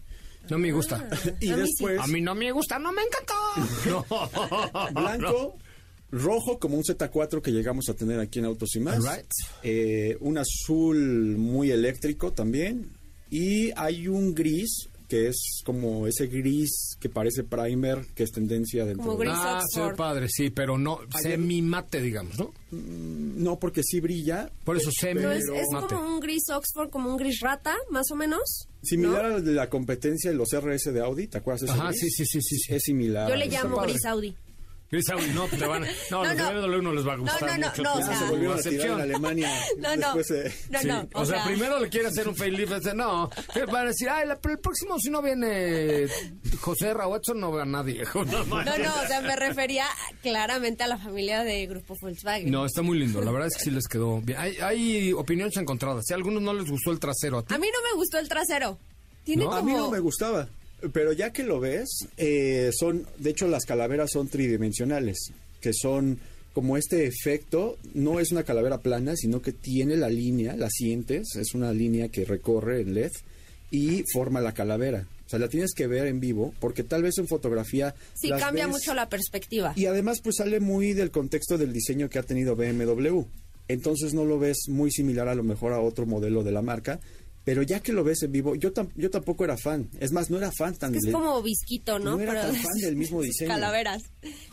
No 0.51 0.59
me 0.59 0.73
gusta. 0.73 1.09
Y 1.41 1.51
A 1.51 1.57
mí 1.57 1.63
sí. 1.63 1.69
después, 1.71 2.01
A 2.01 2.07
mí 2.07 2.21
no 2.21 2.35
me 2.35 2.51
gusta, 2.53 2.79
no 2.79 2.93
me 2.93 3.03
encantó. 3.03 3.35
No. 4.11 5.01
blanco, 5.01 5.57
rojo 6.11 6.59
como 6.59 6.77
un 6.77 6.83
Z4 6.83 7.41
que 7.41 7.53
llegamos 7.53 7.89
a 7.89 7.95
tener 7.95 8.19
aquí 8.21 8.41
en 8.41 8.45
Autos 8.47 8.75
y 8.75 8.81
más. 8.81 8.99
Eh, 9.63 10.17
un 10.21 10.39
azul 10.39 11.37
muy 11.39 11.71
eléctrico 11.71 12.33
también. 12.33 12.91
Y 13.31 13.71
hay 13.77 14.09
un 14.09 14.35
gris 14.35 14.90
que 15.11 15.27
es 15.29 15.61
como 15.65 16.07
ese 16.07 16.29
gris 16.29 16.97
que 17.01 17.09
parece 17.11 17.43
primer, 17.45 18.07
que 18.15 18.23
es 18.23 18.31
tendencia 18.31 18.85
dentro 18.87 19.05
Como 19.05 19.19
de- 19.19 19.27
gris. 19.27 19.35
Ah, 19.37 19.61
se 19.69 19.81
ve 19.81 19.87
Oxford. 19.87 19.97
padre, 19.99 20.27
sí, 20.31 20.49
pero 20.51 20.79
no, 20.79 21.01
Ayer- 21.13 21.33
semi 21.33 21.61
mate, 21.61 22.01
digamos, 22.01 22.39
¿no? 22.39 22.53
No, 22.71 23.59
porque 23.59 23.83
sí 23.83 24.01
brilla. 24.01 24.51
Por 24.65 24.77
eso 24.77 24.91
semi 24.93 25.21
No, 25.23 25.33
es, 25.33 25.45
es 25.45 25.67
mate. 25.73 25.95
como 25.95 26.15
un 26.15 26.21
gris 26.21 26.45
Oxford, 26.51 26.89
como 26.91 27.11
un 27.11 27.17
gris 27.17 27.41
rata, 27.41 27.75
más 27.91 28.11
o 28.13 28.17
menos. 28.17 28.69
Similar 28.83 29.43
de 29.43 29.53
la 29.53 29.69
competencia 29.69 30.31
de 30.31 30.37
los 30.37 30.49
RS 30.55 30.93
de 30.93 31.01
Audi, 31.01 31.27
¿te 31.27 31.39
acuerdas 31.39 31.61
de 31.63 31.67
ese 31.67 31.75
Ajá, 31.75 31.89
gris? 31.89 32.01
sí, 32.01 32.09
sí, 32.11 32.25
sí, 32.25 32.41
sí, 32.41 32.57
sí. 32.59 32.75
Es 32.75 32.83
similar. 32.85 33.29
Yo 33.29 33.37
le 33.37 33.47
llamo 33.49 33.77
padre. 33.77 33.93
gris 33.93 34.05
Audi. 34.07 34.35
Chris 34.91 35.09
Audi, 35.11 35.29
no, 35.29 35.47
te 35.47 35.65
van, 35.67 35.83
no, 36.11 36.25
No, 36.25 36.25
los 36.25 36.37
no. 36.37 36.47
de 36.53 36.61
BMW 36.69 36.83
no 36.83 36.93
les 36.93 37.07
va 37.07 37.13
a 37.13 37.17
gustar 37.17 37.43
no, 37.43 37.59
no, 37.59 37.67
mucho. 37.69 37.83
no, 37.85 37.95
o 37.95 37.99
Ya 38.01 38.07
sea- 38.07 38.19
se 38.19 38.25
volvieron 38.25 38.57
a 38.57 38.57
Excepción. 38.59 38.83
tirar 38.83 38.99
en 38.99 39.03
Alemania. 39.15 39.61
No, 39.79 39.97
no. 39.97 40.15
después 40.17 40.29
de- 40.29 40.53
No, 40.71 40.79
Sí, 40.81 40.87
no, 40.89 41.09
o, 41.15 41.25
sea, 41.25 41.45
primero 41.45 41.79
le 41.79 41.89
quiere 41.89 42.09
hacer 42.09 42.29
un 42.29 42.35
facelift, 42.35 42.73
dice, 42.75 42.95
no, 42.95 43.31
van 43.71 43.85
a 43.87 43.89
decir, 43.89 44.09
ay, 44.09 44.27
la- 44.27 44.41
pero 44.41 44.55
el 44.55 44.61
próximo 44.61 44.99
si 44.99 45.09
no 45.11 45.23
viene 45.23 46.07
José 46.61 46.93
Watson 46.93 47.39
no 47.39 47.53
ve 47.53 47.63
a 47.63 47.65
nadie. 47.65 48.03
No, 48.15 48.25
No, 48.45 48.65
no, 48.65 48.95
o 49.03 49.07
sea, 49.07 49.21
me 49.23 49.37
refería 49.37 49.87
claramente 50.23 50.83
a 50.83 50.89
la 50.89 50.99
familia 50.99 51.45
de 51.45 51.67
Grupo 51.67 51.95
Volkswagen. 52.01 52.51
No, 52.51 52.67
está 52.67 52.83
muy 52.83 52.99
lindo, 52.99 53.21
la 53.23 53.31
verdad 53.31 53.49
es 53.49 53.57
que 53.59 53.65
sí 53.65 53.71
les 53.71 53.87
quedó 53.87 54.21
bien. 54.21 54.39
Hay, 54.41 54.57
hay 54.59 55.13
opiniones 55.13 55.57
encontradas, 55.57 56.05
si 56.07 56.13
a 56.13 56.17
algunos 56.17 56.43
no 56.43 56.53
les 56.53 56.69
gustó 56.69 56.91
el 56.91 56.99
trasero, 56.99 57.39
a 57.39 57.43
ti. 57.45 57.55
A 57.55 57.59
mí 57.59 57.69
no 57.73 57.81
me 57.89 57.97
gustó 57.97 58.19
el 58.19 58.29
trasero. 58.29 58.77
Tiene 59.23 59.45
No, 59.45 59.51
como... 59.51 59.61
A 59.61 59.65
mí 59.65 59.73
no 59.73 59.91
me 59.91 60.01
gustaba. 60.01 60.49
Pero 60.93 61.13
ya 61.13 61.33
que 61.33 61.43
lo 61.43 61.61
ves, 61.61 61.89
eh, 62.17 62.71
son, 62.73 63.07
de 63.19 63.31
hecho 63.31 63.49
las 63.49 63.65
calaveras 63.65 64.11
son 64.13 64.29
tridimensionales, 64.29 65.19
que 65.61 65.73
son 65.73 66.19
como 66.53 66.77
este 66.77 67.07
efecto, 67.07 67.79
no 67.95 68.19
es 68.21 68.33
una 68.33 68.43
calavera 68.43 68.79
plana, 68.79 69.15
sino 69.17 69.41
que 69.41 69.53
tiene 69.53 69.97
la 69.97 70.09
línea, 70.09 70.57
la 70.57 70.69
sientes, 70.71 71.37
es 71.37 71.55
una 71.55 71.73
línea 71.73 72.09
que 72.09 72.25
recorre 72.25 72.81
el 72.81 72.95
LED 72.95 73.13
y 73.71 74.03
forma 74.13 74.41
la 74.41 74.53
calavera. 74.53 75.07
O 75.27 75.29
sea, 75.31 75.39
la 75.39 75.49
tienes 75.49 75.73
que 75.75 75.87
ver 75.87 76.09
en 76.09 76.19
vivo, 76.19 76.53
porque 76.59 76.83
tal 76.83 77.05
vez 77.05 77.17
en 77.19 77.29
fotografía... 77.29 77.95
Sí, 78.15 78.31
cambia 78.31 78.67
ves- 78.67 78.73
mucho 78.73 78.95
la 78.95 79.09
perspectiva. 79.09 79.73
Y 79.77 79.87
además 79.87 80.21
pues 80.23 80.37
sale 80.37 80.59
muy 80.59 80.93
del 80.93 81.13
contexto 81.13 81.57
del 81.57 81.73
diseño 81.73 82.09
que 82.11 82.19
ha 82.19 82.25
tenido 82.25 82.57
BMW. 82.57 83.23
Entonces 83.69 84.13
no 84.13 84.25
lo 84.25 84.41
ves 84.41 84.65
muy 84.67 84.91
similar 84.91 85.29
a 85.29 85.37
lo 85.37 85.45
mejor 85.45 85.73
a 85.73 85.81
otro 85.81 86.05
modelo 86.05 86.43
de 86.43 86.51
la 86.51 86.63
marca. 86.63 86.99
Pero 87.43 87.63
ya 87.63 87.81
que 87.81 87.93
lo 87.93 88.05
ves 88.05 88.23
en 88.23 88.33
vivo, 88.33 88.55
yo, 88.55 88.73
tam- 88.73 88.91
yo 88.97 89.11
tampoco 89.11 89.45
era 89.45 89.57
fan. 89.57 89.89
Es 89.99 90.13
más, 90.13 90.29
no 90.31 90.37
era 90.37 90.53
fan 90.53 90.77
tan 90.77 90.93
Que 90.93 90.99
es 90.99 91.05
de- 91.05 91.13
como 91.13 91.43
visquito, 91.43 91.99
¿no? 91.99 92.17
No 92.17 92.21
era 92.21 92.43
tan 92.43 92.55
fan 92.55 92.75
del 92.83 92.97
mismo 92.97 93.23
diseño. 93.23 93.49
Calaveras. 93.49 94.03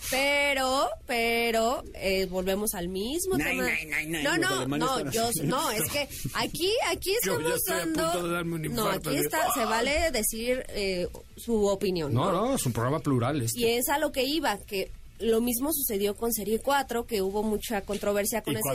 Pero, 0.10 0.88
pero, 1.06 1.84
eh, 1.96 2.26
volvemos 2.28 2.74
al 2.76 2.88
mismo 2.88 3.38
tema. 3.38 3.64
nay, 3.64 4.08
no, 4.24 4.38
no, 4.38 4.66
no, 4.78 5.12
yo, 5.12 5.30
no, 5.44 5.70
es 5.72 5.84
que 5.92 6.08
aquí, 6.36 6.72
aquí 6.90 7.12
estamos 7.22 7.62
dando. 7.68 8.44
no, 8.70 8.88
aquí 8.90 9.10
de- 9.10 9.20
está, 9.20 9.52
se 9.54 9.66
vale 9.66 10.12
decir 10.12 10.64
eh, 10.70 11.08
su 11.36 11.66
opinión. 11.66 12.14
No, 12.14 12.32
no, 12.32 12.56
es 12.56 12.66
un 12.66 12.72
programa 12.72 13.00
plural. 13.00 13.42
Este. 13.42 13.60
Y 13.60 13.66
es 13.66 13.90
a 13.90 14.00
lo 14.00 14.12
que 14.12 14.24
iba, 14.24 14.58
que 14.60 14.92
lo 15.20 15.42
mismo 15.42 15.72
sucedió 15.74 16.16
con 16.16 16.32
Serie 16.34 16.60
4, 16.60 17.06
que 17.06 17.22
hubo 17.22 17.44
mucha 17.44 17.82
controversia 17.82 18.42
con 18.42 18.54
Y 18.54 18.58
ese 18.58 18.74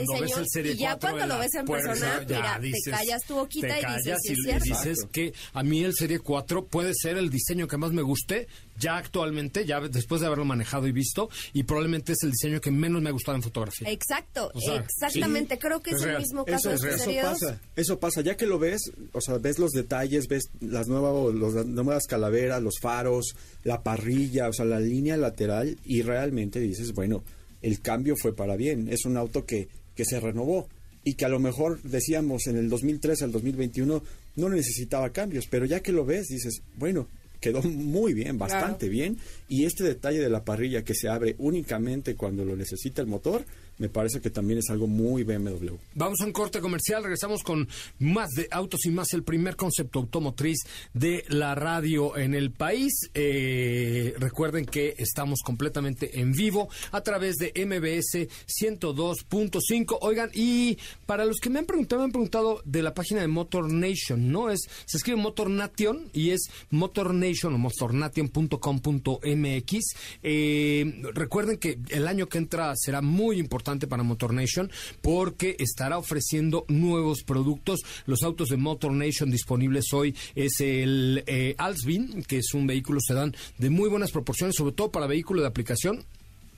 diseño. 0.61 0.71
y 0.73 0.77
ya 0.77 0.91
4 0.97 1.09
cuando 1.17 1.35
lo 1.35 1.39
ves 1.39 1.53
en 1.55 1.65
persona, 1.65 2.21
mira, 2.27 2.59
dices- 2.59 2.83
te 2.85 2.91
callas 2.91 3.23
tu 3.25 3.35
boquita 3.35 3.67
te 3.67 3.73
y 3.73 3.75
dices, 3.75 4.03
callas 4.03 4.19
sí, 4.21 4.33
es 4.33 4.65
y 4.65 4.69
dices 4.69 5.05
que 5.11 5.33
a 5.53 5.63
mí 5.63 5.83
el 5.83 5.93
Serie 5.93 6.19
4 6.19 6.65
puede 6.65 6.93
ser 6.93 7.17
el 7.17 7.29
diseño 7.29 7.67
que 7.67 7.77
más 7.77 7.91
me 7.91 8.01
guste 8.01 8.47
ya 8.79 8.97
actualmente, 8.97 9.65
ya 9.65 9.79
después 9.81 10.21
de 10.21 10.27
haberlo 10.27 10.45
manejado 10.45 10.87
y 10.87 10.91
visto, 10.91 11.29
y 11.53 11.63
probablemente 11.63 12.13
es 12.13 12.19
el 12.23 12.31
diseño 12.31 12.59
que 12.61 12.71
menos 12.71 13.01
me 13.01 13.09
ha 13.09 13.11
gustado 13.11 13.35
en 13.35 13.43
fotografía. 13.43 13.89
Exacto, 13.89 14.51
O 14.53 14.59
sea, 14.59 14.77
exactamente. 14.77 15.55
sí, 15.55 15.61
Creo 15.61 15.81
que 15.81 15.91
es 15.91 15.97
es, 16.01 16.03
el 16.07 16.17
mismo 16.17 16.43
caso 16.45 16.71
Eso, 16.71 16.85
de 16.85 16.89
eso 16.95 17.03
Serie 17.05 17.21
2. 17.21 17.31
pasa, 17.31 17.61
eso 17.75 17.99
pasa. 17.99 18.21
Ya 18.21 18.35
que 18.37 18.45
lo 18.45 18.59
ves, 18.59 18.81
o 19.11 19.21
sea, 19.21 19.37
ves 19.37 19.59
los 19.59 19.71
detalles, 19.71 20.27
ves 20.27 20.43
las 20.61 20.87
nuevas, 20.87 21.33
los- 21.35 21.53
las 21.53 21.65
nuevas 21.65 22.07
calaveras, 22.07 22.61
los 22.63 22.79
faros, 22.81 23.35
la 23.63 23.83
parrilla, 23.83 24.49
o 24.49 24.53
sea, 24.53 24.65
la 24.65 24.79
línea 24.79 25.17
lateral 25.17 25.77
y 25.85 26.01
realmente 26.01 26.59
dices, 26.59 26.93
bueno, 26.93 27.23
el 27.61 27.79
cambio 27.79 28.15
fue 28.15 28.35
para 28.35 28.55
bien. 28.55 28.89
Es 28.89 29.05
un 29.05 29.17
auto 29.17 29.45
que, 29.45 29.67
que 29.95 30.03
se 30.05 30.19
renovó 30.19 30.67
y 31.05 31.13
que 31.13 31.25
a 31.25 31.29
lo 31.29 31.39
mejor 31.39 31.81
decíamos 31.83 32.47
en 32.47 32.57
el 32.57 32.69
2013 32.69 33.25
al 33.25 33.31
2021 33.31 34.03
no 34.35 34.49
necesitaba 34.49 35.11
cambios, 35.11 35.45
pero 35.49 35.65
ya 35.65 35.81
que 35.81 35.91
lo 35.91 36.05
ves 36.05 36.27
dices, 36.27 36.61
bueno, 36.77 37.07
quedó 37.43 37.61
muy 37.61 38.13
bien, 38.13 38.37
bastante 38.37 38.87
bien. 38.87 39.17
Y 39.49 39.65
este 39.65 39.83
detalle 39.83 40.19
de 40.19 40.29
la 40.29 40.45
parrilla 40.45 40.83
que 40.83 40.95
se 40.95 41.09
abre 41.09 41.35
únicamente 41.39 42.15
cuando 42.15 42.45
lo 42.45 42.55
necesita 42.55 43.01
el 43.01 43.07
motor, 43.07 43.43
me 43.77 43.89
parece 43.89 44.21
que 44.21 44.29
también 44.29 44.59
es 44.59 44.69
algo 44.69 44.87
muy 44.87 45.23
BMW. 45.23 45.73
Vamos 45.95 46.21
a 46.21 46.25
un 46.25 46.31
corte 46.31 46.59
comercial, 46.59 47.01
regresamos 47.01 47.41
con 47.43 47.67
más 47.99 48.29
de 48.31 48.47
Autos 48.51 48.85
y 48.85 48.91
Más, 48.91 49.13
el 49.13 49.23
primer 49.23 49.55
concepto 49.55 49.99
automotriz 49.99 50.59
de 50.93 51.23
la 51.29 51.55
radio 51.55 52.17
en 52.17 52.35
el 52.35 52.51
país. 52.51 53.09
Eh, 53.13 54.13
recuerden 54.19 54.65
que 54.65 54.95
estamos 54.97 55.39
completamente 55.43 56.19
en 56.19 56.33
vivo 56.33 56.67
a 56.91 56.99
través 57.01 57.37
de 57.37 57.53
MBS 57.65 58.27
102.5. 58.47 59.97
Oigan, 60.01 60.29
y 60.33 60.77
para 61.05 61.23
los 61.25 61.39
que 61.39 61.49
me 61.49 61.59
han 61.59 61.65
preguntado, 61.65 62.01
me 62.01 62.05
han 62.05 62.11
preguntado 62.11 62.61
de 62.65 62.83
la 62.83 62.93
página 62.93 63.21
de 63.21 63.27
Motor 63.27 63.71
Nation, 63.71 64.29
¿no? 64.31 64.51
Es, 64.51 64.61
se 64.85 64.97
escribe 64.97 65.17
Motor 65.17 65.49
Nation 65.49 66.09
y 66.13 66.29
es 66.31 66.49
Motor 66.69 67.13
Nation 67.13 67.53
o 67.55 67.57
motornation.com.mx. 67.57 69.79
Eh, 70.21 71.01
recuerden 71.13 71.57
que 71.57 71.79
el 71.89 72.07
año 72.07 72.27
que 72.27 72.37
entra 72.37 72.73
será 72.75 73.01
muy 73.01 73.39
importante 73.39 73.62
para 73.87 74.03
Motor 74.03 74.33
Nation 74.33 74.69
porque 75.01 75.55
estará 75.59 75.97
ofreciendo 75.97 76.65
nuevos 76.67 77.23
productos. 77.23 77.81
Los 78.05 78.23
autos 78.23 78.49
de 78.49 78.57
Motor 78.57 78.91
Nation 78.91 79.31
disponibles 79.31 79.85
hoy 79.93 80.15
es 80.35 80.59
el 80.59 81.23
eh, 81.27 81.55
Alsvin, 81.57 82.23
que 82.23 82.37
es 82.37 82.53
un 82.53 82.67
vehículo 82.67 82.99
sedán 83.01 83.35
de 83.57 83.69
muy 83.69 83.89
buenas 83.89 84.11
proporciones, 84.11 84.55
sobre 84.55 84.73
todo 84.73 84.91
para 84.91 85.07
vehículo 85.07 85.41
de 85.41 85.47
aplicación. 85.47 86.05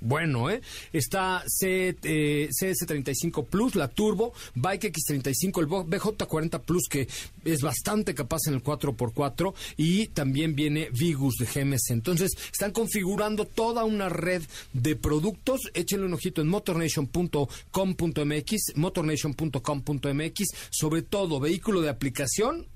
Bueno, 0.05 0.49
¿eh? 0.51 0.61
Está 0.93 1.43
C, 1.47 1.97
eh, 2.03 2.49
CS35 2.51 3.47
Plus, 3.47 3.73
la 3.73 3.87
Turbo, 3.87 4.33
Bike 4.53 4.93
X35, 4.93 5.61
el 5.61 5.67
BJ40 5.67 6.61
Plus, 6.61 6.87
que 6.87 7.07
es 7.43 7.61
bastante 7.61 8.13
capaz 8.13 8.41
en 8.45 8.53
el 8.53 8.63
4x4, 8.63 9.55
y 9.77 10.05
también 10.07 10.53
viene 10.53 10.89
Vigus 10.91 11.37
de 11.37 11.47
GMC. 11.47 11.89
Entonces, 11.89 12.33
están 12.51 12.71
configurando 12.71 13.45
toda 13.45 13.83
una 13.83 14.09
red 14.09 14.43
de 14.73 14.95
productos. 14.95 15.61
Échenle 15.73 16.05
un 16.05 16.13
ojito 16.13 16.41
en 16.41 16.49
motornation.com.mx, 16.49 18.75
motornation.com.mx, 18.75 20.43
sobre 20.69 21.01
todo 21.01 21.39
vehículo 21.39 21.81
de 21.81 21.89
aplicación 21.89 22.67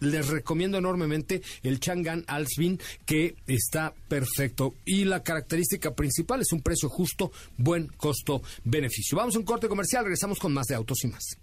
les 0.00 0.28
recomiendo 0.28 0.78
enormemente 0.78 1.42
el 1.62 1.80
Chang'an 1.80 2.24
Alsvin 2.26 2.80
que 3.04 3.36
está 3.46 3.94
perfecto 4.08 4.74
y 4.84 5.04
la 5.04 5.22
característica 5.22 5.94
principal 5.94 6.40
es 6.40 6.52
un 6.52 6.62
precio 6.62 6.88
justo, 6.88 7.32
buen 7.56 7.88
costo 7.88 8.42
beneficio. 8.64 9.16
Vamos 9.16 9.36
a 9.36 9.38
un 9.38 9.44
corte 9.44 9.68
comercial, 9.68 10.04
regresamos 10.04 10.38
con 10.38 10.52
más 10.52 10.66
de 10.66 10.74
autos 10.74 11.04
y 11.04 11.08
más. 11.08 11.36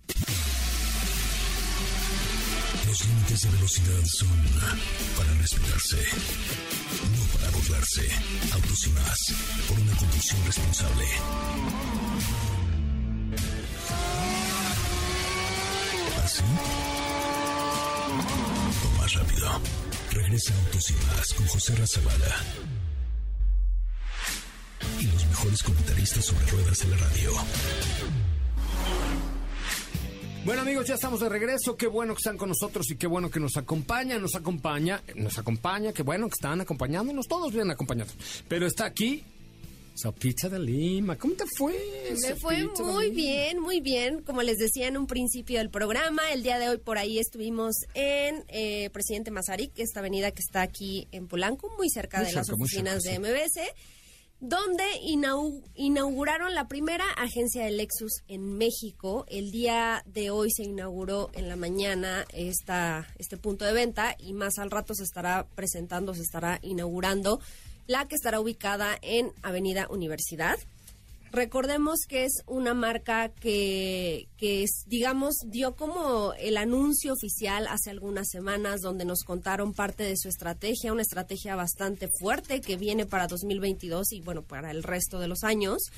Los 2.87 3.07
límites 3.07 3.41
de 3.41 3.49
velocidad 3.49 4.05
son 4.05 4.29
para 5.17 5.33
respetarse, 5.39 5.97
no 5.97 7.39
para 7.39 7.49
burlarse. 7.51 8.07
Autos 8.53 8.87
y 8.87 8.89
más, 8.91 9.17
por 9.67 9.79
una 9.79 9.95
conducción 9.97 10.45
responsable. 10.45 11.05
¿Así? 16.23 16.43
Rápido. 19.13 19.47
Regresa 20.11 20.53
Autos 20.55 20.89
y 20.89 20.93
más 20.93 21.33
con 21.33 21.45
José 21.47 21.75
Razabala. 21.75 22.35
Y 24.99 25.05
los 25.05 25.25
mejores 25.27 25.63
comentaristas 25.63 26.25
sobre 26.25 26.45
ruedas 26.47 26.79
de 26.79 26.87
la 26.87 26.97
radio. 26.97 27.31
Bueno 30.45 30.61
amigos, 30.61 30.87
ya 30.87 30.95
estamos 30.95 31.19
de 31.19 31.29
regreso. 31.29 31.77
Qué 31.77 31.87
bueno 31.87 32.13
que 32.13 32.19
están 32.19 32.37
con 32.37 32.49
nosotros 32.49 32.89
y 32.89 32.97
qué 32.97 33.07
bueno 33.07 33.29
que 33.29 33.39
nos 33.39 33.55
acompañan. 33.55 34.21
Nos 34.21 34.35
acompaña, 34.35 35.01
nos 35.15 35.37
acompaña. 35.37 35.93
Qué 35.93 36.03
bueno 36.03 36.27
que 36.27 36.33
están 36.33 36.61
acompañándonos. 36.61 37.27
Todos 37.27 37.53
bien 37.53 37.69
acompañados. 37.69 38.15
Pero 38.47 38.65
está 38.65 38.85
aquí 38.85 39.23
Sopita 39.95 40.49
de 40.49 40.59
Lima. 40.59 41.17
¿Cómo 41.17 41.35
te 41.35 41.43
fue? 41.57 41.73
Me 42.21 42.35
fue 42.35 42.67
muy 42.83 43.11
bien, 43.11 43.59
muy 43.59 43.79
bien. 43.79 44.21
Como 44.23 44.41
les 44.41 44.57
decía 44.57 44.87
en 44.87 44.97
un 44.97 45.05
principio 45.07 45.59
del 45.59 45.69
programa, 45.69 46.31
el 46.33 46.41
día 46.41 46.57
de 46.57 46.67
hoy 46.69 46.77
por 46.79 46.97
ahí 46.97 47.19
estuvimos 47.19 47.75
en 47.93 48.43
eh, 48.47 48.89
Presidente 48.91 49.29
Mazarik, 49.31 49.71
esta 49.77 49.99
avenida 49.99 50.31
que 50.31 50.41
está 50.41 50.61
aquí 50.63 51.07
en 51.11 51.27
Polanco, 51.27 51.71
muy 51.77 51.89
cerca 51.89 52.17
Muy 52.17 52.27
de 52.27 52.33
las 52.33 52.47
cerca, 52.47 52.61
oficinas 52.63 53.03
cerca, 53.03 53.19
de 53.27 53.33
MBS, 53.33 53.59
donde 54.39 54.83
inau- 55.05 55.63
inauguraron 55.75 56.55
la 56.55 56.67
primera 56.67 57.05
agencia 57.11 57.63
de 57.63 57.71
Lexus 57.71 58.23
en 58.27 58.57
México. 58.57 59.25
El 59.29 59.51
día 59.51 60.03
de 60.07 60.31
hoy 60.31 60.49
se 60.51 60.63
inauguró 60.63 61.29
en 61.33 61.47
la 61.47 61.55
mañana 61.55 62.25
esta, 62.33 63.07
este 63.19 63.37
punto 63.37 63.63
de 63.63 63.73
venta 63.73 64.15
y 64.19 64.33
más 64.33 64.57
al 64.57 64.71
rato 64.71 64.95
se 64.95 65.03
estará 65.03 65.47
presentando, 65.55 66.13
se 66.15 66.23
estará 66.23 66.59
inaugurando 66.63 67.39
la 67.87 68.07
que 68.07 68.15
estará 68.15 68.39
ubicada 68.39 68.97
en 69.01 69.31
Avenida 69.41 69.87
Universidad. 69.89 70.57
Recordemos 71.33 72.01
que 72.07 72.25
es 72.25 72.43
una 72.45 72.75
marca 72.75 73.29
que, 73.29 74.27
que 74.37 74.61
es, 74.61 74.83
digamos, 74.85 75.33
dio 75.47 75.75
como 75.75 76.33
el 76.33 76.57
anuncio 76.57 77.11
oficial 77.11 77.65
hace 77.67 77.89
algunas 77.89 78.29
semanas 78.29 78.81
donde 78.81 79.03
nos 79.03 79.23
contaron 79.23 79.73
parte 79.73 80.03
de 80.03 80.15
su 80.15 80.29
estrategia, 80.29 80.93
una 80.93 81.01
estrategia 81.01 81.55
bastante 81.55 82.07
fuerte 82.07 82.61
que 82.61 82.77
viene 82.77 83.07
para 83.07 83.25
2022 83.25 84.11
y 84.11 84.21
bueno, 84.21 84.43
para 84.43 84.69
el 84.69 84.83
resto 84.83 85.17
de 85.17 85.27
los 85.27 85.43
años. 85.43 85.89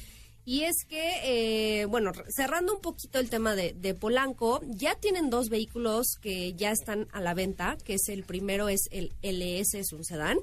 Y 0.45 0.61
es 0.61 0.85
que, 0.87 1.81
eh, 1.81 1.85
bueno, 1.85 2.11
cerrando 2.29 2.75
un 2.75 2.79
poquito 2.79 3.19
el 3.19 3.29
tema 3.29 3.55
de, 3.55 3.73
de 3.73 3.95
Polanco, 3.95 4.61
ya 4.67 4.95
tienen 4.95 5.31
dos 5.31 5.49
vehículos 5.49 6.17
que 6.21 6.53
ya 6.53 6.71
están 6.71 7.07
a 7.11 7.19
la 7.19 7.33
venta, 7.33 7.77
que 7.83 7.95
es 7.95 8.07
el 8.09 8.23
primero 8.23 8.69
es 8.69 8.87
el 8.91 9.11
LS, 9.23 9.79
es 9.79 9.91
un 9.91 10.05
sedán, 10.05 10.37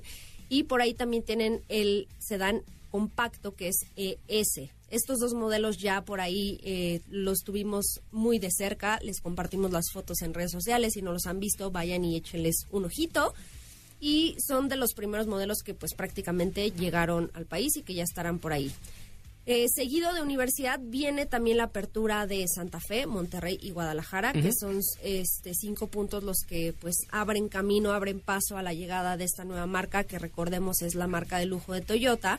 y 0.53 0.65
por 0.65 0.83
ahí 0.83 0.93
también 0.93 1.23
tienen 1.23 1.63
el 1.71 2.09
sedán 2.19 2.63
compacto 2.91 3.55
que 3.55 3.69
es 3.69 3.87
ES. 3.97 4.69
Estos 4.91 5.19
dos 5.19 5.33
modelos 5.33 5.79
ya 5.79 6.05
por 6.05 6.21
ahí 6.21 6.61
eh, 6.63 7.01
los 7.09 7.39
tuvimos 7.39 8.03
muy 8.11 8.39
de 8.39 8.51
cerca, 8.51 8.99
les 9.03 9.23
compartimos 9.23 9.73
las 9.73 9.91
fotos 9.91 10.21
en 10.21 10.35
redes 10.35 10.51
sociales, 10.51 10.93
si 10.93 11.01
no 11.01 11.11
los 11.11 11.25
han 11.25 11.41
visto 11.41 11.71
vayan 11.71 12.05
y 12.05 12.17
échenles 12.17 12.67
un 12.71 12.85
ojito. 12.85 13.33
Y 13.99 14.37
son 14.47 14.69
de 14.69 14.77
los 14.77 14.93
primeros 14.93 15.27
modelos 15.27 15.63
que 15.65 15.73
pues 15.73 15.95
prácticamente 15.95 16.71
llegaron 16.71 17.31
al 17.33 17.47
país 17.47 17.75
y 17.79 17.83
que 17.83 17.95
ya 17.95 18.03
estarán 18.03 18.39
por 18.39 18.53
ahí. 18.53 18.71
Eh, 19.45 19.67
seguido 19.69 20.15
de 20.15 20.23
universidad 20.23 20.79
viene 20.81 21.27
también 21.27 21.57
la 21.57 21.65
apertura 21.65 22.29
de 22.29 22.47
Santa 22.47 22.79
Fe, 22.79 23.07
Monterrey 23.07 23.59
y 23.61 23.73
Guadalajara, 23.73 24.33
que 24.33 24.53
son 24.53 24.79
este, 25.03 25.53
cinco 25.55 25.89
puntos 25.89 26.23
los 26.23 26.45
que 26.47 26.73
pues 26.81 26.95
abren 27.11 27.49
camino, 27.49 27.91
abren 27.91 28.21
paso 28.21 28.57
a 28.57 28.63
la 28.63 28.73
llegada 28.73 29.17
de 29.17 29.25
esta 29.25 29.45
nueva 29.45 29.67
marca, 29.67 30.05
que 30.05 30.21
recordemos 30.21 30.81
es 30.83 30.95
la 30.95 31.09
marca 31.09 31.39
de 31.39 31.47
lujo 31.47 31.73
de 31.73 31.81
Toyota, 31.81 32.39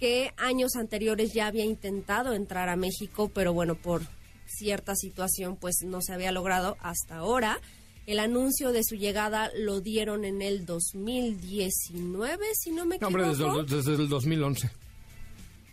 que 0.00 0.32
años 0.36 0.74
anteriores 0.74 1.32
ya 1.32 1.46
había 1.46 1.64
intentado 1.64 2.32
entrar 2.32 2.68
a 2.68 2.74
México, 2.74 3.30
pero 3.32 3.52
bueno, 3.52 3.76
por 3.76 4.02
cierta 4.46 4.96
situación 4.96 5.54
pues 5.54 5.76
no 5.84 6.02
se 6.02 6.12
había 6.12 6.32
logrado 6.32 6.76
hasta 6.80 7.18
ahora. 7.18 7.60
El 8.04 8.18
anuncio 8.18 8.72
de 8.72 8.82
su 8.82 8.96
llegada 8.96 9.52
lo 9.56 9.80
dieron 9.80 10.24
en 10.24 10.42
el 10.42 10.66
2019, 10.66 12.46
si 12.54 12.72
no 12.72 12.84
me 12.84 12.96
equivoco. 12.96 13.16
No, 13.16 13.22
hombre, 13.22 13.64
desde, 13.64 13.76
desde 13.76 14.02
el 14.02 14.08
2011. 14.08 14.81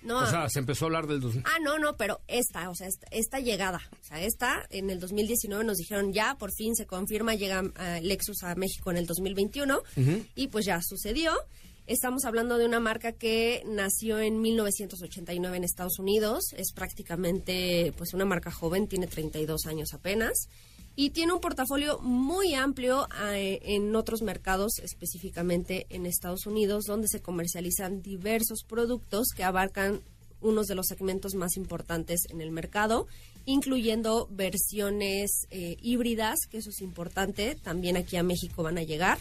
No, 0.04 0.20
O 0.20 0.26
sea, 0.28 0.50
se 0.50 0.60
empezó 0.60 0.86
a 0.86 0.88
hablar 0.88 1.08
del 1.08 1.20
2000. 1.20 1.44
Ah, 1.46 1.58
no, 1.62 1.78
no, 1.78 1.98
pero 1.98 2.22
esta, 2.28 2.70
o 2.70 2.76
sea, 2.76 2.88
esta, 2.88 3.08
esta 3.12 3.40
llegada, 3.40 3.82
o 3.92 4.04
sea, 4.04 4.22
esta 4.22 4.66
en 4.70 4.90
el 4.90 5.00
2019 5.00 5.64
nos 5.64 5.78
dijeron 5.78 6.14
ya, 6.14 6.36
por 6.36 6.52
fin 6.54 6.76
se 6.76 6.86
confirma, 6.86 7.36
llega 7.36 7.64
ah, 7.76 8.00
Lexus 8.02 8.44
a 8.44 8.56
México 8.56 8.92
en 8.92 8.98
el 8.98 9.06
2021 9.06 9.82
y 10.36 10.48
pues 10.48 10.66
ya 10.66 10.80
sucedió. 10.82 11.34
Estamos 11.86 12.26
hablando 12.26 12.60
de 12.60 12.66
una 12.68 12.80
marca 12.80 13.14
que 13.14 13.64
nació 13.66 14.20
en 14.20 14.42
1989 14.42 15.58
en 15.58 15.64
Estados 15.64 15.98
Unidos, 15.98 16.54
es 16.56 16.72
prácticamente 16.72 17.94
pues 17.98 18.14
una 18.14 18.26
marca 18.26 18.52
joven, 18.52 18.88
tiene 18.88 19.08
32 19.08 19.66
años 19.66 19.94
apenas 19.94 20.50
y 21.00 21.12
tiene 21.12 21.32
un 21.32 21.40
portafolio 21.40 22.00
muy 22.00 22.56
amplio 22.56 23.08
eh, 23.32 23.62
en 23.64 23.96
otros 23.96 24.22
mercados, 24.22 24.80
específicamente 24.84 25.86
en 25.92 26.06
Estados 26.06 26.46
Unidos, 26.46 26.84
donde 26.84 27.08
se 27.08 27.22
comercializan 27.22 28.02
diversos 28.02 28.66
productos 28.68 29.30
que 29.34 29.46
abarcan 29.46 30.02
unos 30.42 30.68
de 30.68 30.76
los 30.76 30.88
segmentos 30.88 31.36
más 31.36 31.56
importantes 31.56 32.24
en 32.30 32.42
el 32.42 32.52
mercado, 32.52 33.08
incluyendo 33.46 34.28
versiones 34.30 35.48
eh, 35.52 35.78
híbridas, 35.82 36.40
que 36.52 36.58
eso 36.58 36.70
es 36.70 36.82
importante, 36.82 37.56
también 37.56 37.96
aquí 37.96 38.18
a 38.18 38.24
México 38.24 38.62
van 38.62 38.78
a 38.78 38.84
llegar. 38.84 39.20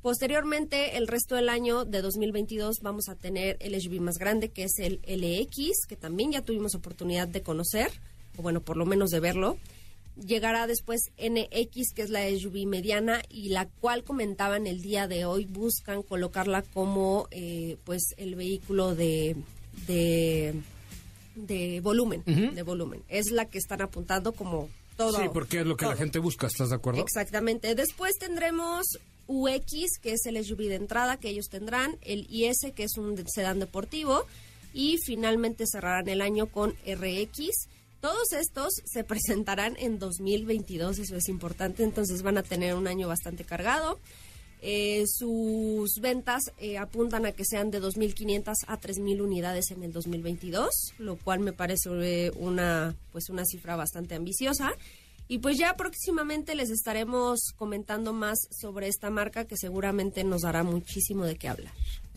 Posteriormente, 0.00 0.96
el 0.96 1.08
resto 1.08 1.34
del 1.34 1.50
año 1.50 1.84
de 1.84 2.00
2022 2.00 2.78
vamos 2.80 3.10
a 3.10 3.16
tener 3.16 3.58
el 3.60 3.78
SUV 3.78 4.00
más 4.00 4.16
grande, 4.16 4.48
que 4.48 4.64
es 4.64 4.78
el 4.78 4.98
LX, 5.06 5.86
que 5.86 5.96
también 5.96 6.32
ya 6.32 6.40
tuvimos 6.40 6.74
oportunidad 6.74 7.28
de 7.28 7.42
conocer, 7.42 7.90
o 8.38 8.42
bueno, 8.42 8.62
por 8.62 8.78
lo 8.78 8.86
menos 8.86 9.10
de 9.10 9.20
verlo. 9.20 9.58
Llegará 10.16 10.66
después 10.66 11.10
NX, 11.18 11.94
que 11.94 12.02
es 12.02 12.10
la 12.10 12.28
SUV 12.28 12.66
mediana 12.66 13.22
y 13.30 13.48
la 13.48 13.66
cual 13.66 14.04
comentaban 14.04 14.66
el 14.66 14.82
día 14.82 15.08
de 15.08 15.24
hoy, 15.24 15.46
buscan 15.46 16.02
colocarla 16.02 16.62
como 16.62 17.28
eh, 17.30 17.78
pues 17.84 18.02
el 18.18 18.34
vehículo 18.34 18.94
de, 18.94 19.36
de, 19.86 20.54
de 21.34 21.80
volumen, 21.80 22.22
de 22.26 22.62
volumen. 22.62 23.02
Es 23.08 23.30
la 23.30 23.46
que 23.46 23.58
están 23.58 23.80
apuntando 23.80 24.32
como 24.32 24.68
todo. 24.96 25.18
Sí, 25.18 25.24
porque 25.32 25.60
es 25.60 25.66
lo 25.66 25.76
que 25.76 25.86
la 25.86 25.96
gente 25.96 26.18
busca, 26.18 26.46
¿estás 26.46 26.68
de 26.68 26.76
acuerdo? 26.76 27.00
Exactamente. 27.00 27.74
Después 27.74 28.18
tendremos 28.18 28.98
UX, 29.26 29.98
que 30.00 30.12
es 30.12 30.26
el 30.26 30.42
SUV 30.44 30.68
de 30.68 30.74
entrada 30.74 31.16
que 31.16 31.28
ellos 31.28 31.48
tendrán, 31.48 31.96
el 32.02 32.26
IS, 32.28 32.72
que 32.74 32.84
es 32.84 32.96
un 32.96 33.16
sedán 33.28 33.60
deportivo, 33.60 34.26
y 34.74 34.98
finalmente 35.04 35.64
cerrarán 35.66 36.08
el 36.08 36.20
año 36.20 36.46
con 36.46 36.74
RX. 36.86 37.68
Todos 38.02 38.32
estos 38.32 38.82
se 38.84 39.04
presentarán 39.04 39.76
en 39.78 39.98
2022, 39.98 40.98
eso 40.98 41.16
es 41.16 41.28
importante, 41.28 41.84
entonces 41.84 42.22
van 42.22 42.36
a 42.36 42.42
tener 42.42 42.74
un 42.74 42.88
año 42.88 43.08
bastante 43.08 43.44
cargado. 43.44 43.98
Eh, 44.60 45.04
sus 45.06 45.98
ventas 46.00 46.52
eh, 46.58 46.78
apuntan 46.78 47.26
a 47.26 47.32
que 47.32 47.44
sean 47.44 47.70
de 47.70 47.80
2.500 47.80 48.54
a 48.66 48.80
3.000 48.80 49.20
unidades 49.20 49.70
en 49.70 49.82
el 49.82 49.92
2022, 49.92 50.94
lo 50.98 51.16
cual 51.16 51.40
me 51.40 51.52
parece 51.52 51.90
eh, 51.90 52.32
una, 52.36 52.94
pues 53.12 53.30
una 53.30 53.44
cifra 53.44 53.76
bastante 53.76 54.14
ambiciosa. 54.14 54.72
Y 55.28 55.38
pues 55.38 55.56
ya 55.56 55.74
próximamente 55.76 56.54
les 56.54 56.70
estaremos 56.70 57.52
comentando 57.56 58.12
más 58.12 58.38
sobre 58.50 58.88
esta 58.88 59.10
marca 59.10 59.46
que 59.46 59.56
seguramente 59.56 60.24
nos 60.24 60.42
dará 60.42 60.62
muchísimo 60.62 61.24
de 61.24 61.36
qué 61.36 61.48
hablar. 61.48 61.72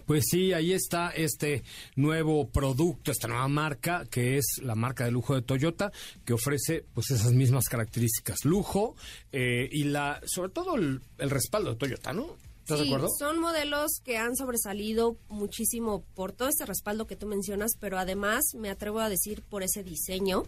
Pues 0.06 0.26
sí, 0.30 0.54
ahí 0.54 0.72
está 0.74 1.10
este 1.10 1.64
nuevo 1.96 2.48
producto, 2.50 3.12
esta 3.12 3.28
nueva 3.28 3.48
marca, 3.48 4.06
que 4.10 4.38
es 4.38 4.46
la 4.62 4.76
marca 4.76 5.06
de 5.06 5.12
lujo 5.12 5.34
de 5.36 5.42
Toyota, 5.42 5.92
que 6.24 6.34
ofrece 6.34 6.86
pues 6.94 7.10
esas 7.12 7.34
mismas 7.34 7.66
características, 7.66 8.46
lujo 8.46 8.96
eh, 9.32 9.68
y 9.72 9.86
la, 9.86 10.22
sobre 10.26 10.50
todo 10.52 10.76
el, 10.76 11.02
el 11.18 11.30
respaldo 11.30 11.72
de 11.72 11.76
Toyota, 11.78 12.14
¿no? 12.14 12.38
¿Estás 12.62 12.80
de 12.80 12.86
Sí, 12.86 12.90
acuerdo? 12.94 13.10
son 13.20 13.40
modelos 13.40 14.00
que 14.04 14.18
han 14.18 14.36
sobresalido 14.36 15.18
muchísimo 15.30 16.04
por 16.16 16.32
todo 16.34 16.50
este 16.50 16.66
respaldo 16.66 17.06
que 17.08 17.16
tú 17.16 17.28
mencionas, 17.28 17.74
pero 17.80 17.98
además 18.00 18.44
me 18.56 18.70
atrevo 18.70 19.00
a 19.00 19.10
decir 19.10 19.44
por 19.44 19.62
ese 19.64 19.84
diseño. 19.84 20.44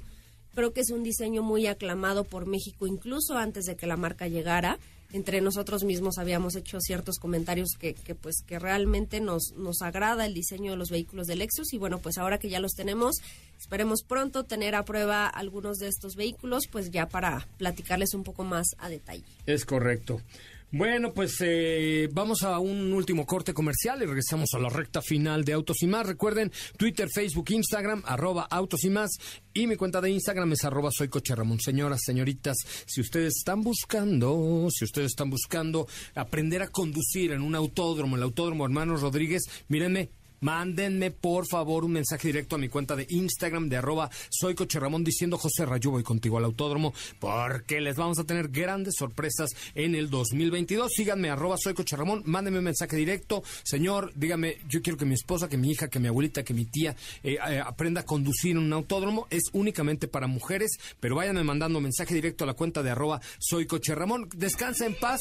Creo 0.56 0.74
que 0.74 0.82
es 0.82 0.90
un 0.90 1.04
diseño 1.04 1.44
muy 1.44 1.68
aclamado 1.68 2.24
por 2.24 2.48
México, 2.48 2.88
incluso 2.88 3.38
antes 3.38 3.66
de 3.66 3.76
que 3.76 3.86
la 3.86 3.98
marca 3.98 4.28
llegara. 4.28 4.80
Entre 5.14 5.40
nosotros 5.40 5.84
mismos 5.84 6.18
habíamos 6.18 6.56
hecho 6.56 6.80
ciertos 6.82 7.18
comentarios 7.18 7.70
que, 7.80 7.94
que, 7.94 8.14
pues 8.14 8.44
que 8.46 8.60
realmente 8.60 9.22
nos, 9.22 9.54
nos 9.56 9.82
agrada 9.82 10.26
el 10.26 10.34
diseño 10.34 10.72
de 10.72 10.78
los 10.78 10.90
vehículos 10.90 11.28
de 11.28 11.38
Lexus 11.38 11.74
y 11.74 11.78
bueno, 11.78 12.00
pues 12.00 12.18
ahora 12.18 12.40
que 12.40 12.50
ya 12.50 12.60
los 12.60 12.74
tenemos, 12.74 13.16
esperemos 13.58 14.04
pronto 14.04 14.44
tener 14.44 14.76
a 14.76 14.84
prueba 14.84 15.28
algunos 15.28 15.78
de 15.78 15.88
estos 15.88 16.16
vehículos, 16.16 16.68
pues 16.68 16.92
ya 16.92 17.08
para 17.08 17.48
platicarles 17.58 18.14
un 18.14 18.24
poco 18.24 18.44
más 18.44 18.68
a 18.80 18.90
detalle. 18.90 19.24
Es 19.46 19.66
correcto. 19.66 20.22
Bueno, 20.70 21.14
pues 21.14 21.38
eh, 21.40 22.10
vamos 22.12 22.44
a 22.44 22.60
un 22.60 22.92
último 22.92 23.26
corte 23.26 23.54
comercial 23.54 24.02
y 24.02 24.06
regresamos 24.06 24.50
a 24.54 24.60
la 24.60 24.68
recta 24.68 25.02
final 25.02 25.46
de 25.46 25.54
Autos 25.54 25.82
y 25.82 25.88
Más. 25.88 26.06
Recuerden, 26.06 26.52
Twitter, 26.76 27.08
Facebook, 27.10 27.52
Instagram, 27.52 28.04
arroba 28.06 28.46
Autos 28.50 28.84
y 28.84 28.90
Más. 28.90 29.12
Y 29.54 29.66
mi 29.66 29.78
cuenta 29.78 30.02
de 30.02 30.10
Instagram 30.10 30.52
es 30.52 30.66
arroba 30.66 30.90
soy 30.92 31.08
Coche. 31.08 31.36
Señoras, 31.60 32.02
señoritas, 32.04 32.58
si 32.86 33.00
ustedes 33.00 33.36
están 33.38 33.62
buscando, 33.62 34.68
si 34.70 34.84
ustedes 34.84 35.08
están 35.08 35.30
buscando 35.30 35.88
aprender 36.16 36.62
a 36.62 36.68
conducir 36.68 37.32
en 37.32 37.44
un 37.44 37.56
autódromo, 37.56 38.18
el 38.18 38.24
Autódromo 38.24 38.66
Hermanos 38.66 39.00
Rodríguez, 39.00 39.44
mírenme, 39.70 40.10
Mándenme 40.42 41.12
por 41.12 41.48
favor 41.48 41.86
un 41.86 41.94
mensaje 41.94 42.28
directo 42.28 42.56
a 42.56 42.60
mi 42.60 42.70
cuenta 42.70 42.96
de 42.96 43.08
Instagram 43.10 43.70
de 43.70 43.78
arroba 43.78 44.10
soy 44.30 44.56
Coche 44.56 44.80
Ramón 44.80 45.04
diciendo 45.04 45.38
José 45.38 45.66
Rayo 45.66 45.92
voy 45.92 46.04
contigo 46.04 46.38
al 46.38 46.46
autódromo 46.46 46.94
porque 47.20 47.82
les 47.82 47.96
vamos 47.96 48.20
a 48.20 48.24
tener 48.24 48.50
grandes 48.50 48.96
sorpresas 48.98 49.52
en 49.76 49.96
el 49.96 50.10
2022. 50.10 50.92
Síganme 50.94 51.30
arroba 51.30 51.58
soy 51.58 51.74
Coche 51.74 51.96
Ramón, 51.96 52.24
mándenme 52.26 52.60
un 52.60 52.66
mensaje 52.66 52.96
directo. 52.96 53.44
Señor, 53.64 54.12
dígame, 54.16 54.58
yo 54.68 54.82
quiero 54.82 54.98
que 54.98 55.06
mi 55.06 55.16
esposa, 55.16 55.50
que 55.50 55.58
mi 55.58 55.72
hija, 55.72 55.88
que 55.88 56.00
mi 56.00 56.08
abuelita, 56.08 56.44
que 56.44 56.54
mi 56.54 56.66
tía 56.66 56.96
eh, 57.24 57.38
eh, 57.50 57.62
aprenda 57.64 58.02
a 58.02 58.06
conducir 58.06 58.58
un 58.58 58.72
autódromo. 58.74 59.28
Es 59.30 59.44
únicamente 59.54 60.08
para 60.08 60.28
mujeres, 60.28 60.72
pero 61.00 61.16
váyanme 61.16 61.44
mandando 61.44 61.82
mensaje 61.82 62.14
directo 62.14 62.44
a 62.44 62.48
la 62.48 62.54
cuenta 62.54 62.84
de 62.84 62.92
arroba 62.92 63.22
soy 63.40 63.66
Coche 63.66 63.96
Ramón. 63.96 64.30
Descansa 64.36 64.86
en 64.86 64.96
paz. 64.96 65.20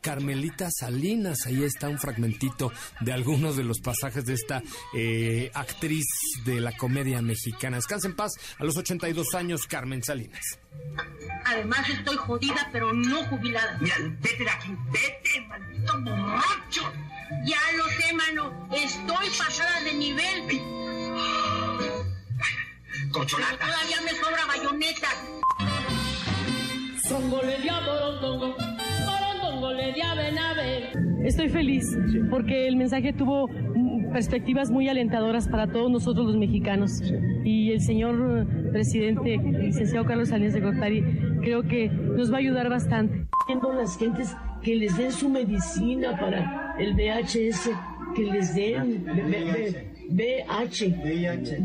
Carmelita 0.00 0.68
Salinas. 0.70 1.46
Ahí 1.46 1.64
está 1.64 1.88
un 1.88 1.98
fragmentito 1.98 2.72
de 3.00 3.12
algunos 3.12 3.56
de 3.56 3.64
los 3.64 3.80
pasajes 3.80 4.24
de 4.24 4.34
esta 4.34 4.62
eh, 4.94 5.50
actriz 5.54 6.06
de 6.44 6.60
la 6.60 6.76
comedia 6.76 7.22
mexicana. 7.22 7.76
Descansa 7.76 8.08
en 8.08 8.16
paz 8.16 8.32
a 8.58 8.64
los 8.64 8.76
82 8.76 9.34
años, 9.34 9.66
Carmen 9.66 10.02
Salinas. 10.02 10.58
Además 11.44 11.88
estoy 11.88 12.16
jodida, 12.16 12.68
pero 12.72 12.92
no 12.92 13.24
jubilada. 13.24 13.78
Mira, 13.80 13.96
vete 14.20 14.44
de 14.44 14.50
aquí, 14.50 14.76
vete, 14.90 15.40
maldito 15.48 16.00
borracho. 16.02 16.92
Ya 17.44 17.60
lo 17.76 17.84
sé, 17.88 18.12
mano. 18.14 18.68
Estoy 18.72 19.28
pasada 19.38 19.80
de 19.82 19.94
nivel. 19.94 20.80
Cocholata. 23.12 23.66
todavía 23.66 24.00
me 24.02 24.10
sobra 24.10 24.46
bayoneta. 24.46 25.08
Estoy 31.24 31.48
feliz 31.48 31.84
porque 32.30 32.66
el 32.66 32.76
mensaje 32.76 33.12
tuvo 33.12 33.48
perspectivas 34.12 34.70
muy 34.70 34.88
alentadoras 34.88 35.46
para 35.48 35.66
todos 35.70 35.90
nosotros 35.90 36.26
los 36.26 36.36
mexicanos. 36.36 37.02
Y 37.44 37.72
el 37.72 37.80
señor 37.80 38.46
presidente, 38.72 39.36
licenciado 39.38 40.04
Carlos 40.06 40.28
Salinas 40.30 40.54
de 40.54 40.60
Gortari, 40.60 41.02
creo 41.42 41.62
que 41.62 41.88
nos 41.88 42.30
va 42.32 42.36
a 42.36 42.40
ayudar 42.40 42.68
bastante. 42.68 43.26
a 43.48 43.74
las 43.74 43.98
gentes 43.98 44.34
que 44.62 44.76
les 44.76 44.96
den 44.96 45.12
su 45.12 45.28
medicina 45.28 46.18
para 46.18 46.74
el 46.78 46.94
VHS, 46.94 47.70
que 48.14 48.24
les 48.24 48.54
den 48.54 49.04
B- 49.04 49.22
B- 49.22 49.52
B- 50.10 50.44
VH, 50.44 50.86
VIH, 51.02 51.58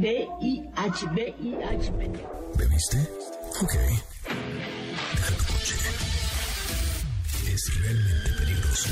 VIH. 1.16 1.92
¿Bebiste? 2.58 2.98
Ok. 3.62 3.74
Deja 5.16 5.38
tu 5.38 5.54
coche. 5.54 5.76
Realmente 7.74 8.32
peligroso. 8.34 8.90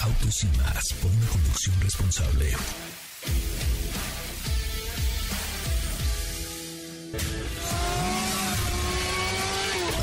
Autos 0.00 0.42
y 0.42 0.46
más 0.58 0.92
por 1.00 1.10
una 1.10 1.26
conducción 1.28 1.80
responsable. 1.80 2.52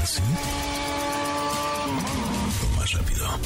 ¿Así? 0.02 0.22
O 2.64 2.80
más 2.80 2.92
rápido. 2.94 3.40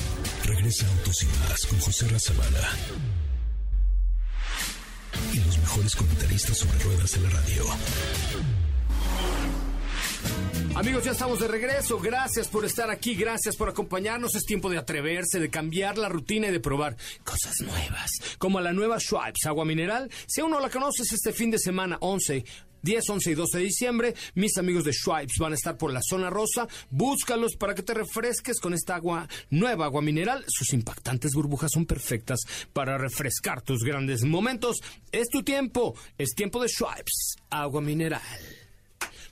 Regresa 0.46 0.88
Autos 0.88 1.24
y 1.24 1.26
más 1.26 1.66
con 1.66 1.80
José 1.80 2.08
Razabala. 2.10 2.70
Y 5.34 5.40
los 5.40 5.58
mejores 5.58 5.96
comentaristas 5.96 6.58
sobre 6.58 6.80
ruedas 6.80 7.12
de 7.12 7.22
la 7.22 7.30
radio. 7.30 7.66
Amigos, 10.76 11.04
ya 11.04 11.12
estamos 11.12 11.40
de 11.40 11.48
regreso. 11.48 12.00
Gracias 12.00 12.48
por 12.48 12.64
estar 12.64 12.90
aquí, 12.90 13.16
gracias 13.16 13.56
por 13.58 13.70
acompañarnos. 13.70 14.36
Es 14.36 14.46
tiempo 14.46 14.70
de 14.70 14.78
atreverse, 14.78 15.40
de 15.40 15.50
cambiar 15.50 15.98
la 15.98 16.10
rutina 16.10 16.48
y 16.48 16.52
de 16.52 16.60
probar 16.60 16.96
cosas 17.24 17.56
nuevas, 17.62 18.12
como 18.38 18.62
la 18.62 18.72
nueva 18.72 19.00
Schweppes 19.00 19.46
agua 19.46 19.66
mineral. 19.66 20.10
Si 20.28 20.42
aún 20.42 20.52
no 20.52 20.60
la 20.60 20.70
conoces, 20.70 21.12
este 21.12 21.34
fin 21.34 21.52
de 21.52 21.60
semana 21.60 21.98
11 22.00 22.46
10, 22.82 23.10
11 23.10 23.32
y 23.32 23.34
12 23.36 23.58
de 23.58 23.64
diciembre, 23.64 24.16
mis 24.36 24.58
amigos 24.58 24.86
de 24.86 24.94
Schweppes 24.94 25.38
van 25.40 25.52
a 25.52 25.56
estar 25.56 25.78
por 25.78 25.92
la 25.92 26.02
zona 26.02 26.30
rosa. 26.30 26.68
Búscalos 26.90 27.56
para 27.58 27.76
que 27.76 27.84
te 27.84 27.94
refresques 27.94 28.60
con 28.62 28.74
esta 28.74 28.96
agua 28.96 29.28
nueva, 29.50 29.86
agua 29.86 30.02
mineral. 30.02 30.46
Sus 30.48 30.72
impactantes 30.74 31.34
burbujas 31.34 31.72
son 31.74 31.86
perfectas 31.86 32.40
para 32.72 32.98
refrescar 32.98 33.62
tus 33.62 33.84
grandes 33.84 34.24
momentos. 34.24 34.78
Es 35.12 35.28
tu 35.30 35.44
tiempo, 35.44 35.96
es 36.18 36.30
tiempo 36.36 36.62
de 36.62 36.70
Schweppes, 36.70 37.36
agua 37.50 37.82
mineral. 37.82 38.22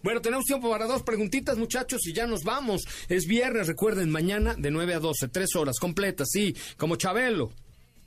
Bueno, 0.07 0.21
tenemos 0.21 0.45
tiempo 0.45 0.69
para 0.69 0.85
dos 0.85 1.03
preguntitas, 1.03 1.57
muchachos, 1.57 2.07
y 2.07 2.13
ya 2.13 2.25
nos 2.25 2.45
vamos. 2.45 2.85
Es 3.09 3.25
viernes, 3.25 3.67
recuerden, 3.67 4.09
mañana 4.09 4.55
de 4.57 4.71
9 4.71 4.93
a 4.93 4.99
12, 4.99 5.27
tres 5.27 5.53
horas 5.57 5.79
completas, 5.79 6.29
sí, 6.31 6.55
como 6.77 6.95
Chabelo, 6.95 7.51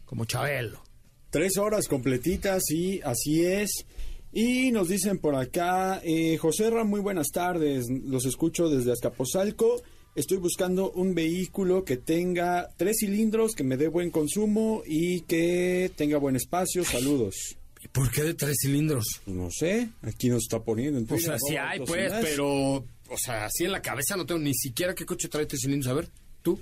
como 0.06 0.24
Chabelo. 0.24 0.82
Tres 1.28 1.58
horas 1.58 1.88
completitas, 1.88 2.62
sí, 2.66 3.02
así 3.04 3.44
es. 3.44 3.84
Y 4.32 4.72
nos 4.72 4.88
dicen 4.88 5.18
por 5.18 5.34
acá, 5.34 6.00
eh, 6.02 6.38
José 6.38 6.70
Ra, 6.70 6.84
muy 6.84 7.00
buenas 7.00 7.28
tardes, 7.34 7.90
los 7.90 8.24
escucho 8.24 8.70
desde 8.70 8.92
Azcapotzalco. 8.92 9.82
Estoy 10.14 10.38
buscando 10.38 10.92
un 10.92 11.14
vehículo 11.14 11.84
que 11.84 11.98
tenga 11.98 12.70
tres 12.78 13.00
cilindros, 13.00 13.54
que 13.54 13.62
me 13.62 13.76
dé 13.76 13.88
buen 13.88 14.10
consumo 14.10 14.82
y 14.86 15.20
que 15.20 15.92
tenga 15.96 16.16
buen 16.16 16.36
espacio. 16.36 16.82
Saludos. 16.82 17.59
¿Y 17.90 17.92
por 17.92 18.10
qué 18.10 18.22
de 18.22 18.34
tres 18.34 18.56
cilindros? 18.60 19.04
No 19.26 19.48
sé, 19.50 19.88
aquí 20.02 20.28
nos 20.28 20.42
está 20.42 20.60
poniendo. 20.60 20.98
En 20.98 21.06
O 21.10 21.18
sea, 21.18 21.36
sí 21.38 21.56
hay, 21.56 21.80
pues, 21.80 22.12
pero, 22.22 22.76
o 22.76 23.16
sea, 23.16 23.46
así 23.46 23.64
en 23.64 23.72
la 23.72 23.82
cabeza 23.82 24.16
no 24.16 24.26
tengo 24.26 24.40
ni 24.40 24.54
siquiera 24.54 24.94
qué 24.94 25.04
coche 25.04 25.28
trae 25.28 25.46
tres 25.46 25.62
cilindros. 25.62 25.90
A 25.90 25.94
ver, 25.94 26.08
¿tú? 26.42 26.60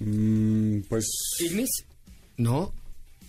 Mm, 0.00 0.80
pues... 0.88 1.08
¿Ignis? 1.40 1.70
No. 2.36 2.72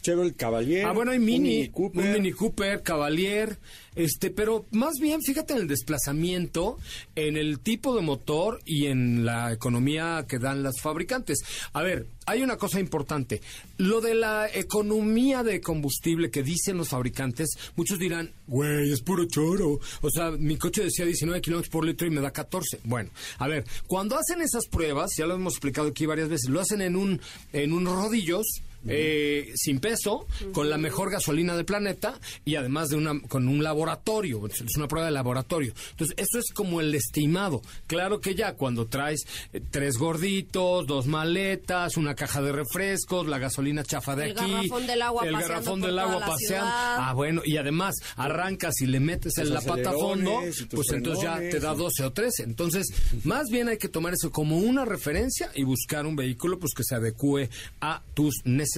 Chevrolet 0.01 0.35
Cavalier. 0.35 0.85
Ah, 0.85 0.93
bueno, 0.93 1.11
hay 1.11 1.17
un 1.17 1.25
Mini, 1.25 1.69
Cooper. 1.69 2.05
un 2.05 2.11
Mini 2.13 2.31
Cooper, 2.31 2.81
Cavalier, 2.81 3.57
este, 3.95 4.29
pero 4.29 4.65
más 4.71 4.93
bien, 5.01 5.21
fíjate 5.21 5.53
en 5.53 5.59
el 5.59 5.67
desplazamiento, 5.67 6.77
en 7.15 7.35
el 7.35 7.59
tipo 7.59 7.95
de 7.95 8.01
motor 8.01 8.61
y 8.65 8.85
en 8.85 9.25
la 9.25 9.51
economía 9.51 10.25
que 10.27 10.39
dan 10.39 10.63
las 10.63 10.79
fabricantes. 10.79 11.39
A 11.73 11.81
ver, 11.81 12.07
hay 12.25 12.41
una 12.43 12.57
cosa 12.57 12.79
importante. 12.79 13.41
Lo 13.77 14.01
de 14.01 14.15
la 14.15 14.47
economía 14.53 15.43
de 15.43 15.59
combustible 15.61 16.29
que 16.29 16.43
dicen 16.43 16.77
los 16.77 16.89
fabricantes, 16.89 17.49
muchos 17.75 17.99
dirán, 17.99 18.31
güey, 18.47 18.91
es 18.91 19.01
puro 19.01 19.25
choro. 19.25 19.79
O 20.01 20.09
sea, 20.09 20.31
mi 20.31 20.57
coche 20.57 20.83
decía 20.83 21.05
19 21.05 21.41
kilómetros 21.41 21.71
por 21.71 21.85
litro 21.85 22.07
y 22.07 22.11
me 22.11 22.21
da 22.21 22.31
14. 22.31 22.79
Bueno, 22.83 23.09
a 23.37 23.47
ver, 23.47 23.65
cuando 23.87 24.17
hacen 24.17 24.41
esas 24.41 24.67
pruebas, 24.67 25.11
ya 25.17 25.25
lo 25.25 25.35
hemos 25.35 25.53
explicado 25.53 25.89
aquí 25.89 26.05
varias 26.05 26.29
veces, 26.29 26.49
lo 26.49 26.61
hacen 26.61 26.81
en 26.81 26.95
un, 26.95 27.19
en 27.51 27.73
un 27.73 27.85
rodillos, 27.85 28.45
eh, 28.87 29.51
sin 29.55 29.79
peso, 29.79 30.27
con 30.53 30.69
la 30.69 30.77
mejor 30.77 31.11
gasolina 31.11 31.55
del 31.55 31.65
planeta 31.65 32.19
y 32.45 32.55
además 32.55 32.89
de 32.89 32.95
una 32.95 33.19
con 33.27 33.47
un 33.47 33.63
laboratorio, 33.63 34.45
es 34.47 34.77
una 34.77 34.87
prueba 34.87 35.07
de 35.07 35.11
laboratorio. 35.11 35.73
Entonces, 35.91 36.15
eso 36.17 36.39
es 36.39 36.53
como 36.53 36.79
el 36.81 36.93
estimado. 36.95 37.61
Claro 37.87 38.19
que 38.19 38.35
ya 38.35 38.53
cuando 38.53 38.87
traes 38.87 39.25
eh, 39.53 39.61
tres 39.69 39.97
gorditos, 39.97 40.87
dos 40.87 41.07
maletas, 41.07 41.97
una 41.97 42.15
caja 42.15 42.41
de 42.41 42.51
refrescos, 42.51 43.27
la 43.27 43.37
gasolina 43.39 43.83
chafa 43.83 44.15
de 44.15 44.31
El 44.31 44.39
aquí, 44.39 44.51
garrafón 44.51 44.87
del 44.87 45.01
agua 45.01 45.27
el 45.27 45.37
garrafón 45.37 45.81
del 45.81 45.99
agua 45.99 46.19
paseando. 46.19 46.37
ciudad. 46.37 46.63
Ah, 46.65 47.13
bueno, 47.13 47.41
y 47.43 47.57
además 47.57 47.95
arrancas 48.15 48.81
y 48.81 48.85
le 48.85 48.99
metes 48.99 49.37
en 49.37 49.53
la 49.53 49.61
pata 49.61 49.89
a 49.89 49.93
fondo, 49.93 50.41
pues 50.71 50.91
entonces 50.91 51.23
ya 51.23 51.37
te 51.37 51.59
da 51.59 51.73
12 51.73 52.03
o 52.05 52.11
13. 52.13 52.43
Entonces, 52.43 52.87
más 53.23 53.49
bien 53.49 53.67
hay 53.67 53.77
que 53.77 53.89
tomar 53.89 54.13
eso 54.13 54.31
como 54.31 54.57
una 54.57 54.85
referencia 54.85 55.51
y 55.55 55.63
buscar 55.63 56.05
un 56.05 56.15
vehículo 56.15 56.59
pues 56.59 56.73
que 56.73 56.83
se 56.83 56.95
adecue 56.95 57.49
a 57.81 58.01
tus 58.13 58.35
necesidades 58.45 58.68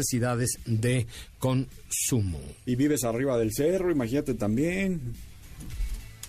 de 0.65 1.07
consumo. 1.39 2.39
Y 2.65 2.75
vives 2.75 3.03
arriba 3.03 3.37
del 3.37 3.51
cerro, 3.53 3.91
imagínate 3.91 4.33
también. 4.33 5.13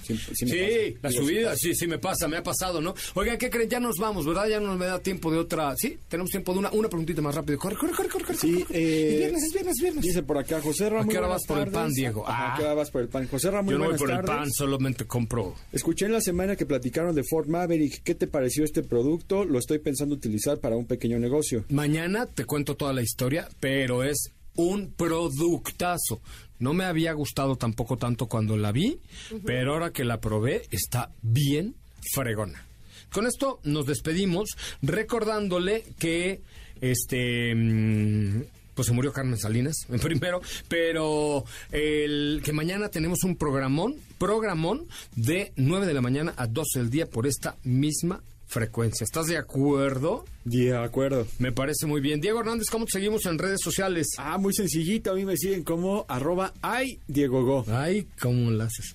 Sí, 0.03 0.17
sí 0.35 0.45
me 0.47 0.51
Sí, 0.51 0.91
pasa. 0.93 0.99
la 1.03 1.09
Digo, 1.11 1.23
subida, 1.23 1.57
sí 1.57 1.75
sí, 1.75 1.87
me 1.87 1.99
pasa, 1.99 2.29
me 2.29 2.37
ha 2.37 2.43
pasado, 2.43 2.81
¿no? 2.81 2.95
Oigan, 3.15 3.39
¿qué 3.39 3.49
creen? 3.51 3.69
Ya 3.69 3.81
nos 3.81 3.97
vamos, 3.99 4.27
¿verdad? 4.27 4.49
Ya 4.49 4.61
no 4.61 4.77
me 4.77 4.87
da 4.87 4.99
tiempo 5.01 5.31
de 5.31 5.39
otra. 5.39 5.75
Sí, 5.77 5.99
tenemos 6.09 6.31
tiempo 6.31 6.53
de 6.53 6.59
una, 6.61 6.71
una 6.73 6.89
preguntita 6.89 7.23
más 7.23 7.35
rápido. 7.35 7.59
Corre, 7.59 7.77
corre, 7.77 7.93
corre, 7.93 8.09
corre. 8.09 8.25
corre, 8.25 8.37
Sí, 8.39 8.63
corre. 8.65 8.79
eh, 8.79 9.13
Es 9.13 9.19
viernes, 9.19 9.43
es 9.45 9.53
viernes, 9.53 9.75
es 9.77 9.83
viernes. 9.83 10.03
Dice 10.05 10.23
por 10.23 10.39
acá 10.39 10.61
José 10.61 10.89
Ra, 10.91 11.03
¿A 11.03 11.07
qué 11.07 11.19
hora 11.19 11.29
vas 11.29 11.43
por 11.47 11.59
el 11.59 11.71
pan. 11.71 11.91
Diego? 11.93 12.29
Ajá, 12.29 12.55
¿A 12.55 12.57
qué 12.57 12.63
Ah. 12.63 12.67
hora 12.67 12.75
vas 12.75 12.91
por 12.91 13.03
el 13.03 13.09
pan? 13.09 13.29
José 13.29 13.51
Ra, 13.51 13.63
muy 13.63 13.73
Yo 13.73 13.79
no 13.79 13.89
voy 13.91 13.99
por 13.99 14.11
el 14.11 14.21
pan, 14.23 14.51
solamente 14.51 15.05
compro. 15.07 15.55
Escuché 15.73 16.07
en 16.07 16.13
la 16.13 16.21
semana 16.21 16.57
que 16.57 16.67
platicaron 16.67 17.15
de 17.15 17.23
Ford 17.25 17.47
Maverick. 17.49 18.03
¿Qué 18.03 18.15
te 18.15 18.27
pareció 18.27 18.65
este 18.65 18.83
producto? 18.83 19.45
Lo 19.45 19.59
estoy 19.59 19.79
pensando 19.79 20.15
utilizar 20.15 20.59
para 20.59 20.77
un 20.77 20.87
pequeño 20.87 21.19
negocio. 21.19 21.65
Mañana 21.71 22.27
te 22.27 22.45
cuento 22.45 22.75
toda 22.77 22.93
la 22.93 23.03
historia, 23.03 23.49
pero 23.61 24.03
es 24.03 24.31
un 24.55 24.93
productazo. 24.93 26.21
No 26.63 26.75
me 26.75 26.85
había 26.85 27.13
gustado 27.13 27.57
tampoco 27.57 27.97
tanto 27.97 28.27
cuando 28.27 28.57
la 28.57 28.71
vi, 28.71 29.01
pero 29.45 29.73
ahora 29.73 29.91
que 29.91 30.05
la 30.05 30.21
probé 30.21 30.63
está 30.71 31.11
bien 31.21 31.75
fregona. 32.15 32.65
Con 33.11 33.27
esto 33.27 33.59
nos 33.65 33.85
despedimos 33.87 34.57
recordándole 34.81 35.83
que 35.99 36.41
este 36.81 37.53
mm, 37.53 38.43
pues 38.75 38.87
se 38.87 38.95
murió 38.95 39.13
Carmen 39.13 39.41
Salinas 39.41 39.75
primero, 40.03 40.41
pero 40.69 41.45
el 41.73 42.43
que 42.45 42.53
mañana 42.53 42.91
tenemos 42.91 43.25
un 43.25 43.35
programón, 43.35 43.97
programón 44.19 44.87
de 45.17 45.53
9 45.57 45.85
de 45.85 45.95
la 45.95 46.01
mañana 46.01 46.33
a 46.37 46.47
12 46.47 46.79
del 46.79 46.91
día 46.91 47.11
por 47.11 47.27
esta 47.27 47.57
misma 47.65 48.23
frecuencia. 48.53 49.05
¿Estás 49.05 49.27
de 49.27 49.39
acuerdo? 49.39 50.25
De 50.45 50.77
acuerdo. 50.77 51.27
Me 51.39 51.53
parece 51.53 51.87
muy 51.87 52.01
bien. 52.01 52.21
Diego 52.21 52.41
Hernández, 52.41 52.69
¿cómo 52.71 52.85
te 52.85 52.93
seguimos 52.93 53.27
en 53.27 53.39
redes 53.39 53.61
sociales? 53.63 54.09
Ah, 54.19 54.39
muy 54.39 54.53
sencillito. 54.55 55.13
A 55.13 55.15
mí 55.15 55.25
me 55.25 55.37
siguen 55.37 55.65
como 55.65 56.05
arroba 56.09 56.53
ay 56.63 57.01
Diego 57.09 57.45
Go. 57.45 57.65
Ay, 57.69 58.07
¿cómo 58.21 58.51
lo 58.51 58.65
haces? 58.65 58.95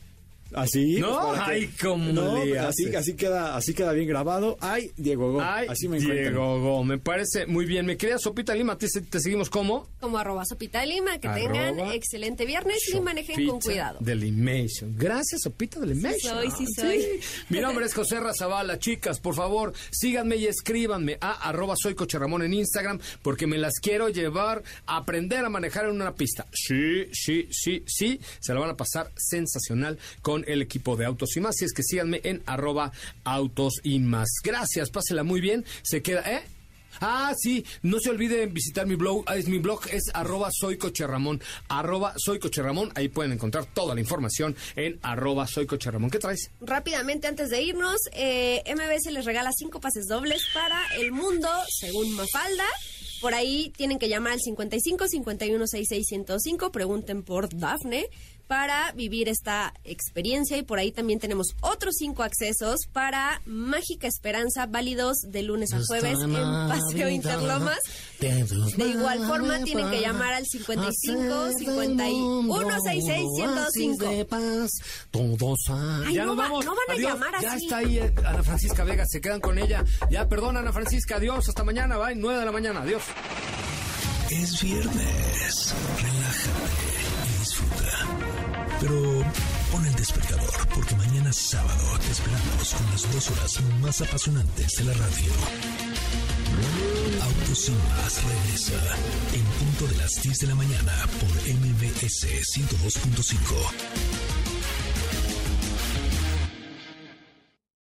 Así. 0.53 0.99
No, 0.99 1.27
pues, 1.29 1.39
que- 1.41 1.51
ay, 1.51 1.69
cómo 1.81 2.11
no, 2.11 2.43
le 2.43 2.51
pues, 2.51 2.61
así, 2.61 2.83
haces. 2.85 2.95
así 2.95 3.13
queda, 3.15 3.55
así 3.55 3.73
queda 3.73 3.91
bien 3.93 4.07
grabado. 4.07 4.57
Ay, 4.61 4.91
Diego 4.97 5.31
Go. 5.33 5.41
Ay, 5.41 5.67
así 5.69 5.87
me. 5.87 5.99
Diego 5.99 6.59
Go, 6.61 6.83
me 6.83 6.97
parece 6.97 7.45
muy 7.45 7.65
bien. 7.65 7.85
Me 7.85 7.97
quería 7.97 8.17
Sopita 8.17 8.53
Lima, 8.55 8.77
¿te, 8.77 8.87
te 8.87 9.19
seguimos 9.19 9.49
como? 9.49 9.87
Como 9.99 10.17
arroba 10.17 10.43
sopita 10.45 10.85
lima, 10.85 11.17
que 11.19 11.27
Arroba 11.27 11.51
tengan 11.51 11.91
excelente 11.91 12.45
viernes 12.45 12.77
y 12.93 12.99
manejen 12.99 13.47
con 13.47 13.59
cuidado. 13.59 13.97
De 13.99 14.15
Limation. 14.15 14.95
Gracias, 14.97 15.41
Sopita 15.41 15.79
de 15.79 15.87
Limation. 15.87 16.35
soy, 16.35 16.51
sí 16.51 16.65
soy. 16.75 17.05
Mi 17.49 17.59
nombre 17.59 17.85
es 17.85 17.93
José 17.93 18.19
Razabala. 18.19 18.79
Chicas, 18.79 19.19
por 19.19 19.35
favor, 19.35 19.73
síganme 19.91 20.37
y 20.37 20.45
escríbanme 20.47 21.17
a 21.21 21.49
arroba 21.49 21.75
soy 21.77 21.95
Coche 21.95 22.17
Ramón 22.19 22.43
en 22.43 22.53
Instagram 22.53 22.99
porque 23.21 23.47
me 23.47 23.57
las 23.57 23.73
quiero 23.81 24.09
llevar 24.09 24.63
a 24.85 24.97
aprender 24.97 25.43
a 25.43 25.49
manejar 25.49 25.85
en 25.85 25.91
una 25.91 26.13
pista. 26.15 26.45
Sí, 26.53 27.05
sí, 27.11 27.47
sí, 27.51 27.83
sí. 27.87 28.19
Se 28.39 28.53
la 28.53 28.59
van 28.59 28.69
a 28.69 28.77
pasar 28.77 29.11
sensacional 29.15 29.97
con 30.21 30.36
el 30.47 30.61
equipo 30.61 30.95
de 30.95 31.05
Autos 31.05 31.35
y 31.37 31.39
Más. 31.39 31.55
Si 31.55 31.65
es 31.65 31.73
que 31.73 31.83
síganme 31.83 32.21
en 32.23 32.43
arroba 32.45 32.91
Autos 33.23 33.75
y 33.83 33.99
Más. 33.99 34.29
Gracias, 34.43 34.89
pásela 34.89 35.23
muy 35.23 35.41
bien. 35.41 35.65
Se 35.83 36.01
queda, 36.01 36.21
¿eh? 36.21 36.43
Ah, 36.99 37.33
sí, 37.37 37.63
no 37.83 37.99
se 37.99 38.09
olviden 38.09 38.53
visitar 38.53 38.87
mi 38.87 38.95
blog, 38.95 39.23
es 39.31 39.47
mi 39.47 39.59
blog 39.59 39.81
es 39.91 40.05
arroba 40.13 40.49
soy 40.51 40.77
Coche 40.77 41.05
Ramón, 41.05 41.41
arroba 41.69 42.13
soy 42.17 42.39
Coche 42.39 42.61
Ramón, 42.63 42.91
ahí 42.95 43.07
pueden 43.07 43.33
encontrar 43.33 43.65
toda 43.65 43.93
la 43.93 44.01
información 44.01 44.55
en 44.75 44.97
arroba 45.03 45.45
soy 45.47 45.67
Coche 45.67 45.91
Ramón. 45.91 46.09
¿Qué 46.09 46.19
traes? 46.19 46.49
Rápidamente, 46.59 47.27
antes 47.27 47.49
de 47.49 47.61
irnos, 47.61 48.01
eh, 48.13 48.63
MBS 48.65 49.11
les 49.11 49.25
regala 49.25 49.51
cinco 49.55 49.79
pases 49.79 50.07
dobles 50.07 50.41
para 50.53 50.81
el 50.95 51.11
mundo, 51.11 51.49
según 51.69 52.15
Mafalda. 52.15 52.65
Por 53.21 53.33
ahí 53.33 53.71
tienen 53.75 53.97
que 53.97 54.09
llamar 54.09 54.33
al 54.33 54.39
55 54.39 55.07
51 55.07 55.67
66 55.67 56.05
105, 56.07 56.71
pregunten 56.71 57.23
por 57.23 57.49
Dafne 57.55 58.09
para 58.47 58.91
vivir 58.93 59.27
esta 59.29 59.73
experiencia 59.83 60.57
y 60.57 60.63
por 60.63 60.79
ahí 60.79 60.91
también 60.91 61.19
tenemos 61.19 61.47
otros 61.61 61.95
cinco 61.97 62.23
accesos 62.23 62.81
para 62.93 63.41
Mágica 63.45 64.07
Esperanza 64.07 64.65
válidos 64.65 65.17
de 65.27 65.43
lunes 65.43 65.73
a 65.73 65.81
jueves 65.85 66.17
en 66.21 66.33
Paseo 66.33 67.09
Interlomas. 67.09 67.79
De 68.19 68.87
igual 68.87 69.19
forma 69.27 69.61
tienen 69.63 69.89
que 69.91 70.01
llamar 70.01 70.33
al 70.33 70.45
55 70.45 71.49
51 71.59 72.81
66 72.81 73.27
105. 73.35 74.67
Todos 75.11 75.59
Ay, 75.69 76.15
ya 76.15 76.25
no 76.25 76.35
nos 76.35 76.39
va- 76.39 76.43
vamos. 76.49 76.65
no 76.65 76.71
van 76.71 76.89
a 76.89 76.93
Adiós. 76.93 77.11
llamar 77.13 77.41
Ya 77.41 77.53
así. 77.53 77.65
está 77.65 77.77
ahí 77.77 77.97
eh, 77.99 78.13
Ana 78.25 78.43
Francisca 78.43 78.83
Vega, 78.83 79.05
se 79.07 79.21
quedan 79.21 79.41
con 79.41 79.57
ella. 79.59 79.83
Ya, 80.09 80.27
perdón, 80.27 80.57
Ana 80.57 80.71
Francisca, 80.71 81.17
adiós, 81.17 81.47
hasta 81.49 81.63
mañana, 81.63 81.97
bye, 81.97 82.15
9 82.15 82.39
de 82.39 82.45
la 82.45 82.51
mañana, 82.51 82.81
adiós. 82.81 83.03
Es 84.29 84.61
viernes. 84.61 85.73
Relájate. 86.01 86.86
Pero 88.87 89.19
pon 89.69 89.85
el 89.85 89.93
despertador 89.95 90.67
porque 90.73 90.95
mañana 90.95 91.33
sábado 91.33 91.99
te 91.99 92.09
esperamos 92.09 92.73
con 92.73 92.89
las 92.91 93.11
dos 93.11 93.31
horas 93.31 93.59
más 93.81 93.99
apasionantes 93.99 94.77
de 94.77 94.85
la 94.85 94.93
radio. 94.93 95.33
Autos 97.21 97.69
más 97.89 98.23
regresa 98.23 98.79
en 99.33 99.43
punto 99.43 99.87
de 99.87 99.97
las 99.97 100.21
10 100.21 100.39
de 100.39 100.47
la 100.47 100.55
mañana 100.55 100.93
por 101.19 101.29
MBS 101.29 102.27
102.5. 102.55 104.56